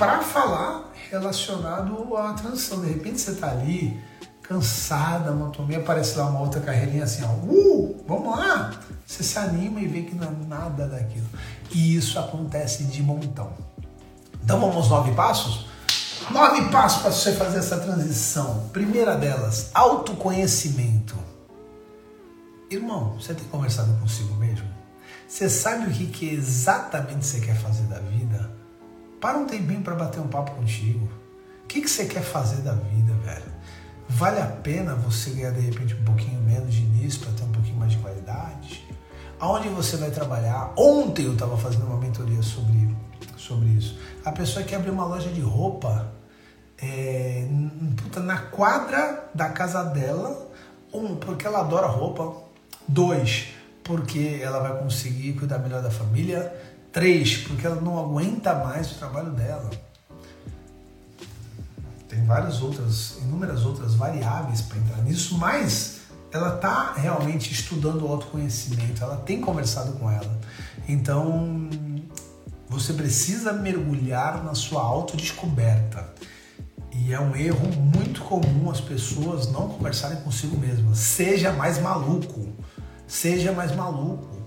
para 0.00 0.22
falar 0.22 0.90
relacionado 1.10 2.16
à 2.16 2.32
transição. 2.32 2.80
De 2.80 2.88
repente 2.88 3.20
você 3.20 3.32
está 3.32 3.50
ali, 3.50 4.02
cansada, 4.40 5.30
monotonia, 5.30 5.78
aparece 5.78 6.16
lá 6.16 6.26
uma 6.26 6.40
outra 6.40 6.58
carreirinha 6.58 7.04
assim, 7.04 7.22
ó, 7.22 7.28
uh, 7.28 8.02
vamos 8.08 8.34
lá! 8.34 8.72
Você 9.06 9.22
se 9.22 9.38
anima 9.38 9.78
e 9.78 9.86
vê 9.86 10.02
que 10.02 10.14
não 10.14 10.26
é 10.26 10.30
nada 10.48 10.86
daquilo. 10.86 11.26
E 11.70 11.94
isso 11.94 12.18
acontece 12.18 12.84
de 12.84 13.02
montão. 13.02 13.52
Então 14.42 14.58
vamos 14.58 14.76
aos 14.76 14.88
nove 14.88 15.12
passos? 15.12 15.66
Nove 16.30 16.70
passos 16.70 17.02
para 17.02 17.10
você 17.10 17.32
fazer 17.34 17.58
essa 17.58 17.78
transição. 17.78 18.70
Primeira 18.72 19.16
delas, 19.16 19.70
autoconhecimento. 19.74 21.14
Irmão, 22.70 23.16
você 23.20 23.34
tem 23.34 23.44
conversado 23.48 23.92
consigo 24.00 24.34
mesmo? 24.36 24.66
Você 25.28 25.50
sabe 25.50 25.90
o 25.90 25.92
que, 25.92 26.06
que 26.06 26.30
exatamente 26.30 27.26
você 27.26 27.40
quer 27.40 27.56
fazer 27.56 27.82
da 27.82 27.98
vida? 27.98 28.59
Para 29.20 29.38
um 29.38 29.46
tempinho 29.46 29.82
para 29.82 29.94
bater 29.94 30.20
um 30.20 30.28
papo 30.28 30.52
contigo. 30.52 31.08
que, 31.68 31.82
que 31.82 31.90
você 31.90 32.06
quer 32.06 32.22
fazer 32.22 32.62
da 32.62 32.72
vida, 32.72 33.12
velho? 33.24 33.52
Vale 34.08 34.40
a 34.40 34.46
pena 34.46 34.94
você 34.94 35.30
ganhar 35.30 35.52
de 35.52 35.60
repente 35.60 35.94
um 35.94 36.04
pouquinho 36.04 36.40
menos 36.40 36.74
de 36.74 36.82
início 36.82 37.20
para 37.20 37.32
ter 37.32 37.44
um 37.44 37.52
pouquinho 37.52 37.76
mais 37.76 37.92
de 37.92 37.98
qualidade? 37.98 38.88
Aonde 39.38 39.68
você 39.68 39.96
vai 39.96 40.10
trabalhar? 40.10 40.72
Ontem 40.76 41.26
eu 41.26 41.34
estava 41.34 41.56
fazendo 41.56 41.86
uma 41.86 41.96
mentoria 41.96 42.42
sobre, 42.42 42.94
sobre 43.36 43.68
isso. 43.68 43.98
A 44.24 44.32
pessoa 44.32 44.64
quer 44.64 44.76
abrir 44.76 44.90
uma 44.90 45.04
loja 45.04 45.30
de 45.30 45.40
roupa 45.40 46.12
é, 46.82 47.46
na 48.16 48.38
quadra 48.38 49.30
da 49.34 49.50
casa 49.50 49.84
dela, 49.84 50.50
um, 50.92 51.14
porque 51.16 51.46
ela 51.46 51.60
adora 51.60 51.86
roupa, 51.86 52.34
dois, 52.88 53.48
porque 53.84 54.40
ela 54.42 54.60
vai 54.60 54.82
conseguir 54.82 55.34
cuidar 55.34 55.58
melhor 55.58 55.82
da 55.82 55.90
família, 55.90 56.52
três, 56.92 57.38
porque 57.38 57.66
ela 57.66 57.80
não 57.80 57.98
aguenta 57.98 58.54
mais 58.54 58.90
o 58.92 58.94
trabalho 58.96 59.30
dela. 59.32 59.70
Tem 62.08 62.24
várias 62.24 62.60
outras, 62.60 63.18
inúmeras 63.22 63.64
outras 63.64 63.94
variáveis 63.94 64.60
para 64.62 64.78
entrar 64.78 65.02
nisso, 65.02 65.38
mas 65.38 66.00
ela 66.32 66.56
está 66.56 66.92
realmente 66.94 67.52
estudando 67.52 68.04
o 68.04 68.08
autoconhecimento, 68.08 69.02
ela 69.02 69.16
tem 69.16 69.40
conversado 69.40 69.92
com 69.92 70.10
ela. 70.10 70.38
Então, 70.88 71.68
você 72.68 72.92
precisa 72.92 73.52
mergulhar 73.52 74.44
na 74.44 74.54
sua 74.54 74.82
autodescoberta. 74.82 76.08
E 76.92 77.12
é 77.12 77.20
um 77.20 77.34
erro 77.34 77.68
muito 77.76 78.20
comum 78.22 78.70
as 78.70 78.80
pessoas 78.80 79.50
não 79.50 79.68
conversarem 79.68 80.20
consigo 80.22 80.56
mesmas. 80.56 80.98
Seja 80.98 81.52
mais 81.52 81.80
maluco. 81.80 82.48
Seja 83.06 83.52
mais 83.52 83.74
maluco. 83.74 84.39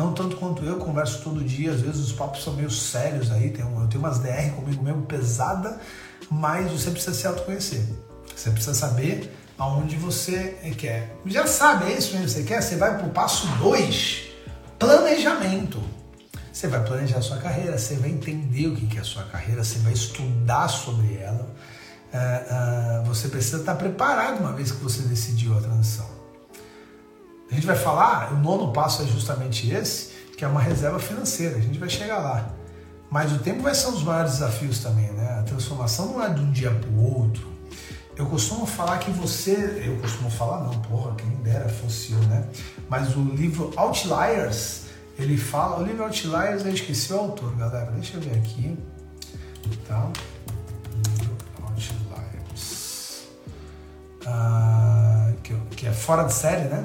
Não 0.00 0.14
tanto 0.14 0.36
quanto 0.36 0.64
eu, 0.64 0.78
converso 0.78 1.20
todo 1.22 1.44
dia, 1.44 1.72
às 1.72 1.82
vezes 1.82 2.00
os 2.00 2.12
papos 2.12 2.42
são 2.42 2.54
meio 2.54 2.70
sérios 2.70 3.30
aí, 3.30 3.50
tem 3.50 3.60
eu 3.60 3.86
tenho 3.86 4.02
umas 4.02 4.18
DR 4.18 4.50
comigo 4.56 4.82
mesmo 4.82 5.02
pesada, 5.02 5.78
mas 6.30 6.72
você 6.72 6.90
precisa 6.90 7.12
se 7.12 7.26
autoconhecer. 7.26 7.84
Você 8.34 8.50
precisa 8.50 8.72
saber 8.72 9.30
aonde 9.58 9.96
você 9.96 10.56
quer. 10.78 11.14
Já 11.26 11.46
sabe, 11.46 11.92
é 11.92 11.98
isso 11.98 12.12
mesmo 12.12 12.28
que 12.28 12.32
você 12.32 12.42
quer? 12.44 12.62
Você 12.62 12.76
vai 12.76 12.96
para 12.96 13.08
o 13.08 13.10
passo 13.10 13.46
2, 13.58 14.22
planejamento. 14.78 15.82
Você 16.50 16.66
vai 16.66 16.82
planejar 16.82 17.18
a 17.18 17.22
sua 17.22 17.36
carreira, 17.36 17.76
você 17.76 17.96
vai 17.96 18.08
entender 18.08 18.68
o 18.68 18.76
que 18.76 18.96
é 18.96 19.02
a 19.02 19.04
sua 19.04 19.24
carreira, 19.24 19.62
você 19.62 19.80
vai 19.80 19.92
estudar 19.92 20.68
sobre 20.68 21.18
ela. 21.18 21.46
É, 22.10 22.16
é, 22.16 23.02
você 23.06 23.28
precisa 23.28 23.58
estar 23.58 23.74
preparado 23.74 24.40
uma 24.40 24.54
vez 24.54 24.72
que 24.72 24.82
você 24.82 25.02
decidiu 25.02 25.58
a 25.58 25.60
transição. 25.60 26.19
A 27.50 27.54
gente 27.54 27.66
vai 27.66 27.76
falar, 27.76 28.32
o 28.32 28.36
nono 28.36 28.72
passo 28.72 29.02
é 29.02 29.06
justamente 29.06 29.70
esse, 29.70 30.10
que 30.36 30.44
é 30.44 30.48
uma 30.48 30.60
reserva 30.60 30.98
financeira. 30.98 31.56
A 31.56 31.60
gente 31.60 31.78
vai 31.78 31.88
chegar 31.88 32.18
lá. 32.18 32.48
Mas 33.10 33.32
o 33.32 33.38
tempo 33.38 33.62
vai 33.62 33.74
ser 33.74 33.88
um 33.88 33.92
dos 33.92 34.04
maiores 34.04 34.32
desafios 34.32 34.78
também, 34.78 35.10
né? 35.12 35.40
A 35.40 35.42
transformação 35.42 36.12
não 36.12 36.22
é 36.22 36.32
de 36.32 36.40
um 36.40 36.52
dia 36.52 36.70
para 36.70 36.88
o 36.88 37.18
outro. 37.18 37.50
Eu 38.16 38.26
costumo 38.26 38.66
falar 38.66 38.98
que 38.98 39.10
você, 39.10 39.82
eu 39.84 39.96
costumo 40.00 40.30
falar 40.30 40.60
não, 40.60 40.78
porra, 40.82 41.14
quem 41.16 41.30
dera 41.42 41.68
fosse 41.68 42.12
eu, 42.12 42.20
né? 42.24 42.46
Mas 42.88 43.16
o 43.16 43.20
livro 43.20 43.72
Outliers, 43.76 44.82
ele 45.18 45.36
fala, 45.36 45.80
o 45.80 45.84
livro 45.84 46.04
Outliers, 46.04 46.64
eu 46.64 46.72
esqueci 46.72 47.12
o 47.12 47.18
autor, 47.18 47.56
galera, 47.56 47.90
deixa 47.92 48.16
eu 48.16 48.20
ver 48.20 48.38
aqui, 48.38 48.78
tá? 49.88 50.08
Livro 51.18 51.36
Outliers, 51.62 53.26
ah, 54.26 55.32
que, 55.42 55.54
que 55.76 55.86
é 55.86 55.92
fora 55.92 56.24
de 56.24 56.32
série, 56.32 56.68
né? 56.68 56.84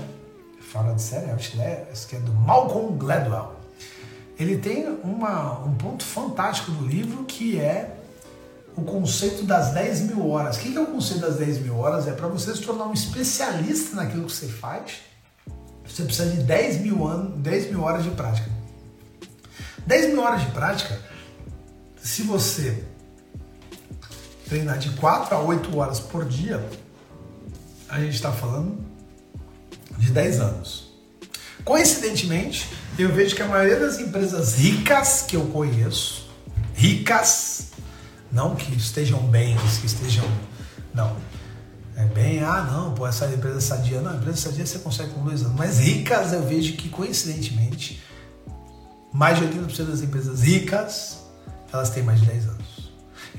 Fora 0.75 0.93
de 0.93 1.01
série, 1.01 1.31
Outliers, 1.31 2.03
que 2.03 2.17
é 2.17 2.19
do 2.19 2.33
Malcolm 2.33 2.97
Gladwell 2.97 3.55
ele 4.37 4.57
tem 4.57 4.87
uma, 5.03 5.59
um 5.59 5.75
ponto 5.75 6.03
fantástico 6.03 6.71
do 6.71 6.85
livro 6.85 7.23
que 7.23 7.59
é 7.59 7.97
o 8.75 8.81
conceito 8.81 9.43
das 9.43 9.73
10 9.73 10.01
mil 10.01 10.29
horas. 10.29 10.57
O 10.57 10.59
que 10.59 10.75
é 10.75 10.81
o 10.81 10.87
conceito 10.87 11.21
das 11.21 11.37
10 11.37 11.59
mil 11.59 11.77
horas? 11.77 12.07
É 12.07 12.11
para 12.11 12.27
você 12.27 12.53
se 12.53 12.61
tornar 12.61 12.87
um 12.87 12.93
especialista 12.93 13.95
naquilo 13.95 14.25
que 14.25 14.33
você 14.33 14.47
faz, 14.47 14.97
você 15.87 16.03
precisa 16.03 16.29
de 16.31 16.43
10 16.43 16.81
mil, 16.81 17.07
anos, 17.07 17.39
10 17.39 17.71
mil 17.71 17.81
horas 17.81 18.03
de 18.03 18.09
prática. 18.11 18.51
10 19.85 20.09
mil 20.09 20.21
horas 20.21 20.41
de 20.41 20.51
prática, 20.51 20.99
se 22.01 22.23
você 22.23 22.83
treinar 24.49 24.77
de 24.77 24.89
4 24.97 25.33
a 25.33 25.39
8 25.39 25.77
horas 25.77 25.99
por 26.01 26.25
dia, 26.25 26.67
a 27.87 27.99
gente 27.99 28.15
está 28.15 28.31
falando 28.33 28.83
10 30.15 30.39
anos. 30.39 30.85
Coincidentemente, 31.65 32.69
eu 32.97 33.11
vejo 33.13 33.35
que 33.35 33.41
a 33.41 33.47
maioria 33.47 33.79
das 33.79 33.99
empresas 33.99 34.55
ricas 34.55 35.23
que 35.27 35.35
eu 35.35 35.45
conheço, 35.47 36.29
ricas, 36.73 37.71
não 38.31 38.55
que 38.55 38.73
estejam 38.75 39.19
bem, 39.27 39.57
que 39.81 39.85
estejam. 39.85 40.25
Não. 40.93 41.15
É 41.97 42.05
bem, 42.05 42.41
ah, 42.43 42.67
não, 42.71 42.93
pô, 42.93 43.05
essa 43.05 43.25
empresa 43.27 43.59
sadia. 43.59 44.01
Não, 44.01 44.15
empresa 44.15 44.37
sadia 44.37 44.65
você 44.65 44.79
consegue 44.79 45.11
com 45.11 45.23
dois 45.23 45.41
anos. 45.41 45.55
Mas 45.57 45.79
ricas, 45.79 46.31
eu 46.33 46.45
vejo 46.45 46.73
que 46.77 46.89
coincidentemente, 46.89 48.01
mais 49.13 49.37
de 49.37 49.45
80% 49.45 49.85
das 49.85 50.01
empresas 50.01 50.41
ricas, 50.41 51.19
elas 51.71 51.89
têm 51.89 52.03
mais 52.03 52.21
de 52.21 52.27
10 52.27 52.47
anos. 52.47 52.91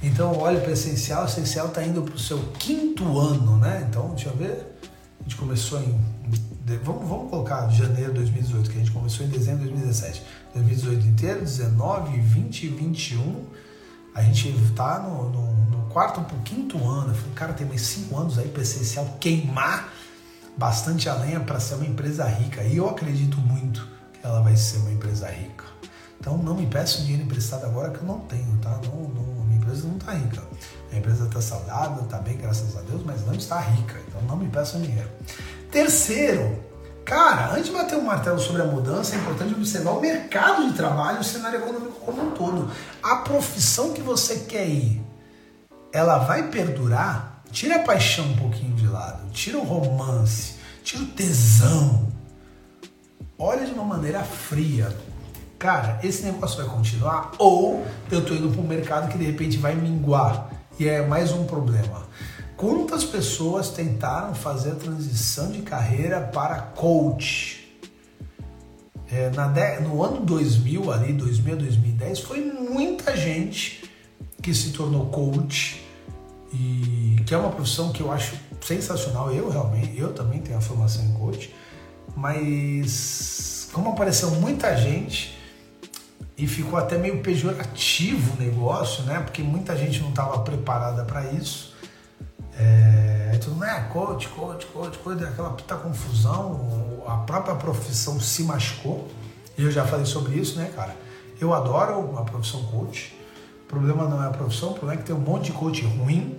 Então, 0.02 0.36
olha 0.38 0.60
para 0.60 0.70
o 0.70 0.72
essencial, 0.72 1.24
o 1.24 1.26
essencial 1.26 1.68
está 1.68 1.82
indo 1.82 2.02
para 2.02 2.14
o 2.14 2.18
seu 2.18 2.38
quinto 2.58 3.18
ano, 3.18 3.56
né? 3.56 3.86
Então, 3.88 4.10
deixa 4.10 4.28
eu 4.28 4.36
ver. 4.36 4.78
A 5.20 5.22
gente 5.22 5.36
começou 5.36 5.80
em 5.80 5.98
vamos, 6.74 7.08
vamos 7.08 7.30
colocar 7.30 7.68
janeiro 7.68 8.12
de 8.12 8.18
2018, 8.20 8.70
que 8.70 8.76
a 8.76 8.80
gente 8.80 8.90
começou 8.90 9.24
em 9.24 9.28
dezembro 9.28 9.64
de 9.64 9.70
2017. 9.70 10.22
2018 10.54 11.06
inteiro, 11.06 11.40
19, 11.40 12.18
20 12.18 12.68
21. 12.68 13.44
A 14.14 14.22
gente 14.22 14.48
está 14.48 14.98
no, 14.98 15.30
no, 15.30 15.52
no, 15.66 15.82
quarto 15.90 16.20
para 16.22 16.36
o 16.36 16.40
quinto 16.40 16.82
ano. 16.88 17.10
Eu 17.10 17.14
falei, 17.14 17.32
cara, 17.34 17.52
tem 17.52 17.66
mais 17.66 17.82
cinco 17.82 18.16
anos 18.18 18.38
aí 18.38 18.48
para 18.48 18.62
essencial 18.62 19.16
queimar 19.20 19.92
bastante 20.56 21.08
a 21.08 21.14
lenha 21.14 21.38
para 21.40 21.60
ser 21.60 21.74
uma 21.74 21.86
empresa 21.86 22.24
rica. 22.24 22.62
E 22.64 22.78
eu 22.78 22.88
acredito 22.88 23.38
muito 23.38 23.86
que 24.12 24.26
ela 24.26 24.40
vai 24.40 24.56
ser 24.56 24.78
uma 24.78 24.90
empresa 24.90 25.28
rica. 25.28 25.64
Então 26.18 26.38
não 26.38 26.54
me 26.54 26.66
peça 26.66 27.02
dinheiro 27.02 27.22
emprestado 27.22 27.66
agora 27.66 27.90
que 27.90 27.98
eu 27.98 28.04
não 28.04 28.20
tenho, 28.20 28.56
tá? 28.56 28.80
Não, 28.86 29.02
não, 29.02 29.44
minha 29.44 29.58
empresa 29.58 29.86
não 29.86 29.96
está 29.96 30.12
rica. 30.12 30.42
A 30.90 30.96
empresa 30.96 31.26
está 31.26 31.40
saudável, 31.40 32.02
está 32.04 32.18
bem, 32.18 32.36
graças 32.38 32.76
a 32.76 32.80
Deus, 32.80 33.02
mas 33.04 33.24
não 33.26 33.34
está 33.34 33.60
rica. 33.60 34.00
Então 34.08 34.22
não 34.22 34.36
me 34.36 34.48
peça 34.48 34.78
dinheiro. 34.78 35.10
Terceiro, 35.76 36.58
cara, 37.04 37.52
antes 37.52 37.66
de 37.66 37.72
bater 37.72 37.98
o 37.98 38.02
martelo 38.02 38.38
sobre 38.38 38.62
a 38.62 38.64
mudança, 38.64 39.14
é 39.14 39.18
importante 39.18 39.52
observar 39.52 39.90
o 39.90 40.00
mercado 40.00 40.66
de 40.66 40.72
trabalho, 40.72 41.20
o 41.20 41.22
cenário 41.22 41.58
econômico 41.58 42.00
como 42.00 42.22
um 42.22 42.30
todo. 42.30 42.70
A 43.02 43.16
profissão 43.16 43.92
que 43.92 44.00
você 44.00 44.46
quer 44.48 44.66
ir, 44.66 45.04
ela 45.92 46.16
vai 46.20 46.48
perdurar? 46.48 47.42
Tira 47.52 47.76
a 47.76 47.78
paixão 47.80 48.24
um 48.24 48.36
pouquinho 48.36 48.74
de 48.74 48.86
lado, 48.86 49.30
tira 49.32 49.58
o 49.58 49.64
romance, 49.64 50.54
tira 50.82 51.02
o 51.02 51.08
tesão. 51.08 52.10
Olha 53.38 53.66
de 53.66 53.72
uma 53.72 53.84
maneira 53.84 54.22
fria. 54.22 54.88
Cara, 55.58 56.00
esse 56.02 56.22
negócio 56.22 56.56
vai 56.56 56.74
continuar 56.74 57.32
ou 57.36 57.86
eu 58.10 58.24
tô 58.24 58.32
indo 58.32 58.48
para 58.48 58.62
um 58.62 58.66
mercado 58.66 59.12
que 59.12 59.18
de 59.18 59.26
repente 59.26 59.58
vai 59.58 59.74
minguar 59.74 60.48
e 60.78 60.88
é 60.88 61.06
mais 61.06 61.32
um 61.32 61.44
problema. 61.44 62.06
Quantas 62.56 63.04
pessoas 63.04 63.68
tentaram 63.68 64.34
fazer 64.34 64.72
a 64.72 64.74
transição 64.76 65.52
de 65.52 65.60
carreira 65.60 66.22
para 66.22 66.62
coach? 66.62 67.78
É, 69.12 69.28
de, 69.28 69.80
no 69.86 70.02
ano 70.02 70.24
2000, 70.24 70.90
ali, 70.90 71.12
2000 71.12 71.52
a 71.52 71.56
2010, 71.58 72.20
foi 72.20 72.40
muita 72.40 73.14
gente 73.14 73.84
que 74.42 74.54
se 74.54 74.70
tornou 74.70 75.06
coach 75.06 75.84
e 76.52 77.16
que 77.26 77.34
é 77.34 77.36
uma 77.36 77.50
profissão 77.50 77.92
que 77.92 78.00
eu 78.00 78.10
acho 78.10 78.34
sensacional. 78.62 79.30
Eu 79.30 79.50
realmente, 79.50 79.98
eu 79.98 80.14
também 80.14 80.40
tenho 80.40 80.56
a 80.56 80.60
formação 80.60 81.04
em 81.04 81.12
coach, 81.12 81.54
mas 82.16 83.68
como 83.70 83.90
apareceu 83.90 84.30
muita 84.30 84.74
gente 84.76 85.36
e 86.38 86.46
ficou 86.46 86.78
até 86.78 86.96
meio 86.96 87.22
pejorativo 87.22 88.34
o 88.34 88.42
negócio, 88.42 89.04
né? 89.04 89.20
Porque 89.20 89.42
muita 89.42 89.76
gente 89.76 90.00
não 90.00 90.08
estava 90.08 90.38
preparada 90.38 91.04
para 91.04 91.30
isso. 91.32 91.75
É, 92.58 93.38
tudo 93.42 93.56
não 93.56 93.66
é 93.66 93.80
coach, 93.92 94.28
coach, 94.28 94.66
coach, 94.66 94.98
coach, 94.98 95.24
aquela 95.24 95.50
puta 95.50 95.76
confusão, 95.76 97.02
a 97.06 97.16
própria 97.18 97.54
profissão 97.54 98.18
se 98.20 98.42
machucou. 98.42 99.08
E 99.56 99.62
eu 99.62 99.70
já 99.70 99.84
falei 99.84 100.06
sobre 100.06 100.38
isso, 100.38 100.58
né, 100.58 100.70
cara? 100.74 100.96
Eu 101.40 101.52
adoro 101.54 102.16
a 102.18 102.22
profissão 102.22 102.62
coach. 102.64 103.14
O 103.64 103.66
problema 103.68 104.08
não 104.08 104.22
é 104.22 104.28
a 104.28 104.30
profissão, 104.30 104.70
o 104.70 104.74
problema 104.74 105.00
é 105.00 105.02
que 105.02 105.06
tem 105.06 105.16
um 105.16 105.20
monte 105.20 105.46
de 105.46 105.52
coach 105.52 105.84
ruim, 105.84 106.38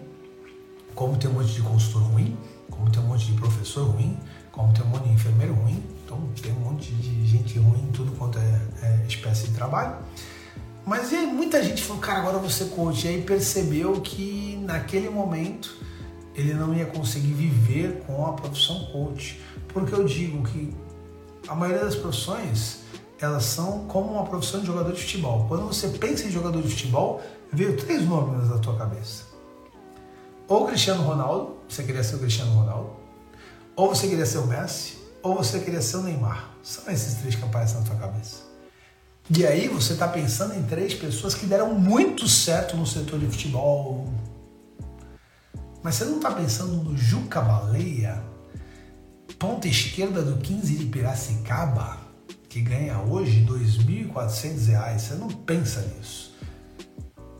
como 0.95 1.17
tem 1.17 1.29
um 1.29 1.33
monte 1.33 1.53
de 1.53 1.61
consultor 1.61 2.01
ruim, 2.03 2.37
como 2.69 2.89
tem 2.89 3.01
um 3.01 3.05
monte 3.05 3.25
de 3.25 3.33
professor 3.33 3.85
ruim, 3.85 4.17
como 4.51 4.73
tem 4.73 4.83
um 4.83 4.87
monte 4.87 5.03
de 5.03 5.13
enfermeiro 5.13 5.53
ruim, 5.53 5.83
então 6.03 6.19
tem 6.41 6.51
um 6.51 6.59
monte 6.59 6.91
de 6.93 7.27
gente 7.27 7.59
ruim 7.59 7.83
em 7.87 7.91
tudo 7.91 8.11
quanto 8.13 8.39
é, 8.39 8.61
é 8.81 9.05
espécie 9.07 9.47
de 9.47 9.53
trabalho. 9.53 9.97
Mas 10.85 11.11
e 11.11 11.17
muita 11.27 11.61
gente 11.61 11.83
falou, 11.83 12.01
cara, 12.01 12.19
agora 12.19 12.37
você 12.37 12.65
coach. 12.65 13.05
E 13.05 13.09
aí 13.09 13.21
percebeu 13.21 13.99
que 13.99 14.57
naquele 14.63 15.09
momento 15.09 15.76
ele 16.37 16.53
não 16.53 16.73
ia 16.73 16.85
conseguir 16.85 17.33
viver 17.33 18.03
com 18.05 18.25
a 18.25 18.33
profissão 18.33 18.85
coach. 18.91 19.41
Porque 19.69 19.93
eu 19.93 20.05
digo 20.05 20.43
que 20.43 20.73
a 21.47 21.55
maioria 21.55 21.83
das 21.83 21.95
profissões 21.95 22.81
elas 23.19 23.45
são 23.45 23.85
como 23.87 24.13
uma 24.13 24.25
profissão 24.25 24.59
de 24.59 24.67
jogador 24.67 24.93
de 24.93 25.01
futebol. 25.01 25.45
Quando 25.47 25.65
você 25.65 25.89
pensa 25.89 26.27
em 26.27 26.31
jogador 26.31 26.61
de 26.61 26.69
futebol, 26.69 27.21
veio 27.51 27.75
três 27.75 28.07
nomes 28.07 28.47
na 28.49 28.59
tua 28.59 28.77
cabeça: 28.77 29.23
Ou 30.47 30.67
Cristiano 30.67 31.01
Ronaldo, 31.01 31.57
você 31.67 31.81
queria 31.81 32.03
ser 32.03 32.17
o 32.17 32.19
Cristiano 32.19 32.53
Ronaldo, 32.53 32.91
ou 33.75 33.89
você 33.89 34.07
queria 34.07 34.25
ser 34.25 34.37
o 34.37 34.45
Messi, 34.45 34.97
ou 35.23 35.35
você 35.35 35.59
queria 35.59 35.81
ser 35.81 35.97
o 35.97 36.03
Neymar. 36.03 36.51
São 36.61 36.91
esses 36.93 37.15
três 37.15 37.33
que 37.33 37.43
aparecem 37.43 37.79
na 37.79 37.85
tua 37.85 37.95
cabeça. 37.95 38.45
E 39.35 39.45
aí 39.45 39.67
você 39.67 39.93
está 39.93 40.07
pensando 40.07 40.53
em 40.53 40.63
três 40.63 40.93
pessoas 40.93 41.33
que 41.33 41.45
deram 41.45 41.73
muito 41.73 42.27
certo 42.27 42.77
no 42.77 42.85
setor 42.85 43.19
de 43.19 43.25
futebol. 43.25 44.07
Mas 45.87 45.95
você 45.95 46.03
não 46.03 46.17
está 46.17 46.31
pensando 46.31 46.83
no 46.83 46.97
Juca 46.97 47.39
Baleia, 47.39 48.21
ponta 49.39 49.69
esquerda 49.69 50.21
do 50.21 50.35
15 50.35 50.75
de 50.79 50.85
Piracicaba, 50.87 51.97
que 52.49 52.59
ganha 52.59 52.99
hoje 52.99 53.45
R$ 53.45 53.51
2.400. 54.11 54.99
Você 54.99 55.13
não 55.13 55.29
pensa 55.29 55.79
nisso. 55.79 56.35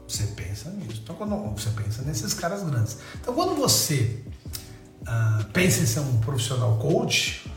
Você 0.08 0.28
pensa 0.28 0.70
nisso. 0.70 1.02
Então, 1.04 1.14
quando 1.18 1.36
você 1.58 1.70
pensa 1.72 2.02
nesses 2.04 2.34
caras 2.34 2.64
grandes. 2.64 3.00
Então, 3.20 3.34
quando 3.34 3.54
você 3.54 4.24
uh, 5.02 5.43
pensa 5.52 5.82
em 5.82 5.86
ser 5.86 6.00
um 6.00 6.18
profissional 6.22 6.78
coach, 6.78 7.52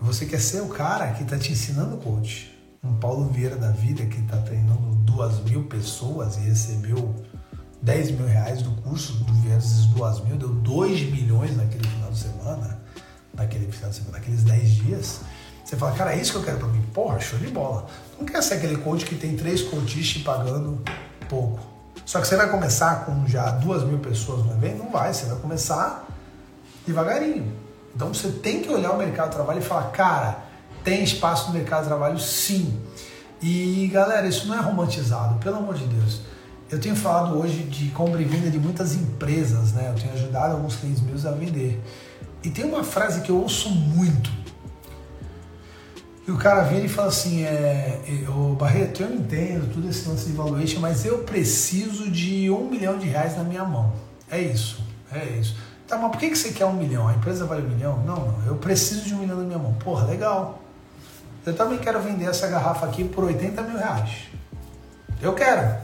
você 0.00 0.26
quer 0.26 0.40
ser 0.40 0.62
o 0.62 0.68
cara 0.68 1.12
que 1.12 1.22
está 1.22 1.38
te 1.38 1.52
ensinando 1.52 1.98
coach. 1.98 2.52
Um 2.82 2.96
Paulo 2.96 3.28
Vieira 3.28 3.54
da 3.54 3.70
vida 3.70 4.04
que 4.06 4.18
está 4.18 4.38
treinando 4.38 4.96
duas 5.04 5.38
mil 5.44 5.66
pessoas 5.66 6.38
e 6.38 6.40
recebeu 6.40 7.14
10 7.84 8.12
mil 8.12 8.26
reais 8.26 8.62
do 8.62 8.70
curso 8.82 9.12
do 9.12 9.34
vezes 9.42 9.86
duas 9.86 10.20
mil, 10.24 10.36
deu 10.36 10.48
2 10.48 11.02
milhões 11.10 11.54
naquele 11.56 11.86
final 11.86 12.10
de 12.10 12.18
semana, 12.18 12.80
naquele 13.34 13.70
final 13.70 13.90
de 13.90 13.96
semana, 13.96 14.18
naqueles 14.18 14.42
10 14.42 14.70
dias. 14.70 15.20
Você 15.64 15.76
fala, 15.76 15.92
cara, 15.92 16.14
é 16.14 16.20
isso 16.20 16.32
que 16.32 16.38
eu 16.38 16.42
quero 16.42 16.58
pra 16.58 16.68
mim. 16.68 16.82
Porra, 16.92 17.20
show 17.20 17.38
de 17.38 17.48
bola. 17.48 17.86
Não 18.18 18.26
quer 18.26 18.42
ser 18.42 18.54
aquele 18.54 18.76
coach 18.78 19.04
que 19.04 19.14
tem 19.14 19.36
três 19.36 19.62
coaches 19.62 20.22
pagando 20.22 20.82
pouco. 21.28 21.60
Só 22.04 22.20
que 22.20 22.26
você 22.26 22.36
vai 22.36 22.50
começar 22.50 23.06
com 23.06 23.26
já 23.26 23.50
duas 23.50 23.82
mil 23.82 23.98
pessoas 23.98 24.44
no 24.44 24.52
evento? 24.52 24.78
Não 24.78 24.90
vai, 24.90 25.12
você 25.12 25.26
vai 25.26 25.36
começar 25.36 26.06
devagarinho. 26.86 27.52
Então 27.94 28.12
você 28.12 28.28
tem 28.28 28.60
que 28.60 28.68
olhar 28.68 28.92
o 28.92 28.98
mercado 28.98 29.30
de 29.30 29.36
trabalho 29.36 29.60
e 29.60 29.62
falar, 29.62 29.90
cara, 29.90 30.38
tem 30.82 31.02
espaço 31.02 31.48
no 31.48 31.54
mercado 31.54 31.82
de 31.82 31.88
trabalho 31.88 32.18
sim. 32.18 32.78
E 33.40 33.88
galera, 33.92 34.26
isso 34.26 34.46
não 34.46 34.54
é 34.54 34.60
romantizado, 34.60 35.38
pelo 35.38 35.56
amor 35.56 35.74
de 35.74 35.86
Deus. 35.86 36.20
Eu 36.74 36.80
tenho 36.80 36.96
falado 36.96 37.38
hoje 37.38 37.62
de 37.62 37.90
compra 37.90 38.20
e 38.20 38.24
venda 38.24 38.50
de 38.50 38.58
muitas 38.58 38.96
empresas, 38.96 39.72
né? 39.72 39.90
Eu 39.90 39.94
tenho 39.94 40.12
ajudado 40.12 40.54
alguns 40.54 40.74
clientes 40.74 41.00
meus 41.02 41.24
a 41.24 41.30
vender. 41.30 41.80
E 42.42 42.50
tem 42.50 42.64
uma 42.64 42.82
frase 42.82 43.20
que 43.20 43.30
eu 43.30 43.36
ouço 43.36 43.70
muito. 43.70 44.28
E 46.26 46.32
o 46.32 46.36
cara 46.36 46.64
vem 46.64 46.86
e 46.86 46.88
fala 46.88 47.08
assim, 47.08 47.44
é, 47.44 48.00
o 48.26 48.56
Barreto, 48.56 49.04
eu 49.04 49.14
entendo 49.14 49.72
tudo 49.72 49.88
esse 49.88 50.08
lance 50.08 50.26
de 50.26 50.32
valuation, 50.32 50.80
mas 50.80 51.04
eu 51.04 51.18
preciso 51.18 52.10
de 52.10 52.50
um 52.50 52.68
milhão 52.68 52.98
de 52.98 53.06
reais 53.06 53.36
na 53.36 53.44
minha 53.44 53.64
mão. 53.64 53.92
É 54.28 54.40
isso, 54.40 54.82
é 55.12 55.24
isso. 55.38 55.56
Tá, 55.86 55.96
mas 55.96 56.10
por 56.10 56.18
que, 56.18 56.28
que 56.28 56.36
você 56.36 56.50
quer 56.50 56.64
um 56.64 56.72
milhão? 56.72 57.06
A 57.06 57.14
empresa 57.14 57.46
vale 57.46 57.62
um 57.62 57.68
milhão? 57.68 58.02
Não, 58.04 58.16
não, 58.16 58.46
eu 58.48 58.56
preciso 58.56 59.02
de 59.02 59.14
um 59.14 59.18
milhão 59.18 59.36
na 59.36 59.44
minha 59.44 59.58
mão. 59.60 59.74
Porra, 59.74 60.06
legal. 60.06 60.60
Eu 61.46 61.54
também 61.54 61.78
quero 61.78 62.02
vender 62.02 62.24
essa 62.24 62.48
garrafa 62.48 62.84
aqui 62.84 63.04
por 63.04 63.22
80 63.22 63.62
mil 63.62 63.78
reais. 63.78 64.24
Eu 65.22 65.34
quero. 65.34 65.83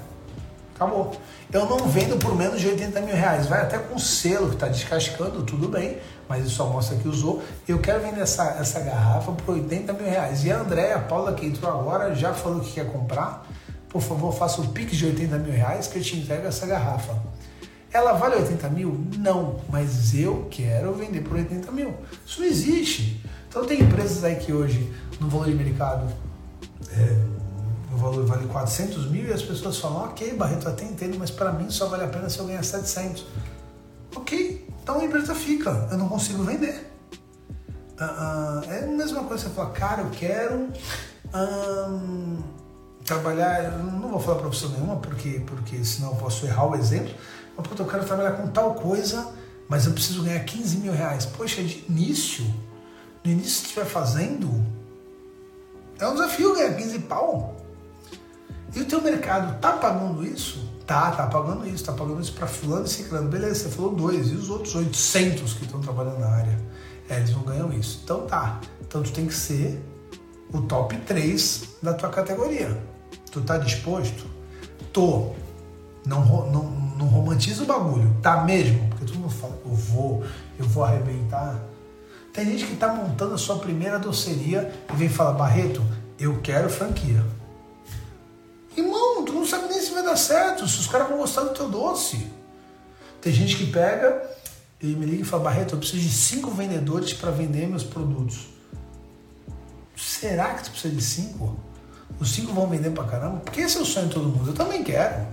Acabou. 0.81 1.13
Eu 1.53 1.67
não 1.67 1.87
vendo 1.89 2.19
por 2.19 2.35
menos 2.35 2.59
de 2.59 2.67
80 2.67 3.03
mil 3.03 3.15
reais. 3.15 3.47
Vai 3.47 3.61
até 3.61 3.77
com 3.77 3.99
selo 3.99 4.49
que 4.49 4.55
está 4.55 4.67
descascando, 4.67 5.43
tudo 5.43 5.69
bem, 5.69 5.99
mas 6.27 6.47
isso 6.47 6.55
só 6.55 6.67
mostra 6.71 6.97
que 6.97 7.07
usou. 7.07 7.43
Eu 7.69 7.81
quero 7.81 8.01
vender 8.01 8.23
essa, 8.23 8.57
essa 8.59 8.81
garrafa 8.81 9.31
por 9.33 9.57
80 9.57 9.93
mil 9.93 10.07
reais. 10.07 10.43
E 10.43 10.51
a 10.51 10.59
Andréia, 10.59 10.97
a 10.97 11.01
Paula 11.01 11.35
que 11.35 11.45
entrou 11.45 11.71
agora, 11.71 12.15
já 12.15 12.33
falou 12.33 12.61
que 12.61 12.73
quer 12.73 12.91
comprar. 12.91 13.47
Por 13.91 14.01
favor, 14.01 14.33
faça 14.33 14.63
o 14.63 14.69
pix 14.69 14.97
de 14.97 15.05
80 15.05 15.37
mil 15.37 15.53
reais 15.53 15.87
que 15.87 15.99
eu 15.99 16.03
te 16.03 16.17
entrego 16.17 16.47
essa 16.47 16.67
garrafa. 16.67 17.15
Ela 17.93 18.15
vale 18.15 18.37
80 18.37 18.71
mil? 18.71 19.05
Não, 19.19 19.61
mas 19.69 20.15
eu 20.15 20.49
quero 20.51 20.95
vender 20.95 21.21
por 21.21 21.37
80 21.37 21.71
mil. 21.73 21.95
Isso 22.25 22.41
não 22.41 22.47
existe. 22.47 23.23
Então 23.51 23.67
tem 23.67 23.83
empresas 23.83 24.25
aí 24.25 24.37
que 24.37 24.51
hoje, 24.51 24.91
no 25.21 25.29
valor 25.29 25.47
de 25.47 25.55
mercado, 25.55 26.11
é, 26.97 27.40
o 27.93 27.97
valor 27.97 28.25
vale 28.25 28.47
400 28.47 29.11
mil 29.11 29.27
e 29.27 29.33
as 29.33 29.43
pessoas 29.43 29.79
falam, 29.79 30.05
ok, 30.05 30.35
Barreto, 30.35 30.69
até 30.69 30.85
entendo, 30.85 31.19
mas 31.19 31.31
para 31.31 31.53
mim 31.53 31.71
só 31.71 31.87
vale 31.87 32.05
a 32.05 32.09
pena 32.09 32.29
se 32.29 32.39
eu 32.39 32.47
ganhar 32.47 32.63
700. 32.63 33.27
Ok, 34.15 34.69
então 34.83 35.01
a 35.01 35.05
empresa 35.05 35.35
fica, 35.35 35.89
eu 35.91 35.99
não 35.99 36.09
consigo 36.09 36.43
vender. 36.43 36.89
Uh, 37.99 38.05
uh, 38.05 38.71
é 38.71 38.85
a 38.85 38.87
mesma 38.87 39.25
coisa 39.25 39.49
você 39.49 39.55
falar, 39.55 39.71
cara, 39.71 40.03
eu 40.03 40.11
quero 40.11 40.69
um, 41.35 42.43
trabalhar, 43.05 43.73
não 43.79 44.09
vou 44.09 44.21
falar 44.21 44.39
profissão 44.39 44.71
nenhuma, 44.71 44.97
porque, 44.97 45.43
porque 45.47 45.85
senão 45.85 46.11
eu 46.11 46.17
posso 46.17 46.47
errar 46.47 46.67
o 46.67 46.75
exemplo, 46.75 47.13
mas 47.57 47.79
eu 47.79 47.87
quero 47.87 48.05
trabalhar 48.05 48.33
com 48.33 48.49
tal 48.49 48.75
coisa, 48.75 49.29
mas 49.69 49.87
eu 49.87 49.93
preciso 49.93 50.23
ganhar 50.23 50.45
15 50.45 50.79
mil 50.79 50.93
reais. 50.93 51.27
Poxa, 51.27 51.63
de 51.63 51.85
início, 51.89 52.45
no 53.25 53.31
início 53.31 53.61
que 53.61 53.69
estiver 53.69 53.85
fazendo, 53.85 54.49
é 55.99 56.07
um 56.07 56.15
desafio 56.15 56.55
ganhar 56.55 56.75
15 56.75 56.99
pau. 57.01 57.60
E 58.75 58.81
o 58.81 58.85
teu 58.85 59.03
mercado 59.03 59.59
tá 59.61 59.73
pagando 59.73 60.25
isso? 60.25 60.69
Tá, 60.87 61.11
tá 61.13 61.27
pagando 61.27 61.69
isso, 61.69 61.85
tá 61.85 61.93
pagando 61.93 62.21
isso 62.21 62.33
para 62.33 62.47
fulano 62.47 62.87
e 62.87 62.89
ciclano. 62.89 63.29
Beleza, 63.29 63.55
você 63.55 63.69
falou 63.69 63.95
dois. 63.95 64.31
E 64.31 64.35
os 64.35 64.51
outros 64.51 64.75
800 64.75 65.55
que 65.55 65.65
estão 65.65 65.81
trabalhando 65.81 66.19
na 66.19 66.29
área? 66.29 66.59
É, 67.09 67.17
eles 67.17 67.31
não 67.31 67.43
ganham 67.43 67.73
isso. 67.73 68.01
Então 68.05 68.27
tá. 68.27 68.61
Então 68.81 69.03
tu 69.03 69.13
tem 69.13 69.27
que 69.27 69.35
ser 69.35 69.81
o 70.53 70.63
top 70.63 70.97
3 70.97 71.65
da 71.83 71.95
tua 71.95 72.09
categoria. 72.11 72.81
Tu 73.31 73.41
tá 73.41 73.59
disposto? 73.59 74.27
Tô. 74.93 75.31
Não, 76.05 76.25
não, 76.51 76.65
não 76.97 77.07
romantiza 77.07 77.63
o 77.63 77.67
bagulho. 77.67 78.17
Tá 78.23 78.45
mesmo? 78.45 78.89
Porque 78.89 79.05
tu 79.05 79.19
não 79.19 79.29
fala, 79.29 79.59
eu 79.65 79.75
vou, 79.75 80.25
eu 80.59 80.65
vou 80.65 80.85
arrebentar. 80.85 81.61
Tem 82.33 82.45
gente 82.45 82.67
que 82.67 82.77
tá 82.77 82.93
montando 82.93 83.35
a 83.35 83.39
sua 83.39 83.59
primeira 83.59 83.99
doceria 83.99 84.73
e 84.93 84.97
vem 84.97 85.09
falar, 85.09 85.33
Barreto, 85.33 85.83
eu 86.19 86.41
quero 86.41 86.71
franquia. 86.71 87.25
Irmão, 88.77 89.25
tu 89.25 89.33
não 89.33 89.47
sabe 89.47 89.69
nem 89.69 89.81
se 89.81 89.91
vai 89.93 90.03
dar 90.03 90.17
certo, 90.17 90.67
se 90.69 90.79
os 90.79 90.87
caras 90.87 91.09
vão 91.09 91.19
gostar 91.19 91.43
do 91.43 91.51
teu 91.51 91.69
doce. 91.69 92.31
Tem 93.21 93.33
gente 93.33 93.57
que 93.57 93.67
pega 93.67 94.23
e 94.81 94.87
me 94.87 95.05
liga 95.05 95.23
e 95.23 95.25
fala, 95.25 95.45
Barreto, 95.45 95.75
eu 95.75 95.79
preciso 95.79 96.03
de 96.03 96.11
cinco 96.11 96.51
vendedores 96.51 97.13
para 97.13 97.31
vender 97.31 97.67
meus 97.67 97.85
produtos. 97.85 98.47
Será 99.97 100.55
que 100.55 100.65
tu 100.65 100.71
precisa 100.71 100.95
de 100.95 101.03
cinco? 101.03 101.57
Os 102.19 102.31
cinco 102.31 102.53
vão 102.53 102.67
vender 102.67 102.91
pra 102.91 103.05
caramba? 103.05 103.41
Porque 103.41 103.61
esse 103.61 103.77
é 103.77 103.81
o 103.81 103.85
sonho 103.85 104.09
de 104.09 104.15
todo 104.15 104.29
mundo. 104.29 104.51
Eu 104.51 104.55
também 104.55 104.83
quero. 104.83 105.27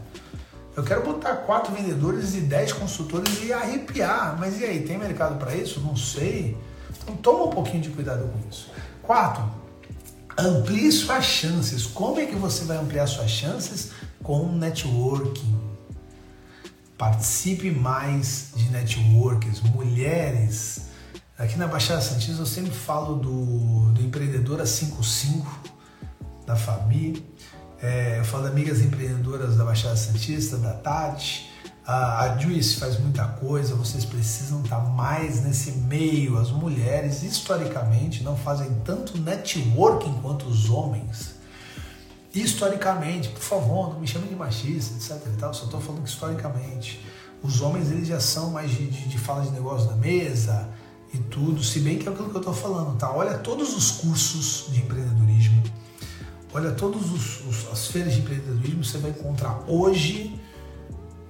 Eu 0.75 0.83
quero 0.83 1.03
botar 1.03 1.37
quatro 1.37 1.73
vendedores 1.73 2.35
e 2.35 2.41
dez 2.41 2.71
consultores 2.71 3.41
e 3.43 3.51
arrepiar. 3.51 4.37
Mas 4.39 4.59
e 4.59 4.65
aí, 4.65 4.85
tem 4.85 4.97
mercado 4.97 5.39
para 5.39 5.55
isso? 5.55 5.79
Não 5.79 5.95
sei. 5.95 6.57
Então 7.01 7.15
toma 7.15 7.45
um 7.45 7.49
pouquinho 7.49 7.81
de 7.81 7.89
cuidado 7.89 8.29
com 8.29 8.49
isso. 8.49 8.69
Quatro, 9.01 9.43
Amplie 10.37 10.91
suas 10.91 11.25
chances. 11.25 11.87
Como 11.87 12.19
é 12.19 12.27
que 12.27 12.35
você 12.35 12.63
vai 12.65 12.77
ampliar 12.77 13.07
suas 13.07 13.31
chances? 13.31 13.91
Com 14.21 14.51
networking. 14.51 15.59
Participe 16.95 17.71
mais 17.71 18.51
de 18.55 18.69
networks. 18.69 19.61
Mulheres. 19.61 20.87
Aqui 21.39 21.57
na 21.57 21.67
Baixada 21.67 22.01
Santista 22.01 22.41
eu 22.41 22.45
sempre 22.45 22.71
falo 22.71 23.15
do, 23.15 23.91
do 23.93 24.01
Empreendedora 24.01 24.65
55 24.65 25.75
da 26.45 26.55
Fabi. 26.55 27.25
É, 27.81 28.19
eu 28.19 28.25
falo 28.25 28.43
de 28.43 28.49
amigas 28.49 28.81
empreendedoras 28.81 29.57
da 29.57 29.65
Baixada 29.65 29.95
Santista, 29.95 30.57
da 30.57 30.73
Tati. 30.73 31.49
A, 31.87 32.37
Juice 32.37 32.75
faz 32.75 32.99
muita 32.99 33.25
coisa, 33.25 33.73
vocês 33.73 34.03
precisam 34.03 34.61
estar 34.61 34.79
mais 34.79 35.41
nesse 35.45 35.71
meio. 35.71 36.37
As 36.37 36.51
mulheres, 36.51 37.23
historicamente, 37.23 38.23
não 38.23 38.35
fazem 38.35 38.69
tanto 38.83 39.17
networking 39.17 40.19
quanto 40.21 40.47
os 40.47 40.69
homens. 40.69 41.35
Historicamente, 42.35 43.29
por 43.29 43.41
favor, 43.41 43.93
não 43.93 44.01
me 44.01 44.07
chame 44.07 44.27
de 44.27 44.35
machista, 44.35 44.95
etc. 44.95 45.27
E 45.33 45.37
tal, 45.37 45.53
só 45.53 45.63
estou 45.63 45.79
falando 45.79 46.03
que 46.03 46.09
historicamente. 46.09 47.01
Os 47.41 47.61
homens 47.61 47.89
eles 47.89 48.09
já 48.09 48.19
são 48.19 48.49
mais 48.49 48.69
de, 48.69 48.87
de, 48.87 49.07
de 49.07 49.17
fala 49.17 49.43
de 49.43 49.51
negócio 49.51 49.89
na 49.89 49.95
mesa 49.95 50.67
e 51.13 51.17
tudo, 51.19 51.63
se 51.63 51.79
bem 51.79 51.97
que 51.97 52.09
é 52.09 52.11
aquilo 52.11 52.29
que 52.29 52.35
eu 52.35 52.41
estou 52.41 52.53
falando, 52.53 52.97
tá? 52.97 53.09
Olha 53.13 53.37
todos 53.37 53.73
os 53.73 53.91
cursos 53.91 54.65
de 54.73 54.81
empreendedorismo, 54.81 55.63
olha 56.53 56.71
todas 56.71 57.01
as 57.71 57.87
feiras 57.87 58.13
de 58.13 58.19
empreendedorismo, 58.19 58.83
você 58.83 58.97
vai 58.97 59.11
encontrar 59.11 59.63
hoje 59.67 60.37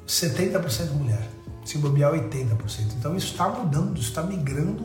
70% 0.08 0.91
mulher, 0.91 1.28
se 1.66 1.78
bobear 1.78 2.14
80%. 2.14 2.93
Então 2.97 3.16
isso 3.16 3.34
está 3.34 3.49
mudando, 3.49 3.99
está 3.99 4.24
migrando 4.24 4.84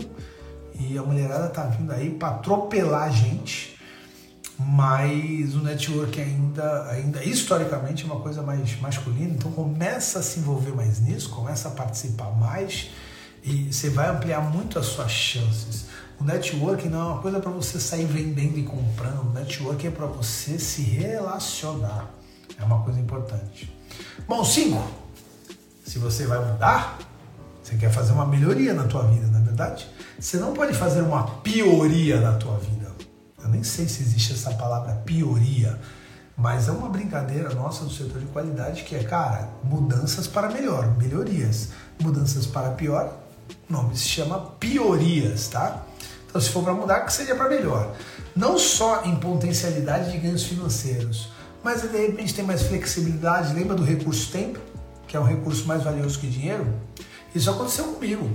e 0.78 0.98
a 0.98 1.02
mulherada 1.02 1.46
está 1.46 1.64
vindo 1.64 1.92
aí 1.92 2.10
para 2.10 2.28
atropelar 2.28 3.04
a 3.04 3.10
gente, 3.10 3.78
mas 4.58 5.54
o 5.54 5.62
network 5.62 6.20
ainda, 6.20 6.90
ainda 6.90 7.24
historicamente 7.24 8.02
é 8.02 8.06
uma 8.06 8.20
coisa 8.20 8.42
mais 8.42 8.78
masculina, 8.80 9.32
então 9.32 9.52
começa 9.52 10.18
a 10.18 10.22
se 10.22 10.40
envolver 10.40 10.74
mais 10.74 11.00
nisso, 11.00 11.30
começa 11.30 11.68
a 11.68 11.70
participar 11.70 12.32
mais 12.32 12.90
e 13.44 13.72
você 13.72 13.90
vai 13.90 14.08
ampliar 14.08 14.40
muito 14.40 14.78
as 14.78 14.86
suas 14.86 15.10
chances. 15.10 15.86
O 16.20 16.24
network 16.24 16.88
não 16.88 17.00
é 17.00 17.04
uma 17.12 17.22
coisa 17.22 17.40
para 17.40 17.50
você 17.50 17.78
sair 17.78 18.06
vendendo 18.06 18.58
e 18.58 18.64
comprando, 18.64 19.28
o 19.28 19.32
network 19.32 19.86
é 19.86 19.90
para 19.90 20.06
você 20.06 20.58
se 20.58 20.82
relacionar. 20.82 22.10
É 22.58 22.64
uma 22.64 22.82
coisa 22.82 23.00
importante. 23.00 23.72
Bom, 24.28 24.44
cinco 24.44 25.01
Se 25.92 25.98
você 25.98 26.26
vai 26.26 26.42
mudar, 26.42 26.98
você 27.62 27.76
quer 27.76 27.90
fazer 27.92 28.12
uma 28.12 28.24
melhoria 28.24 28.72
na 28.72 28.84
tua 28.84 29.02
vida, 29.02 29.26
não 29.26 29.40
é 29.40 29.42
verdade? 29.42 29.86
Você 30.18 30.38
não 30.38 30.54
pode 30.54 30.72
fazer 30.72 31.02
uma 31.02 31.22
pioria 31.42 32.18
na 32.18 32.32
tua 32.32 32.56
vida. 32.56 32.90
Eu 33.42 33.50
nem 33.50 33.62
sei 33.62 33.86
se 33.86 34.00
existe 34.00 34.32
essa 34.32 34.52
palavra 34.54 34.94
pioria, 35.04 35.78
mas 36.34 36.66
é 36.66 36.72
uma 36.72 36.88
brincadeira 36.88 37.52
nossa 37.52 37.84
do 37.84 37.90
setor 37.90 38.20
de 38.22 38.26
qualidade 38.28 38.84
que 38.84 38.96
é, 38.96 39.04
cara, 39.04 39.50
mudanças 39.62 40.26
para 40.26 40.48
melhor, 40.48 40.96
melhorias. 40.96 41.68
Mudanças 42.00 42.46
para 42.46 42.70
pior, 42.70 43.12
o 43.68 43.70
nome 43.70 43.94
se 43.94 44.08
chama 44.08 44.38
piorias, 44.58 45.48
tá? 45.48 45.84
Então, 46.26 46.40
se 46.40 46.48
for 46.48 46.64
para 46.64 46.72
mudar, 46.72 47.00
que 47.02 47.12
seja 47.12 47.34
para 47.34 47.50
melhor. 47.50 47.94
Não 48.34 48.58
só 48.58 49.04
em 49.04 49.14
potencialidade 49.16 50.10
de 50.10 50.16
ganhos 50.16 50.44
financeiros, 50.44 51.28
mas 51.62 51.82
de 51.82 51.88
repente 51.98 52.34
tem 52.34 52.46
mais 52.46 52.62
flexibilidade. 52.62 53.52
Lembra 53.52 53.76
do 53.76 53.84
recurso 53.84 54.32
tempo, 54.32 54.58
que 55.12 55.16
é 55.18 55.20
um 55.20 55.24
recurso 55.24 55.66
mais 55.66 55.82
valioso 55.82 56.18
que 56.18 56.26
dinheiro? 56.26 56.66
Isso 57.34 57.50
aconteceu 57.50 57.84
comigo. 57.84 58.30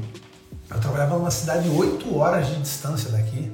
Eu 0.70 0.80
trabalhava 0.80 1.18
numa 1.18 1.32
cidade 1.32 1.68
8 1.68 2.16
horas 2.16 2.46
de 2.46 2.62
distância 2.62 3.10
daqui. 3.10 3.52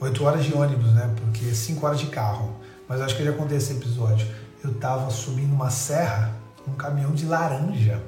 8 0.00 0.24
horas 0.24 0.42
de 0.42 0.54
ônibus, 0.54 0.94
né? 0.94 1.14
Porque 1.14 1.54
5 1.54 1.84
horas 1.84 2.00
de 2.00 2.06
carro. 2.06 2.56
Mas 2.88 3.02
acho 3.02 3.14
que 3.16 3.20
eu 3.20 3.26
já 3.26 3.32
contei 3.34 3.58
esse 3.58 3.74
episódio. 3.74 4.26
Eu 4.64 4.72
tava 4.72 5.10
subindo 5.10 5.52
uma 5.52 5.68
serra, 5.68 6.34
um 6.66 6.72
caminhão 6.72 7.12
de 7.12 7.26
laranja 7.26 8.02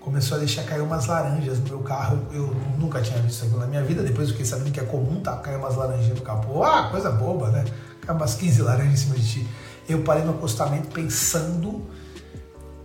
começou 0.00 0.36
a 0.36 0.40
deixar 0.40 0.62
cair 0.62 0.80
umas 0.80 1.04
laranjas 1.06 1.58
no 1.58 1.66
meu 1.66 1.80
carro. 1.80 2.26
Eu 2.32 2.56
nunca 2.78 3.02
tinha 3.02 3.20
visto 3.20 3.44
aquilo 3.44 3.60
na 3.60 3.66
minha 3.66 3.82
vida. 3.84 4.02
Depois 4.02 4.28
eu 4.28 4.32
fiquei 4.32 4.46
sabendo 4.46 4.72
que 4.72 4.80
é 4.80 4.84
comum 4.84 5.20
tá, 5.20 5.36
cair 5.36 5.56
umas 5.56 5.76
laranjas 5.76 6.08
no 6.16 6.22
capô. 6.22 6.64
Ah, 6.64 6.88
coisa 6.90 7.10
boba, 7.10 7.50
né? 7.50 7.66
Cai 8.00 8.16
umas 8.16 8.34
15 8.34 8.62
laranjas 8.62 8.94
em 8.94 8.96
cima 8.96 9.16
de 9.16 9.26
ti. 9.30 9.48
Eu 9.86 10.02
parei 10.02 10.24
no 10.24 10.30
acostamento 10.30 10.88
pensando 10.88 11.84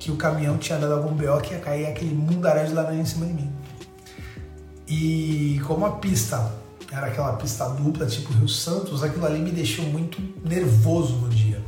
que 0.03 0.11
o 0.11 0.17
caminhão 0.17 0.57
tinha 0.57 0.77
dado 0.77 0.95
algum 0.95 1.15
BO 1.15 1.39
que 1.41 1.53
ia 1.53 1.61
cair 1.61 1.85
aquele 1.85 2.13
mundaréu 2.13 2.67
de 2.67 2.73
laranja 2.73 3.01
em 3.01 3.05
cima 3.05 3.25
de 3.25 3.31
mim. 3.31 3.49
E 4.85 5.61
como 5.65 5.85
a 5.85 5.91
pista 5.93 6.51
era 6.91 7.07
aquela 7.07 7.31
pista 7.37 7.69
dupla, 7.69 8.05
tipo 8.05 8.33
Rio 8.33 8.49
Santos, 8.49 9.01
aquilo 9.01 9.25
ali 9.25 9.39
me 9.39 9.51
deixou 9.51 9.85
muito 9.85 10.21
nervoso 10.43 11.13
no 11.15 11.29
dia. 11.29 11.63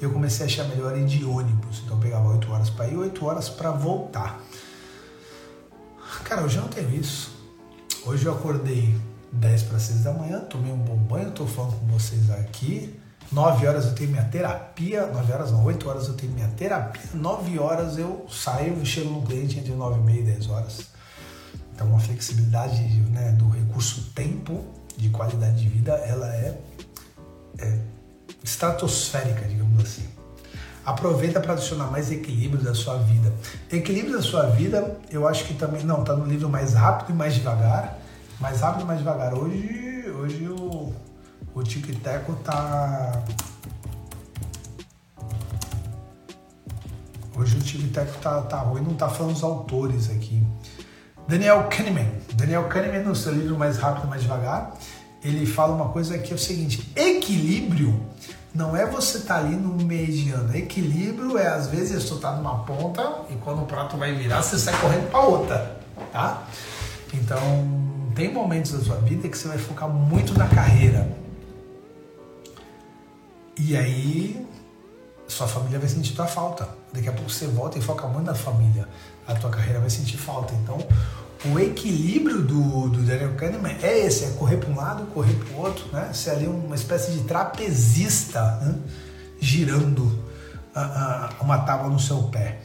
E 0.00 0.04
eu 0.04 0.12
comecei 0.12 0.46
a 0.46 0.48
achar 0.48 0.68
melhor 0.68 0.96
ir 0.96 1.06
de 1.06 1.24
ônibus. 1.24 1.82
Então 1.84 1.96
eu 1.96 2.00
pegava 2.00 2.28
8 2.28 2.52
horas 2.52 2.70
para 2.70 2.86
ir 2.86 2.92
e 2.92 2.98
8 2.98 3.26
horas 3.26 3.48
para 3.48 3.72
voltar. 3.72 4.40
Cara, 6.22 6.42
hoje 6.42 6.58
eu 6.58 6.62
não 6.62 6.68
tenho 6.68 6.94
isso. 6.94 7.32
Hoje 8.04 8.26
eu 8.26 8.32
acordei 8.32 8.94
10 9.32 9.62
para 9.64 9.80
6 9.80 10.04
da 10.04 10.12
manhã, 10.12 10.38
tomei 10.38 10.72
um 10.72 10.78
bom 10.78 10.96
banho, 10.96 11.32
tô 11.32 11.44
falando 11.44 11.80
com 11.80 11.86
vocês 11.88 12.30
aqui. 12.30 12.94
9 13.32 13.66
horas 13.66 13.86
eu 13.86 13.94
tenho 13.94 14.10
minha 14.10 14.24
terapia, 14.24 15.06
9 15.06 15.32
horas 15.32 15.52
não, 15.52 15.64
8 15.64 15.88
horas 15.88 16.08
eu 16.08 16.14
tenho 16.14 16.32
minha 16.32 16.48
terapia, 16.48 17.02
9 17.14 17.58
horas 17.58 17.98
eu 17.98 18.26
saio 18.30 18.80
e 18.80 18.86
chego 18.86 19.10
no 19.10 19.22
cliente 19.22 19.58
entre 19.58 19.72
9 19.72 20.00
e 20.00 20.02
meia 20.02 20.20
e 20.20 20.24
10 20.24 20.48
horas. 20.48 20.86
Então 21.74 21.88
uma 21.88 22.00
flexibilidade 22.00 22.82
né, 23.10 23.32
do 23.32 23.48
recurso 23.48 24.10
tempo 24.14 24.64
de 24.96 25.10
qualidade 25.10 25.60
de 25.60 25.68
vida, 25.68 25.92
ela 25.92 26.26
é, 26.34 26.58
é 27.58 27.78
estratosférica, 28.42 29.46
digamos 29.46 29.82
assim. 29.82 30.06
Aproveita 30.84 31.40
para 31.40 31.54
adicionar 31.54 31.90
mais 31.90 32.12
equilíbrio 32.12 32.62
da 32.62 32.72
sua 32.72 32.96
vida. 32.98 33.32
Equilíbrio 33.70 34.16
da 34.16 34.22
sua 34.22 34.46
vida, 34.46 34.96
eu 35.10 35.26
acho 35.26 35.44
que 35.44 35.54
também. 35.54 35.82
Não, 35.84 36.04
tá 36.04 36.14
no 36.14 36.24
livro 36.24 36.48
Mais 36.48 36.74
Rápido 36.74 37.10
e 37.10 37.12
Mais 37.12 37.34
Devagar. 37.34 37.98
Mais 38.40 38.60
rápido 38.60 38.82
e 38.82 38.84
mais 38.84 38.98
devagar. 38.98 39.34
Hoje, 39.34 40.04
hoje 40.10 40.48
o, 40.48 40.92
o 41.56 41.62
Tico 41.62 41.90
e 41.90 41.94
Teco 41.94 42.34
tá. 42.44 43.24
Hoje 47.34 47.56
o 47.56 47.60
Tico 47.60 47.84
e 47.84 47.88
Teco 47.88 48.18
tá, 48.18 48.42
tá 48.42 48.58
ruim, 48.58 48.82
não 48.82 48.92
tá 48.92 49.08
falando 49.08 49.34
os 49.34 49.42
autores 49.42 50.10
aqui. 50.10 50.46
Daniel 51.26 51.66
Kahneman. 51.70 52.06
Daniel 52.34 52.64
Kahneman, 52.68 53.04
no 53.04 53.16
seu 53.16 53.32
livro 53.32 53.58
Mais 53.58 53.78
Rápido 53.78 54.06
Mais 54.06 54.20
Devagar, 54.20 54.74
ele 55.24 55.46
fala 55.46 55.74
uma 55.74 55.88
coisa 55.88 56.18
que 56.18 56.30
é 56.30 56.36
o 56.36 56.38
seguinte: 56.38 56.92
equilíbrio 56.94 57.98
não 58.54 58.76
é 58.76 58.84
você 58.84 59.16
estar 59.16 59.36
tá 59.36 59.40
ali 59.40 59.56
no 59.56 59.82
mediano. 59.82 60.54
Equilíbrio 60.54 61.38
é 61.38 61.46
às 61.46 61.68
vezes 61.68 62.02
você 62.02 62.14
está 62.16 62.32
numa 62.32 62.64
ponta 62.64 63.22
e 63.30 63.34
quando 63.36 63.62
o 63.62 63.66
prato 63.66 63.96
vai 63.96 64.14
virar, 64.14 64.42
você 64.42 64.58
sai 64.58 64.78
correndo 64.78 65.10
para 65.10 65.20
outra, 65.20 65.80
tá? 66.12 66.42
Então, 67.14 67.40
tem 68.14 68.30
momentos 68.30 68.72
da 68.72 68.80
sua 68.80 68.96
vida 68.96 69.26
que 69.26 69.38
você 69.38 69.48
vai 69.48 69.56
focar 69.56 69.88
muito 69.88 70.36
na 70.38 70.46
carreira. 70.48 71.24
E 73.58 73.76
aí 73.76 74.46
sua 75.28 75.48
família 75.48 75.78
vai 75.78 75.88
sentir 75.88 76.14
tua 76.14 76.26
falta. 76.26 76.68
Daqui 76.92 77.08
a 77.08 77.12
pouco 77.12 77.30
você 77.30 77.46
volta 77.46 77.78
e 77.78 77.82
foca 77.82 78.06
muito 78.06 78.26
na 78.26 78.34
família. 78.34 78.88
A 79.26 79.34
tua 79.34 79.50
carreira 79.50 79.80
vai 79.80 79.90
sentir 79.90 80.16
falta. 80.16 80.54
Então, 80.54 80.78
o 81.44 81.58
equilíbrio 81.58 82.42
do, 82.42 82.88
do 82.88 83.02
Daniel 83.02 83.34
Kahneman 83.34 83.76
é 83.82 84.06
esse, 84.06 84.24
é 84.24 84.30
correr 84.30 84.56
para 84.56 84.70
um 84.70 84.76
lado, 84.76 85.06
correr 85.06 85.34
para 85.34 85.54
o 85.54 85.60
outro, 85.60 85.86
né? 85.92 86.12
Ser 86.12 86.30
ali 86.30 86.46
uma 86.46 86.74
espécie 86.74 87.12
de 87.12 87.24
trapezista 87.24 88.42
né? 88.62 88.74
girando 89.40 90.04
uh, 90.04 91.40
uh, 91.40 91.44
uma 91.44 91.58
tábua 91.58 91.90
no 91.90 92.00
seu 92.00 92.22
pé. 92.24 92.60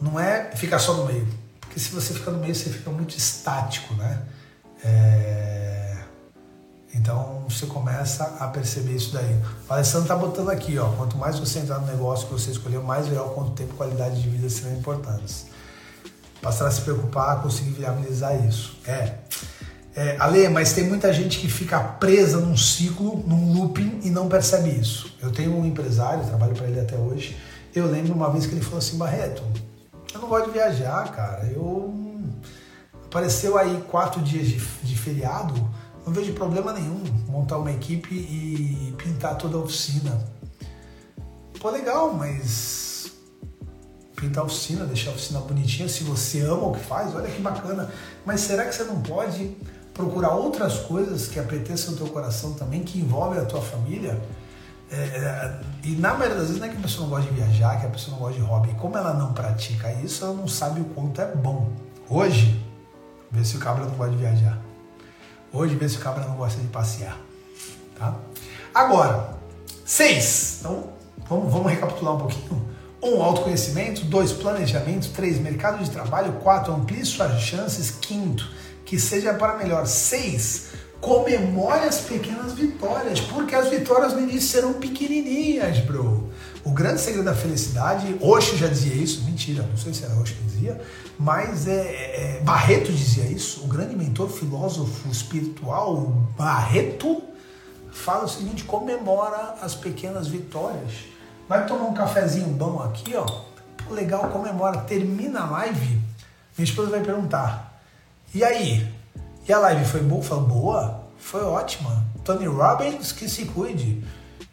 Não 0.00 0.18
é 0.18 0.50
ficar 0.56 0.78
só 0.78 0.94
no 0.94 1.06
meio, 1.06 1.26
porque 1.60 1.78
se 1.78 1.90
você 1.90 2.12
fica 2.12 2.30
no 2.30 2.38
meio 2.38 2.54
você 2.54 2.70
fica 2.70 2.90
muito 2.90 3.16
estático, 3.16 3.94
né? 3.94 4.22
É... 4.84 5.71
Então 6.94 7.44
você 7.48 7.66
começa 7.66 8.24
a 8.38 8.48
perceber 8.48 8.92
isso 8.92 9.12
daí. 9.12 9.40
O 9.68 9.72
Alessandro 9.72 10.08
tá 10.08 10.16
botando 10.16 10.50
aqui, 10.50 10.78
ó. 10.78 10.88
Quanto 10.90 11.16
mais 11.16 11.38
você 11.38 11.60
entrar 11.60 11.78
no 11.78 11.86
negócio 11.86 12.26
que 12.26 12.32
você 12.32 12.50
escolheu, 12.50 12.82
mais 12.82 13.06
verá 13.08 13.22
o 13.22 13.30
quanto 13.30 13.52
tempo 13.52 13.72
e 13.72 13.76
qualidade 13.76 14.20
de 14.20 14.28
vida 14.28 14.48
serão 14.50 14.76
importantes 14.76 15.46
passar 16.42 16.66
a 16.66 16.70
se 16.72 16.80
preocupar, 16.80 17.40
conseguir 17.40 17.70
viabilizar 17.70 18.44
isso. 18.44 18.76
É. 18.84 19.14
é. 19.94 20.16
Ale, 20.18 20.48
mas 20.48 20.72
tem 20.72 20.84
muita 20.84 21.12
gente 21.12 21.38
que 21.38 21.48
fica 21.48 21.78
presa 21.78 22.40
num 22.40 22.56
ciclo, 22.56 23.22
num 23.26 23.54
looping 23.54 24.00
e 24.02 24.10
não 24.10 24.28
percebe 24.28 24.70
isso. 24.70 25.16
Eu 25.22 25.30
tenho 25.30 25.56
um 25.56 25.64
empresário, 25.64 26.26
trabalho 26.26 26.54
para 26.54 26.66
ele 26.66 26.80
até 26.80 26.96
hoje. 26.96 27.38
Eu 27.72 27.86
lembro 27.86 28.12
uma 28.12 28.28
vez 28.28 28.44
que 28.44 28.52
ele 28.52 28.60
falou 28.60 28.80
assim: 28.80 28.98
Barreto, 28.98 29.42
eu 30.12 30.20
não 30.20 30.28
gosto 30.28 30.46
de 30.46 30.50
viajar, 30.50 31.10
cara. 31.12 31.46
Eu. 31.46 32.00
Apareceu 33.04 33.58
aí 33.58 33.84
quatro 33.90 34.22
dias 34.22 34.48
de, 34.48 34.56
de 34.82 34.96
feriado, 34.96 35.54
não 36.04 36.12
vejo 36.12 36.32
problema 36.32 36.72
nenhum 36.72 37.02
montar 37.28 37.58
uma 37.58 37.70
equipe 37.70 38.14
e 38.14 38.94
pintar 38.98 39.36
toda 39.36 39.56
a 39.56 39.60
oficina. 39.60 40.18
Pô, 41.60 41.70
legal, 41.70 42.12
mas 42.12 43.12
pintar 44.16 44.42
a 44.42 44.46
oficina, 44.46 44.84
deixar 44.84 45.10
a 45.10 45.14
oficina 45.14 45.40
bonitinha, 45.40 45.88
se 45.88 46.04
você 46.04 46.40
ama 46.40 46.68
o 46.68 46.72
que 46.72 46.80
faz, 46.80 47.14
olha 47.14 47.28
que 47.28 47.40
bacana. 47.40 47.90
Mas 48.24 48.40
será 48.40 48.64
que 48.64 48.74
você 48.74 48.84
não 48.84 49.00
pode 49.00 49.56
procurar 49.94 50.34
outras 50.34 50.78
coisas 50.80 51.28
que 51.28 51.38
apeteçam 51.38 51.94
o 51.94 51.96
teu 51.96 52.06
coração 52.08 52.54
também, 52.54 52.82
que 52.82 52.98
envolvem 52.98 53.40
a 53.40 53.44
tua 53.44 53.60
família? 53.60 54.20
É, 54.90 54.96
é, 54.96 55.60
e 55.84 55.96
na 55.96 56.14
maioria 56.14 56.36
das 56.36 56.48
vezes 56.48 56.60
não 56.60 56.66
é 56.66 56.70
que 56.70 56.76
a 56.76 56.80
pessoa 56.80 57.04
não 57.04 57.10
gosta 57.10 57.30
de 57.30 57.34
viajar, 57.34 57.80
que 57.80 57.86
a 57.86 57.88
pessoa 57.88 58.16
não 58.16 58.22
gosta 58.22 58.40
de 58.40 58.46
hobby. 58.46 58.74
Como 58.74 58.96
ela 58.96 59.14
não 59.14 59.32
pratica 59.32 59.90
isso, 59.92 60.24
ela 60.24 60.34
não 60.34 60.46
sabe 60.46 60.80
o 60.80 60.84
quanto 60.84 61.20
é 61.20 61.34
bom. 61.34 61.72
Hoje, 62.08 62.62
vê 63.30 63.44
se 63.44 63.56
o 63.56 63.58
cabra 63.58 63.84
não 63.84 63.94
gosta 63.94 64.12
de 64.12 64.18
viajar. 64.18 64.71
Hoje, 65.52 65.74
vê 65.74 65.88
se 65.88 65.96
o 65.96 66.00
cabra 66.00 66.24
não 66.24 66.36
gosta 66.36 66.60
de 66.60 66.68
passear. 66.68 67.18
Tá? 67.98 68.16
Agora, 68.74 69.36
seis. 69.84 70.58
Então, 70.60 70.92
vamos, 71.28 71.52
vamos 71.52 71.70
recapitular 71.70 72.14
um 72.14 72.18
pouquinho. 72.18 72.68
Um, 73.02 73.22
autoconhecimento. 73.22 74.04
Dois, 74.06 74.32
planejamento. 74.32 75.10
Três, 75.12 75.38
mercado 75.38 75.84
de 75.84 75.90
trabalho. 75.90 76.32
Quatro, 76.42 76.72
amplie 76.72 77.04
suas 77.04 77.40
chances. 77.40 77.90
Quinto, 77.90 78.48
que 78.84 78.98
seja 78.98 79.34
para 79.34 79.58
melhor. 79.58 79.86
Seis, 79.86 80.68
comemore 81.02 81.86
as 81.86 81.98
pequenas 81.98 82.54
vitórias, 82.54 83.20
porque 83.20 83.54
as 83.54 83.68
vitórias 83.68 84.14
no 84.14 84.20
início 84.20 84.48
serão 84.48 84.74
pequenininhas, 84.74 85.80
bro. 85.80 86.30
O 86.64 86.70
grande 86.70 87.00
segredo 87.00 87.24
da 87.24 87.34
felicidade, 87.34 88.16
Osho 88.20 88.56
já 88.56 88.68
dizia 88.68 88.94
isso, 88.94 89.24
mentira, 89.24 89.62
não 89.64 89.76
sei 89.76 89.92
se 89.92 90.04
era 90.04 90.14
Osho 90.14 90.34
que 90.34 90.42
dizia, 90.44 90.80
mas 91.18 91.66
é, 91.66 92.38
é, 92.38 92.40
Barreto 92.44 92.92
dizia 92.92 93.24
isso, 93.24 93.64
o 93.64 93.66
grande 93.66 93.96
mentor 93.96 94.28
filósofo 94.28 95.08
espiritual, 95.08 95.96
Barreto, 96.36 97.22
fala 97.92 98.24
o 98.24 98.28
seguinte: 98.28 98.64
comemora 98.64 99.56
as 99.60 99.74
pequenas 99.74 100.26
vitórias. 100.26 100.92
Vai 101.48 101.66
tomar 101.66 101.84
um 101.84 101.94
cafezinho 101.94 102.48
bom 102.48 102.82
aqui, 102.82 103.14
ó. 103.14 103.26
legal, 103.90 104.30
comemora. 104.30 104.80
Termina 104.80 105.40
a 105.40 105.50
live, 105.50 106.00
minha 106.56 106.64
esposa 106.64 106.90
vai 106.90 107.00
perguntar: 107.00 107.80
E 108.34 108.42
aí? 108.42 108.88
E 109.46 109.52
a 109.52 109.58
live 109.58 109.84
foi 109.84 110.00
boa? 110.00 110.22
Fala, 110.22 110.40
boa? 110.42 111.02
Foi 111.18 111.42
ótima. 111.42 112.04
Tony 112.24 112.46
Robbins, 112.46 113.12
que 113.12 113.28
se 113.28 113.44
cuide. 113.46 114.02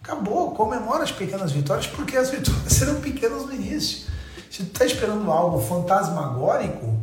Acabou, 0.09 0.55
comemora 0.55 1.03
as 1.03 1.11
pequenas 1.11 1.51
vitórias, 1.51 1.85
porque 1.85 2.17
as 2.17 2.31
vitórias 2.31 2.63
serão 2.73 2.99
pequenas 2.99 3.45
no 3.45 3.53
início. 3.53 4.07
Se 4.49 4.63
tu 4.63 4.79
tá 4.79 4.83
esperando 4.83 5.31
algo 5.31 5.61
fantasmagórico, 5.61 6.99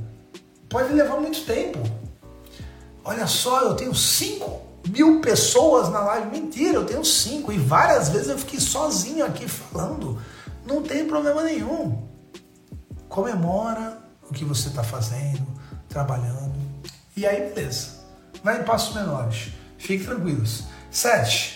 pode 0.68 0.92
levar 0.92 1.20
muito 1.20 1.44
tempo. 1.44 1.78
Olha 3.04 3.28
só, 3.28 3.60
eu 3.60 3.74
tenho 3.74 3.94
cinco 3.94 4.60
mil 4.88 5.20
pessoas 5.20 5.88
na 5.88 6.00
live. 6.00 6.36
Mentira, 6.36 6.74
eu 6.74 6.84
tenho 6.84 7.04
cinco. 7.04 7.52
E 7.52 7.58
várias 7.58 8.08
vezes 8.08 8.28
eu 8.28 8.38
fiquei 8.38 8.58
sozinho 8.58 9.24
aqui 9.24 9.46
falando. 9.46 10.20
Não 10.66 10.82
tem 10.82 11.06
problema 11.06 11.44
nenhum. 11.44 12.02
comemora 13.08 13.98
o 14.28 14.34
que 14.34 14.44
você 14.44 14.66
está 14.66 14.82
fazendo, 14.82 15.46
trabalhando. 15.88 16.56
E 17.16 17.24
aí, 17.24 17.54
beleza. 17.54 18.00
Vai 18.42 18.60
em 18.60 18.64
passos 18.64 18.96
menores. 18.96 19.52
Fiquem 19.78 20.04
tranquilos. 20.04 20.64
Sete. 20.90 21.55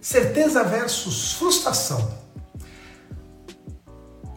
Certeza 0.00 0.64
versus 0.64 1.32
frustração. 1.34 2.18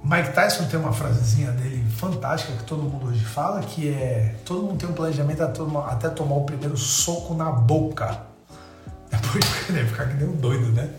Mike 0.03 0.33
Tyson 0.33 0.65
tem 0.65 0.77
uma 0.77 0.91
frasezinha 0.91 1.51
dele 1.51 1.81
fantástica 1.97 2.51
que 2.57 2.63
todo 2.65 2.83
mundo 2.83 3.07
hoje 3.07 3.23
fala, 3.23 3.61
que 3.61 3.87
é 3.87 4.35
todo 4.43 4.63
mundo 4.63 4.77
tem 4.77 4.89
um 4.89 4.93
planejamento 4.93 5.41
até 5.41 6.09
tomar 6.09 6.35
o 6.35 6.43
primeiro 6.43 6.75
soco 6.75 7.33
na 7.33 7.49
boca. 7.49 8.21
Depois 9.09 9.45
deve 9.69 9.87
ficar 9.87 10.09
que 10.09 10.15
nem 10.15 10.27
um 10.27 10.35
doido, 10.35 10.73
né? 10.73 10.89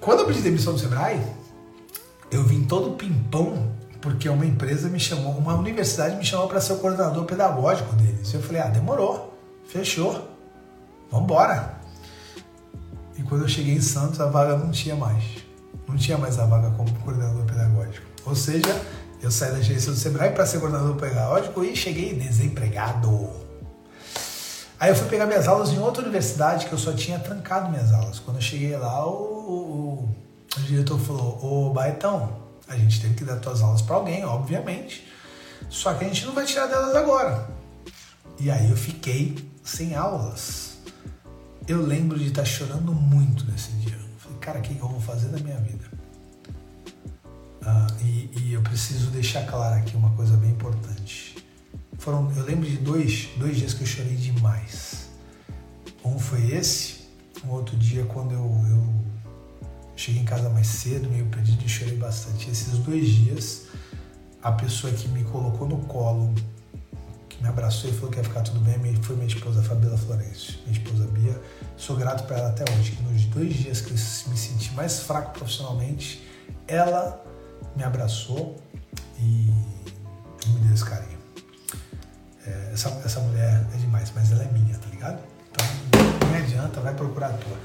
Quando 0.00 0.20
eu 0.20 0.26
pedi 0.26 0.40
demissão 0.40 0.72
do 0.72 0.78
Sebrae, 0.80 1.22
eu 2.32 2.42
vim 2.42 2.64
todo 2.64 2.96
pimpão 2.96 3.72
porque 4.00 4.28
uma 4.28 4.46
empresa 4.46 4.88
me 4.88 4.98
chamou, 4.98 5.32
uma 5.32 5.54
universidade 5.54 6.16
me 6.16 6.24
chamou 6.24 6.48
para 6.48 6.60
ser 6.60 6.72
o 6.72 6.78
coordenador 6.78 7.24
pedagógico 7.24 7.94
deles. 7.94 8.32
Eu 8.32 8.42
falei, 8.42 8.60
ah, 8.62 8.68
demorou, 8.68 9.38
fechou, 9.68 10.28
vambora. 11.10 11.77
E 13.18 13.22
quando 13.24 13.42
eu 13.42 13.48
cheguei 13.48 13.74
em 13.74 13.80
Santos, 13.80 14.20
a 14.20 14.26
vaga 14.26 14.56
não 14.56 14.70
tinha 14.70 14.94
mais. 14.94 15.24
Não 15.88 15.96
tinha 15.96 16.16
mais 16.16 16.38
a 16.38 16.46
vaga 16.46 16.70
como 16.70 16.92
coordenador 17.00 17.44
pedagógico. 17.44 18.06
Ou 18.24 18.34
seja, 18.34 18.80
eu 19.20 19.30
saí 19.30 19.50
da 19.50 19.58
agência 19.58 19.90
do 19.90 19.98
Sebrae 19.98 20.30
para 20.30 20.46
ser 20.46 20.60
coordenador 20.60 20.94
pedagógico 20.94 21.64
e 21.64 21.74
cheguei 21.74 22.14
desempregado. 22.14 23.28
Aí 24.78 24.90
eu 24.90 24.94
fui 24.94 25.08
pegar 25.08 25.26
minhas 25.26 25.48
aulas 25.48 25.70
em 25.70 25.78
outra 25.80 26.02
universidade 26.02 26.66
que 26.66 26.72
eu 26.72 26.78
só 26.78 26.92
tinha 26.92 27.18
trancado 27.18 27.68
minhas 27.68 27.92
aulas. 27.92 28.20
Quando 28.20 28.36
eu 28.36 28.42
cheguei 28.42 28.76
lá, 28.76 29.04
o, 29.04 29.10
o, 29.10 30.08
o 30.56 30.60
diretor 30.60 31.00
falou: 31.00 31.38
Ô 31.42 31.72
Baetão, 31.72 32.30
a 32.68 32.76
gente 32.76 33.00
tem 33.00 33.12
que 33.12 33.24
dar 33.24 33.36
tuas 33.36 33.60
aulas 33.60 33.82
para 33.82 33.96
alguém, 33.96 34.24
obviamente. 34.24 35.08
Só 35.68 35.92
que 35.94 36.04
a 36.04 36.08
gente 36.08 36.24
não 36.24 36.32
vai 36.32 36.44
tirar 36.44 36.66
delas 36.66 36.94
agora. 36.94 37.48
E 38.38 38.50
aí 38.50 38.70
eu 38.70 38.76
fiquei 38.76 39.36
sem 39.64 39.96
aulas. 39.96 40.67
Eu 41.68 41.84
lembro 41.84 42.18
de 42.18 42.28
estar 42.28 42.44
chorando 42.44 42.92
muito 42.92 43.44
nesse 43.50 43.70
dia. 43.72 43.98
Falei, 44.18 44.38
cara, 44.38 44.58
o 44.58 44.62
que 44.62 44.78
eu 44.78 44.88
vou 44.88 45.00
fazer 45.00 45.28
da 45.28 45.38
minha 45.38 45.58
vida? 45.58 45.84
Ah, 47.62 47.86
e, 48.00 48.30
e, 48.40 48.52
eu 48.54 48.62
preciso 48.62 49.10
deixar 49.10 49.46
claro 49.46 49.74
aqui 49.74 49.94
uma 49.94 50.10
coisa 50.12 50.36
bem 50.36 50.50
importante. 50.50 51.36
Foram, 51.98 52.32
eu 52.34 52.44
lembro 52.44 52.68
de 52.68 52.78
dois, 52.78 53.28
dois 53.36 53.56
dias 53.58 53.74
que 53.74 53.82
eu 53.82 53.86
chorei 53.86 54.16
demais. 54.16 55.10
Um 56.02 56.18
foi 56.18 56.52
esse, 56.52 57.08
um 57.44 57.50
outro 57.50 57.76
dia 57.76 58.04
quando 58.06 58.32
eu, 58.32 58.64
eu 58.70 58.98
Cheguei 59.98 60.22
em 60.22 60.24
casa 60.24 60.48
mais 60.48 60.68
cedo, 60.68 61.10
meio 61.10 61.26
perdido 61.26 61.60
e 61.66 61.68
chorei 61.68 61.96
bastante. 61.96 62.48
Esses 62.48 62.78
dois 62.78 63.08
dias, 63.08 63.64
a 64.40 64.52
pessoa 64.52 64.92
que 64.92 65.08
me 65.08 65.24
colocou 65.24 65.68
no 65.68 65.78
colo, 65.86 66.32
me 67.40 67.48
abraçou 67.48 67.88
e 67.88 67.92
falou 67.92 68.10
que 68.10 68.18
ia 68.18 68.24
ficar 68.24 68.42
tudo 68.42 68.60
bem, 68.60 68.78
foi 69.02 69.14
minha 69.16 69.28
esposa 69.28 69.62
Fabiola 69.62 69.96
Florencio, 69.96 70.54
minha 70.66 70.78
esposa 70.78 71.06
Bia. 71.06 71.40
Sou 71.76 71.96
grato 71.96 72.24
para 72.26 72.38
ela 72.38 72.48
até 72.48 72.64
hoje, 72.72 72.92
que 72.92 73.02
nos 73.02 73.24
dois 73.26 73.54
dias 73.54 73.80
que 73.80 73.90
eu 73.90 73.96
me 74.30 74.36
senti 74.36 74.72
mais 74.74 75.00
fraco 75.00 75.32
profissionalmente, 75.38 76.26
ela 76.66 77.24
me 77.76 77.84
abraçou 77.84 78.56
e 79.18 79.52
me 80.48 80.60
deu 80.60 80.74
esse 80.74 80.84
carinho. 80.84 81.18
É, 82.46 82.70
essa, 82.72 82.88
essa 83.04 83.20
mulher 83.20 83.64
é 83.72 83.76
demais, 83.76 84.10
mas 84.14 84.32
ela 84.32 84.42
é 84.42 84.52
minha, 84.52 84.76
tá 84.76 84.88
ligado? 84.90 85.20
Então 85.48 86.28
não 86.28 86.36
adianta, 86.36 86.80
vai 86.80 86.94
procurar 86.94 87.28
a 87.28 87.32
tua. 87.34 87.56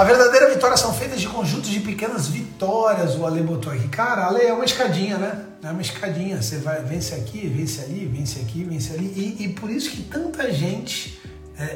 A 0.00 0.04
verdadeira 0.04 0.48
vitória 0.48 0.78
são 0.78 0.94
feitas 0.94 1.20
de 1.20 1.28
conjuntos 1.28 1.68
de 1.68 1.78
pequenas 1.78 2.26
vitórias, 2.26 3.16
o 3.16 3.26
Ale 3.26 3.42
botou 3.42 3.70
aqui. 3.70 3.86
Cara, 3.88 4.24
Ale 4.24 4.40
é 4.40 4.50
uma 4.54 4.64
escadinha, 4.64 5.18
né? 5.18 5.44
É 5.62 5.70
uma 5.70 5.82
escadinha. 5.82 6.40
Você 6.40 6.56
vai, 6.56 6.82
vence 6.82 7.14
aqui, 7.14 7.46
vence 7.46 7.82
ali, 7.82 8.06
vence 8.06 8.40
aqui, 8.40 8.64
vence 8.64 8.94
ali. 8.94 9.12
E, 9.14 9.44
e 9.44 9.48
por 9.50 9.68
isso 9.68 9.90
que 9.90 10.02
tanta 10.04 10.50
gente 10.50 11.20
é, 11.58 11.64
é, 11.64 11.68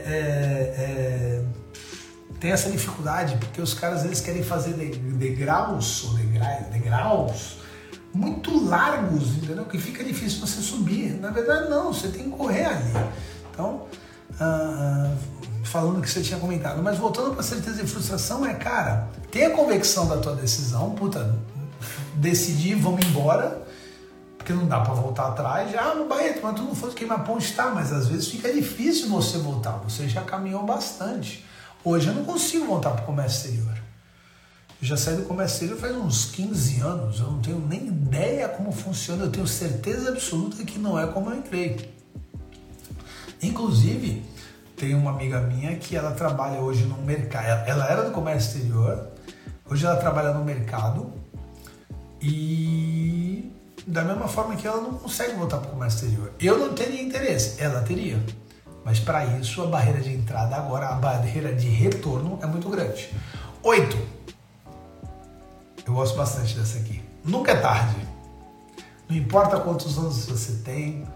é, 0.79 1.45
tem 2.41 2.51
essa 2.51 2.71
dificuldade, 2.71 3.37
porque 3.37 3.61
os 3.61 3.75
caras 3.75 4.07
eles 4.07 4.23
querem 4.23 4.43
fazer 4.43 4.73
degraus, 4.73 6.05
ou 6.05 6.15
degraus, 6.15 6.67
degraus 6.73 7.59
muito 8.15 8.59
largos, 8.67 9.37
entendeu? 9.37 9.67
Que 9.67 9.77
fica 9.77 10.03
difícil 10.03 10.41
você 10.41 10.63
subir. 10.63 11.13
Na 11.21 11.29
verdade, 11.29 11.69
não, 11.69 11.93
você 11.93 12.09
tem 12.09 12.31
que 12.31 12.31
correr 12.31 12.65
ali. 12.65 12.91
Então, 13.53 13.87
uh, 14.41 15.45
falando 15.75 16.01
que 16.01 16.09
você 16.09 16.23
tinha 16.23 16.39
comentado. 16.39 16.81
Mas 16.81 16.99
voltando 16.99 17.35
para 17.35 17.43
certeza 17.43 17.83
e 17.83 17.87
frustração, 17.87 18.47
é, 18.47 18.55
cara, 18.55 19.09
tenha 19.33 19.51
convicção 19.51 20.07
da 20.07 20.19
tua 20.19 20.37
decisão, 20.37 20.93
puta, 20.93 21.37
decidir, 22.15 22.77
vamos 22.77 23.05
embora, 23.05 23.61
porque 24.39 24.53
não 24.53 24.67
dá 24.69 24.79
para 24.79 24.95
voltar 24.95 25.27
atrás. 25.27 25.75
Ah, 25.75 25.97
no 25.97 26.07
Barreto, 26.07 26.39
mas 26.45 26.55
tu 26.55 26.63
não 26.63 26.77
fosse 26.77 26.95
queimar 26.95 27.25
ponte, 27.25 27.53
tá, 27.55 27.71
mas 27.71 27.93
às 27.93 28.07
vezes 28.07 28.29
fica 28.29 28.53
difícil 28.53 29.09
você 29.09 29.37
voltar, 29.39 29.73
você 29.79 30.09
já 30.09 30.23
caminhou 30.23 30.63
bastante. 30.63 31.45
Hoje 31.83 32.07
eu 32.07 32.15
não 32.15 32.25
consigo 32.25 32.67
voltar 32.67 32.91
para 32.91 33.03
o 33.03 33.07
comércio 33.07 33.49
exterior. 33.49 33.75
Eu 34.81 34.87
já 34.87 34.97
saí 34.97 35.17
do 35.17 35.25
comércio 35.25 35.55
exterior 35.55 35.79
faz 35.81 35.97
uns 35.97 36.27
15 36.27 36.81
anos, 36.83 37.19
eu 37.19 37.33
não 37.33 37.41
tenho 37.41 37.59
nem 37.59 37.89
ideia 37.89 38.49
como 38.49 38.71
funciona, 38.71 39.25
eu 39.25 39.31
tenho 39.31 39.47
certeza 39.49 40.11
absoluta 40.11 40.65
que 40.65 40.79
não 40.79 40.97
é 40.97 41.05
como 41.09 41.31
eu 41.31 41.37
entrei. 41.37 41.93
Inclusive, 43.43 44.23
tem 44.85 44.95
uma 44.95 45.13
amiga 45.13 45.41
minha 45.41 45.77
que 45.77 45.97
ela 45.97 46.11
trabalha 46.11 46.61
hoje 46.61 46.85
no 46.85 46.99
mercado. 46.99 47.67
Ela 47.67 47.91
era 47.91 48.03
do 48.03 48.11
comércio 48.11 48.59
exterior, 48.59 49.09
hoje 49.65 49.87
ela 49.87 49.97
trabalha 49.97 50.35
no 50.35 50.45
mercado 50.45 51.11
e 52.21 53.51
da 53.87 54.05
mesma 54.05 54.29
forma 54.29 54.55
que 54.57 54.67
ela 54.67 54.83
não 54.83 54.93
consegue 54.93 55.33
voltar 55.37 55.57
para 55.57 55.69
o 55.69 55.71
comércio 55.73 56.05
exterior. 56.05 56.33
Eu 56.39 56.59
não 56.59 56.75
teria 56.75 57.03
interesse, 57.03 57.63
ela 57.63 57.81
teria. 57.81 58.23
Mas 58.85 59.01
para 59.01 59.25
isso 59.39 59.63
a 59.63 59.67
barreira 59.67 60.03
de 60.03 60.13
entrada 60.13 60.55
agora, 60.55 60.89
a 60.89 60.97
barreira 60.97 61.55
de 61.55 61.69
retorno 61.69 62.39
é 62.43 62.47
muito 62.47 62.69
grande. 62.69 63.09
Oito. 63.63 63.97
Eu 65.87 65.95
gosto 65.95 66.15
bastante 66.15 66.55
dessa 66.59 66.79
aqui. 66.79 67.03
Nunca 67.25 67.53
é 67.53 67.57
tarde. 67.57 67.97
Não 69.09 69.17
importa 69.17 69.59
quantos 69.61 69.97
anos 69.97 70.27
você 70.27 70.57
tem, 70.63 71.07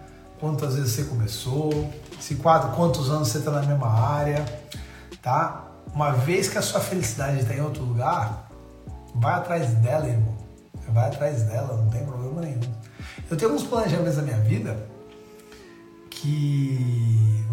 quantas 0.41 0.75
vezes 0.77 0.93
você 0.93 1.05
começou, 1.05 1.91
se 2.21 2.37
quatro, 2.37 2.71
quantos 2.73 3.11
anos 3.11 3.29
você 3.29 3.39
está 3.39 3.51
na 3.51 3.63
mesma 3.63 3.89
área, 3.89 4.45
tá? 5.23 5.65
Uma 5.95 6.13
vez 6.13 6.49
que 6.49 6.59
a 6.59 6.63
sua 6.63 6.81
felicidade 6.81 7.41
está 7.41 7.55
em 7.55 7.61
outro 7.61 7.83
lugar, 7.83 8.51
vai 9.15 9.35
atrás 9.35 9.71
dela, 9.75 10.07
irmão. 10.07 10.37
Vai 10.89 11.09
atrás 11.09 11.43
dela, 11.43 11.77
não 11.77 11.91
tem 11.91 12.05
problema 12.05 12.41
nenhum. 12.41 12.61
Eu 13.31 13.37
tenho 13.37 13.51
alguns 13.51 13.67
planejamentos 13.67 14.17
da 14.17 14.23
minha 14.23 14.39
vida 14.39 14.89
que 16.11 17.45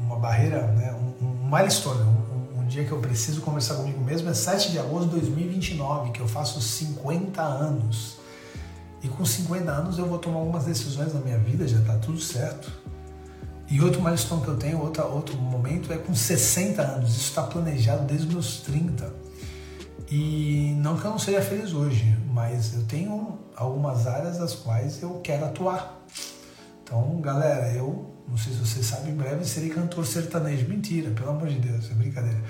uma 0.00 0.16
barreira, 0.16 0.62
né, 0.68 0.92
um, 0.94 1.26
um 1.26 1.56
milestone, 1.56 2.02
um, 2.02 2.60
um, 2.60 2.66
dia 2.66 2.84
que 2.84 2.92
eu 2.92 2.98
preciso 2.98 3.40
conversar 3.42 3.74
comigo 3.74 4.00
mesmo 4.02 4.28
é 4.28 4.34
7 4.34 4.72
de 4.72 4.78
agosto 4.78 5.08
de 5.08 5.20
2029, 5.20 6.10
que 6.12 6.20
eu 6.20 6.28
faço 6.28 6.60
50 6.60 7.42
anos. 7.42 8.16
E 9.02 9.08
com 9.08 9.24
50 9.24 9.70
anos 9.70 9.98
eu 9.98 10.06
vou 10.06 10.18
tomar 10.18 10.38
algumas 10.38 10.64
decisões 10.64 11.12
na 11.12 11.20
minha 11.20 11.38
vida, 11.38 11.68
já 11.68 11.78
está 11.78 11.96
tudo 11.98 12.20
certo. 12.20 12.72
E 13.68 13.80
outro 13.80 14.00
milestone 14.00 14.42
que 14.42 14.48
eu 14.48 14.56
tenho, 14.56 14.80
outra, 14.80 15.04
outro 15.04 15.36
momento, 15.36 15.92
é 15.92 15.96
com 15.96 16.14
60 16.14 16.80
anos. 16.82 17.10
Isso 17.10 17.28
está 17.28 17.42
planejado 17.42 18.04
desde 18.04 18.26
meus 18.28 18.60
30. 18.60 19.12
E 20.08 20.74
não 20.78 20.96
que 20.96 21.04
eu 21.04 21.10
não 21.10 21.18
seja 21.18 21.42
feliz 21.42 21.72
hoje, 21.72 22.16
mas 22.32 22.74
eu 22.74 22.84
tenho 22.84 23.38
algumas 23.56 24.06
áreas 24.06 24.38
das 24.38 24.54
quais 24.54 25.02
eu 25.02 25.20
quero 25.22 25.46
atuar. 25.46 26.00
Então, 26.82 27.20
galera, 27.20 27.72
eu 27.72 28.14
não 28.28 28.36
sei 28.36 28.52
se 28.52 28.60
vocês 28.60 28.86
sabem, 28.86 29.12
em 29.12 29.16
breve 29.16 29.44
serei 29.44 29.70
cantor 29.70 30.06
sertanejo. 30.06 30.68
Mentira, 30.68 31.10
pelo 31.10 31.30
amor 31.30 31.48
de 31.48 31.58
Deus, 31.58 31.90
é 31.90 31.94
brincadeira. 31.94 32.40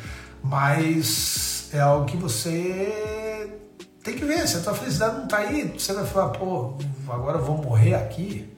Mas 0.43 1.71
é 1.73 1.81
algo 1.81 2.05
que 2.05 2.19
você 2.19 3.59
tem 4.05 4.15
que 4.17 4.25
ver. 4.27 4.47
Se 4.47 4.59
a 4.59 4.61
tua 4.61 4.75
felicidade 4.75 5.17
não 5.17 5.25
está 5.25 5.39
aí, 5.39 5.65
você 5.79 5.95
vai 5.95 6.05
falar, 6.05 6.29
pô, 6.29 6.77
agora 7.09 7.39
eu 7.39 7.45
vou 7.45 7.57
morrer 7.57 7.95
aqui. 7.95 8.55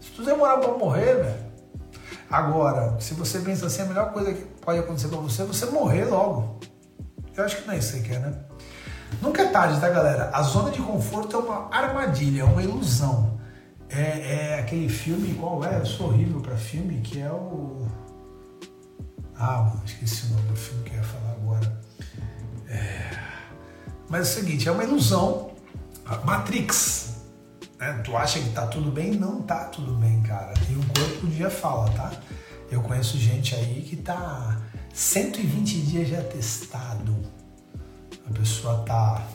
Se 0.00 0.12
tu 0.12 0.24
demorar 0.24 0.58
para 0.58 0.78
morrer, 0.78 1.16
velho 1.16 1.47
Agora, 2.30 3.00
se 3.00 3.14
você 3.14 3.38
pensa 3.40 3.66
assim, 3.66 3.82
a 3.82 3.86
melhor 3.86 4.12
coisa 4.12 4.32
que 4.32 4.42
pode 4.60 4.78
acontecer 4.78 5.08
para 5.08 5.18
você 5.18 5.42
é 5.42 5.44
você 5.46 5.66
morrer 5.66 6.04
logo. 6.04 6.60
Eu 7.34 7.44
acho 7.44 7.56
que 7.56 7.66
não 7.66 7.74
é 7.74 7.78
isso 7.78 7.92
que 7.92 7.98
você 7.98 8.08
quer, 8.08 8.20
né? 8.20 8.34
Nunca 9.22 9.42
é 9.42 9.46
tarde, 9.46 9.80
tá, 9.80 9.88
galera? 9.88 10.30
A 10.32 10.42
zona 10.42 10.70
de 10.70 10.82
conforto 10.82 11.36
é 11.36 11.38
uma 11.38 11.68
armadilha, 11.74 12.42
é 12.42 12.44
uma 12.44 12.62
ilusão. 12.62 13.38
É, 13.88 14.56
é 14.56 14.60
aquele 14.60 14.88
filme, 14.88 15.34
qual 15.34 15.64
é? 15.64 15.78
Eu 15.78 15.86
sou 15.86 16.08
horrível 16.08 16.40
para 16.40 16.56
filme, 16.56 17.00
que 17.00 17.20
é 17.20 17.30
o. 17.30 17.86
Ah, 19.34 19.62
mano, 19.62 19.82
esqueci 19.86 20.26
o 20.26 20.34
nome 20.34 20.48
do 20.48 20.56
filme 20.56 20.82
que 20.84 20.90
eu 20.90 20.96
ia 20.96 21.02
falar 21.02 21.32
agora. 21.32 21.80
É... 22.68 23.10
Mas 24.10 24.20
é 24.20 24.22
o 24.22 24.34
seguinte, 24.34 24.68
é 24.68 24.72
uma 24.72 24.84
ilusão. 24.84 25.50
Matrix. 26.24 27.07
Né? 27.78 28.00
Tu 28.04 28.16
acha 28.16 28.40
que 28.40 28.50
tá 28.50 28.66
tudo 28.66 28.90
bem? 28.90 29.12
Não 29.12 29.42
tá 29.42 29.64
tudo 29.64 29.94
bem, 29.94 30.20
cara. 30.22 30.52
E 30.68 30.74
o 30.74 30.84
corpo 30.86 31.26
dia 31.28 31.50
fala, 31.50 31.90
tá? 31.90 32.12
Eu 32.70 32.82
conheço 32.82 33.16
gente 33.16 33.54
aí 33.54 33.82
que 33.88 33.96
tá 33.96 34.60
120 34.92 35.80
dias 35.82 36.08
já 36.08 36.22
testado. 36.22 37.16
A 38.28 38.32
pessoa 38.32 38.82
tá 38.84 39.26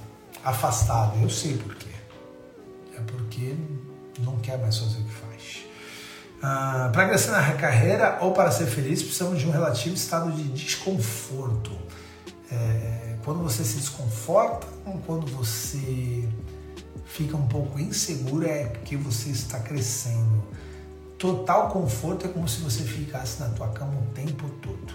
afastada. 0.43 1.17
Eu 1.17 1.29
sei 1.29 1.57
por 1.57 1.73
quê. 1.75 1.89
é 2.95 2.99
porque 3.01 3.55
não 4.19 4.37
quer 4.37 4.59
mais 4.59 4.77
fazer 4.77 4.99
o 4.99 5.03
que 5.03 5.13
faz. 5.13 5.65
Ah, 6.41 6.89
para 6.91 7.07
crescer 7.07 7.31
na 7.31 7.53
carreira 7.53 8.17
ou 8.21 8.33
para 8.33 8.51
ser 8.51 8.65
feliz, 8.65 9.01
precisamos 9.01 9.39
de 9.39 9.47
um 9.47 9.51
relativo 9.51 9.95
estado 9.95 10.31
de 10.31 10.43
desconforto. 10.49 11.71
É, 12.51 13.15
quando 13.23 13.41
você 13.41 13.63
se 13.63 13.77
desconforta, 13.77 14.67
quando 15.07 15.25
você 15.27 16.27
fica 17.05 17.37
um 17.37 17.47
pouco 17.47 17.79
inseguro, 17.79 18.45
é 18.45 18.65
porque 18.65 18.97
você 18.97 19.29
está 19.29 19.59
crescendo. 19.59 20.43
Total 21.17 21.69
conforto 21.69 22.25
é 22.25 22.29
como 22.29 22.47
se 22.47 22.61
você 22.61 22.83
ficasse 22.83 23.39
na 23.39 23.49
tua 23.49 23.69
cama 23.69 23.93
o 23.93 24.13
tempo 24.13 24.49
todo. 24.61 24.93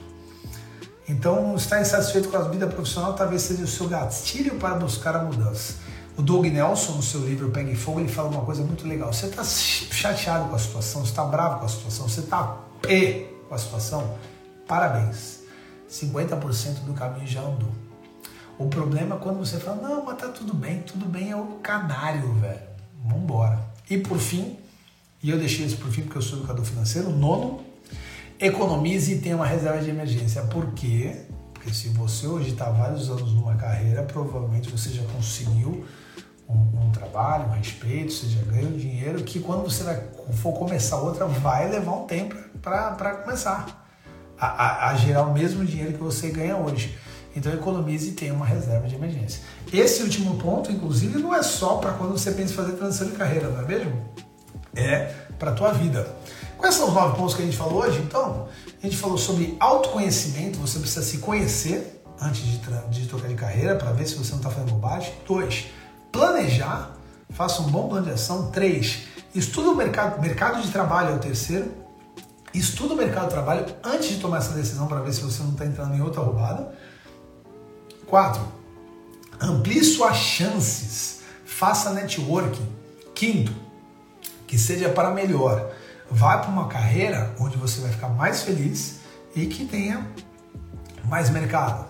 Então, 1.09 1.54
estar 1.56 1.80
insatisfeito 1.80 2.28
com 2.28 2.36
a 2.36 2.42
vida 2.42 2.66
profissional 2.66 3.14
talvez 3.14 3.40
seja 3.42 3.64
o 3.64 3.66
seu 3.66 3.88
gatilho 3.88 4.56
para 4.56 4.74
buscar 4.74 5.16
a 5.16 5.24
mudança. 5.24 5.74
O 6.18 6.22
Doug 6.22 6.44
Nelson, 6.46 6.92
no 6.92 7.02
seu 7.02 7.20
livro 7.20 7.48
Pegue 7.50 7.74
Fogo, 7.74 8.00
ele 8.00 8.09
fala 8.09 8.28
uma 8.28 8.44
coisa 8.44 8.62
muito 8.62 8.86
legal. 8.86 9.12
Você 9.12 9.26
está 9.26 9.42
chateado 9.44 10.48
com 10.48 10.56
a 10.56 10.59
situação, 10.59 11.00
você 11.02 11.11
está 11.11 11.24
bravo 11.24 11.61
com 11.61 11.64
a 11.64 11.68
situação, 11.68 12.09
você 12.09 12.20
está 12.20 12.59
pé 12.82 13.30
com 13.48 13.54
a 13.54 13.59
situação? 13.59 14.18
Parabéns. 14.66 15.38
50% 15.88 16.84
do 16.84 16.92
caminho 16.92 17.26
já 17.26 17.40
andou. 17.40 17.72
O 18.59 18.66
problema 18.66 19.14
é 19.14 19.18
quando 19.18 19.38
você 19.38 19.59
fala, 19.59 19.80
não, 19.80 20.04
mas 20.04 20.18
tá 20.18 20.28
tudo 20.28 20.52
bem, 20.52 20.82
tudo 20.82 21.06
bem 21.06 21.30
é 21.30 21.36
o 21.36 21.59
canário, 21.62 22.32
velho. 22.34 22.61
Vambora. 23.04 23.61
E 23.88 23.96
por 23.96 24.18
fim, 24.18 24.59
e 25.22 25.30
eu 25.30 25.38
deixei 25.38 25.64
isso 25.64 25.76
por 25.76 25.90
fim 25.90 26.02
porque 26.02 26.18
eu 26.18 26.22
sou 26.22 26.38
educador 26.38 26.64
financeiro, 26.64 27.11
nono, 27.11 27.61
economize 28.40 29.14
e 29.14 29.20
tenha 29.20 29.36
uma 29.36 29.46
reserva 29.46 29.80
de 29.80 29.90
emergência. 29.90 30.42
Por 30.42 30.72
quê? 30.72 31.24
Porque 31.54 31.72
se 31.72 31.88
você 31.90 32.26
hoje 32.26 32.50
está 32.50 32.68
vários 32.70 33.09
anos 33.09 33.32
numa 33.32 33.54
carreira, 33.54 34.02
provavelmente 34.02 34.70
você 34.70 34.90
já 34.90 35.02
conseguiu 35.04 35.84
um, 36.48 36.86
um, 36.86 36.90
trabalho, 36.90 37.48
um 37.48 37.52
respeito, 37.52 38.12
você 38.12 38.26
já 38.28 38.42
ganhou 38.42 38.72
dinheiro, 38.72 39.22
que 39.22 39.38
quando 39.38 39.64
você 39.64 39.84
vai, 39.84 40.02
for 40.32 40.52
começar 40.52 40.96
outra, 40.96 41.26
vai 41.26 41.68
levar 41.70 41.92
um 41.92 42.06
tempo 42.06 42.34
para 42.61 43.14
começar 43.22 43.86
a, 44.38 44.46
a, 44.46 44.90
a, 44.90 44.96
gerar 44.96 45.22
o 45.22 45.32
mesmo 45.32 45.64
dinheiro 45.64 45.92
que 45.92 46.02
você 46.02 46.30
ganha 46.30 46.56
hoje. 46.56 46.96
Então 47.36 47.52
economize 47.52 48.08
e 48.08 48.12
tenha 48.12 48.34
uma 48.34 48.46
reserva 48.46 48.88
de 48.88 48.94
emergência. 48.94 49.42
Esse 49.72 50.02
último 50.02 50.36
ponto, 50.36 50.72
inclusive, 50.72 51.18
não 51.18 51.34
é 51.34 51.42
só 51.42 51.76
para 51.76 51.92
quando 51.92 52.12
você 52.12 52.32
pensa 52.32 52.52
em 52.52 52.56
fazer 52.56 52.72
transição 52.72 53.08
de 53.08 53.14
carreira, 53.14 53.48
não 53.48 53.60
é 53.60 53.64
mesmo? 53.64 54.08
É 54.74 55.14
para 55.38 55.52
a 55.52 55.54
tua 55.54 55.72
vida. 55.72 56.06
Quais 56.56 56.74
são 56.74 56.88
os 56.88 56.94
nove 56.94 57.16
pontos 57.16 57.34
que 57.34 57.42
a 57.42 57.44
gente 57.44 57.56
falou 57.56 57.82
hoje? 57.82 58.00
Então, 58.00 58.48
a 58.82 58.86
gente 58.86 58.96
falou 58.96 59.16
sobre 59.16 59.56
autoconhecimento, 59.60 60.58
você 60.58 60.78
precisa 60.78 61.02
se 61.02 61.18
conhecer 61.18 62.02
antes 62.20 62.42
de, 62.42 62.58
de 62.90 63.06
trocar 63.06 63.28
de 63.28 63.34
carreira 63.34 63.76
para 63.76 63.92
ver 63.92 64.06
se 64.06 64.16
você 64.16 64.30
não 64.30 64.38
está 64.38 64.50
fazendo 64.50 64.72
bobagem. 64.72 65.12
Dois, 65.26 65.66
planejar, 66.10 66.96
faça 67.30 67.62
um 67.62 67.66
bom 67.66 67.88
plano 67.88 68.06
de 68.06 68.12
ação. 68.12 68.50
Três, 68.50 69.04
estuda 69.34 69.70
o 69.70 69.76
mercado, 69.76 70.20
mercado 70.20 70.60
de 70.60 70.70
trabalho 70.70 71.10
é 71.10 71.14
o 71.14 71.18
terceiro. 71.18 71.72
Estuda 72.52 72.94
o 72.94 72.96
mercado 72.96 73.26
de 73.26 73.30
trabalho 73.30 73.66
antes 73.84 74.08
de 74.08 74.16
tomar 74.16 74.38
essa 74.38 74.52
decisão 74.52 74.86
para 74.86 75.00
ver 75.00 75.12
se 75.12 75.20
você 75.20 75.42
não 75.42 75.50
está 75.50 75.66
entrando 75.66 75.94
em 75.94 76.00
outra 76.00 76.22
roubada. 76.22 76.72
Quatro, 78.09 78.42
amplie 79.38 79.84
suas 79.84 80.16
chances, 80.16 81.20
faça 81.44 81.92
networking. 81.92 82.66
Quinto, 83.14 83.52
que 84.46 84.56
seja 84.56 84.88
para 84.88 85.11
melhor. 85.11 85.72
Vá 86.11 86.38
para 86.38 86.50
uma 86.50 86.68
carreira 86.68 87.34
onde 87.38 87.59
você 87.59 87.80
vai 87.80 87.90
ficar 87.90 88.09
mais 88.09 88.42
feliz 88.42 89.00
e 89.36 89.44
que 89.46 89.66
tenha 89.66 90.06
mais 91.04 91.28
mercado. 91.28 91.86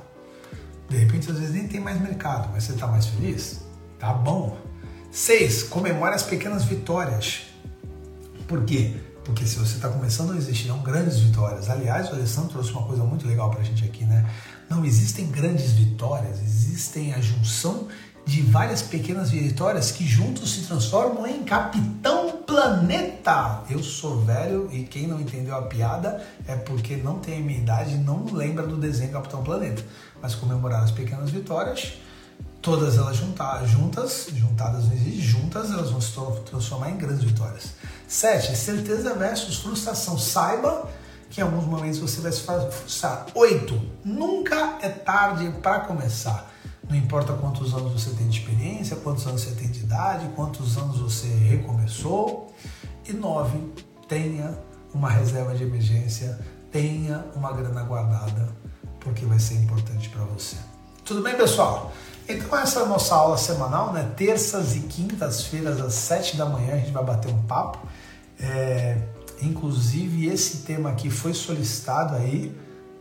De 0.89 0.97
repente, 0.97 1.31
às 1.31 1.39
vezes 1.39 1.55
nem 1.55 1.69
tem 1.69 1.81
mais 1.81 2.01
mercado, 2.01 2.49
mas 2.53 2.65
você 2.65 2.73
está 2.73 2.87
mais 2.87 3.07
feliz? 3.07 3.61
Tá 3.99 4.13
bom. 4.13 4.59
Seis, 5.13 5.63
comemore 5.63 6.15
as 6.15 6.23
pequenas 6.23 6.65
vitórias. 6.65 7.43
Por 8.49 8.65
quê? 8.65 8.97
Porque 9.25 9.47
se 9.47 9.57
você 9.57 9.77
está 9.77 9.89
começando, 9.89 10.31
não 10.31 10.37
existirão 10.37 10.79
grandes 10.83 11.21
vitórias. 11.21 11.69
Aliás, 11.69 12.11
o 12.11 12.15
Alessandro 12.15 12.51
trouxe 12.51 12.73
uma 12.73 12.85
coisa 12.85 13.05
muito 13.05 13.29
legal 13.29 13.51
para 13.51 13.61
a 13.61 13.65
gente 13.65 13.85
aqui, 13.85 14.05
né? 14.05 14.29
Não 14.69 14.85
existem 14.85 15.27
grandes 15.31 15.73
vitórias, 15.73 16.41
existem 16.41 17.15
a 17.15 17.21
junção 17.21 17.89
de 18.29 18.43
várias 18.43 18.83
pequenas 18.83 19.31
vitórias 19.31 19.91
que 19.91 20.07
juntos 20.07 20.53
se 20.53 20.67
transformam 20.67 21.27
em 21.27 21.43
Capitão 21.45 22.43
Planeta. 22.47 23.63
Eu 23.71 23.83
sou 23.83 24.21
velho 24.21 24.69
e 24.71 24.83
quem 24.83 25.07
não 25.07 25.19
entendeu 25.19 25.57
a 25.57 25.63
piada 25.63 26.23
é 26.47 26.55
porque 26.55 26.97
não 26.97 27.19
tem 27.19 27.39
a 27.39 27.41
minha 27.41 27.59
idade 27.59 27.95
e 27.95 27.97
não 27.97 28.27
lembra 28.31 28.67
do 28.67 28.77
desenho 28.77 29.13
Capitão 29.13 29.43
Planeta. 29.43 29.83
Mas 30.21 30.35
comemorar 30.35 30.85
as 30.85 30.91
pequenas 30.91 31.31
vitórias, 31.31 31.95
todas 32.61 32.99
elas 32.99 33.17
juntadas, 33.17 33.71
juntas, 33.71 34.29
juntadas 34.35 34.85
não 34.85 35.21
juntas 35.23 35.71
elas 35.71 35.91
vão 35.91 36.01
se 36.03 36.13
transformar 36.45 36.91
em 36.91 36.99
grandes 36.99 37.25
vitórias. 37.25 37.73
7. 38.07 38.55
Certeza 38.55 39.15
versus 39.15 39.57
frustração. 39.57 40.19
Saiba 40.19 40.87
que 41.31 41.41
em 41.41 41.45
alguns 41.45 41.65
momentos 41.65 41.99
você 41.99 42.21
vai 42.21 42.33
se 42.33 42.43
frustrar. 42.43 43.27
8. 43.35 43.81
Nunca 44.05 44.79
é 44.81 44.89
tarde 44.89 45.51
para 45.63 45.81
começar. 45.81 46.51
Não 46.89 46.97
importa 46.97 47.35
quantos 47.35 47.75
anos 47.75 47.93
você 47.93 48.11
tem 48.11 48.29
de 48.29 48.41
experiência, 48.41 48.97
quantos 48.97 49.27
anos 49.27 49.43
você 49.43 49.55
tem 49.55 49.71
de 49.71 49.81
idade, 49.81 50.29
quantos 50.35 50.79
anos 50.79 50.99
você 50.99 51.27
recomeçou. 51.27 52.53
E 53.07 53.13
nove, 53.13 53.59
tenha 54.09 54.59
uma 54.95 55.11
reserva 55.11 55.55
de 55.55 55.65
emergência, 55.65 56.39
tenha 56.73 57.27
uma 57.35 57.53
grana 57.53 57.83
guardada, 57.83 58.49
porque 59.01 59.27
vai 59.27 59.39
ser 59.39 59.55
importante 59.57 60.09
para 60.09 60.25
você. 60.25 60.57
Tudo 61.05 61.23
bem, 61.23 61.37
pessoal? 61.37 61.93
Então 62.29 62.59
essa 62.59 62.81
é 62.81 62.83
a 62.83 62.87
nossa 62.87 63.15
aula 63.15 63.39
semanal, 63.39 63.93
né? 63.93 64.11
Terças 64.17 64.77
e 64.77 64.81
quintas-feiras 64.81 65.81
às 65.81 65.95
sete 65.95 66.37
da 66.37 66.47
manhã 66.47 66.75
a 66.75 66.77
gente 66.79 66.91
vai 66.91 67.05
bater 67.05 67.33
um 67.33 67.43
papo. 67.43 67.79
É, 68.41 68.99
inclusive 69.43 70.27
esse 70.27 70.59
tema 70.59 70.91
aqui 70.91 71.11
foi 71.11 71.35
solicitado 71.35 72.15
aí 72.15 72.55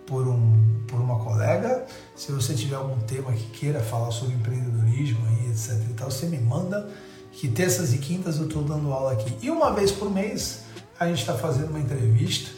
por, 0.05 0.27
um, 0.27 0.83
por 0.87 0.99
uma 0.99 1.19
colega. 1.19 1.85
Se 2.15 2.31
você 2.31 2.53
tiver 2.53 2.75
algum 2.75 2.99
tema 3.01 3.31
que 3.33 3.45
queira 3.59 3.81
falar 3.81 4.11
sobre 4.11 4.35
empreendedorismo 4.35 5.19
aí, 5.27 5.49
etc 5.49 5.89
e 5.89 5.93
tal, 5.93 6.09
você 6.09 6.25
me 6.25 6.39
manda, 6.39 6.89
que 7.31 7.47
terças 7.47 7.93
e 7.93 7.97
quintas 7.97 8.37
eu 8.37 8.45
estou 8.45 8.63
dando 8.63 8.91
aula 8.91 9.13
aqui. 9.13 9.35
E 9.41 9.51
uma 9.51 9.71
vez 9.71 9.91
por 9.91 10.09
mês 10.09 10.61
a 10.99 11.07
gente 11.07 11.19
está 11.19 11.35
fazendo 11.35 11.69
uma 11.69 11.79
entrevista 11.79 12.49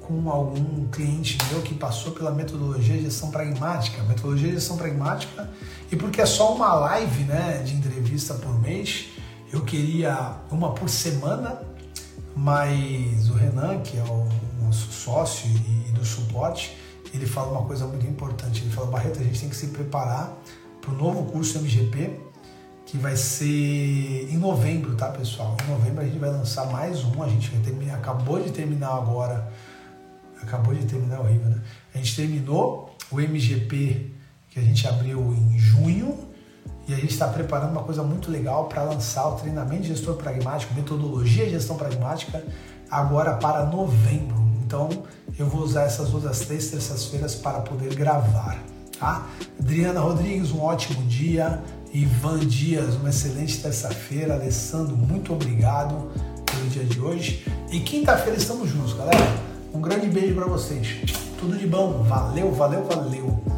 com 0.00 0.30
algum 0.30 0.86
cliente 0.88 1.36
meu 1.50 1.60
que 1.62 1.74
passou 1.74 2.12
pela 2.12 2.30
metodologia 2.30 2.96
de 2.96 3.02
gestão 3.02 3.30
pragmática. 3.30 4.02
Metodologia 4.04 4.48
de 4.48 4.54
gestão 4.54 4.76
pragmática, 4.76 5.50
e 5.90 5.96
porque 5.96 6.20
é 6.20 6.26
só 6.26 6.54
uma 6.54 6.72
live 6.74 7.24
né, 7.24 7.62
de 7.64 7.74
entrevista 7.74 8.34
por 8.34 8.60
mês, 8.60 9.06
eu 9.52 9.62
queria 9.62 10.36
uma 10.50 10.72
por 10.72 10.88
semana, 10.88 11.60
mas 12.36 13.30
o 13.30 13.34
Renan, 13.34 13.80
que 13.80 13.96
é 13.96 14.02
o 14.02 14.28
nosso 14.62 14.92
sócio 14.92 15.48
e, 15.48 15.92
do 15.92 16.04
suporte, 16.04 16.76
ele 17.14 17.26
fala 17.26 17.58
uma 17.58 17.66
coisa 17.66 17.86
muito 17.86 18.06
importante. 18.06 18.62
Ele 18.62 18.70
fala, 18.70 18.88
Barreto, 18.88 19.18
a 19.20 19.22
gente 19.22 19.40
tem 19.40 19.48
que 19.48 19.56
se 19.56 19.68
preparar 19.68 20.36
para 20.82 20.92
o 20.92 20.96
novo 20.96 21.32
curso 21.32 21.58
MGP, 21.58 22.20
que 22.84 22.98
vai 22.98 23.16
ser 23.16 24.28
em 24.30 24.36
novembro, 24.36 24.94
tá, 24.94 25.08
pessoal? 25.08 25.56
Em 25.64 25.70
novembro 25.70 26.02
a 26.02 26.04
gente 26.04 26.18
vai 26.18 26.30
lançar 26.30 26.70
mais 26.70 27.02
um. 27.04 27.22
A 27.22 27.28
gente 27.28 27.50
terminar, 27.60 27.96
acabou 27.96 28.40
de 28.40 28.50
terminar 28.52 28.90
agora. 28.90 29.50
Acabou 30.42 30.74
de 30.74 30.84
terminar, 30.84 31.20
horrível, 31.20 31.48
né? 31.48 31.62
A 31.94 31.98
gente 31.98 32.14
terminou 32.14 32.94
o 33.10 33.18
MGP 33.18 34.12
que 34.50 34.58
a 34.58 34.62
gente 34.62 34.86
abriu 34.86 35.32
em 35.32 35.58
junho 35.58 36.25
e 36.88 36.92
a 36.92 36.96
gente 36.96 37.12
está 37.12 37.26
preparando 37.26 37.72
uma 37.72 37.82
coisa 37.82 38.02
muito 38.02 38.30
legal 38.30 38.66
para 38.66 38.82
lançar 38.82 39.28
o 39.28 39.32
treinamento 39.32 39.82
de 39.82 39.88
gestor 39.88 40.14
pragmático, 40.14 40.72
metodologia 40.74 41.44
de 41.44 41.52
gestão 41.52 41.76
pragmática, 41.76 42.44
agora 42.90 43.34
para 43.34 43.66
novembro. 43.66 44.36
Então 44.64 44.88
eu 45.38 45.46
vou 45.46 45.62
usar 45.62 45.82
essas 45.82 46.14
outras 46.14 46.40
três 46.40 46.70
terças-feiras 46.70 47.34
para 47.34 47.60
poder 47.60 47.94
gravar. 47.94 48.62
Tá? 48.98 49.26
Adriana 49.58 50.00
Rodrigues, 50.00 50.52
um 50.52 50.62
ótimo 50.62 51.02
dia. 51.04 51.62
Ivan 51.92 52.40
Dias, 52.40 52.94
uma 52.96 53.10
excelente 53.10 53.60
terça-feira. 53.60 54.34
Alessandro, 54.34 54.96
muito 54.96 55.32
obrigado 55.32 56.10
pelo 56.44 56.68
dia 56.68 56.84
de 56.84 57.00
hoje. 57.00 57.46
E 57.70 57.80
quinta-feira 57.80 58.36
estamos 58.36 58.68
juntos, 58.68 58.92
galera. 58.92 59.16
Um 59.72 59.80
grande 59.80 60.06
beijo 60.06 60.34
para 60.34 60.46
vocês. 60.46 61.00
Tudo 61.38 61.56
de 61.56 61.66
bom. 61.66 62.02
Valeu, 62.02 62.52
valeu, 62.52 62.84
valeu. 62.84 63.45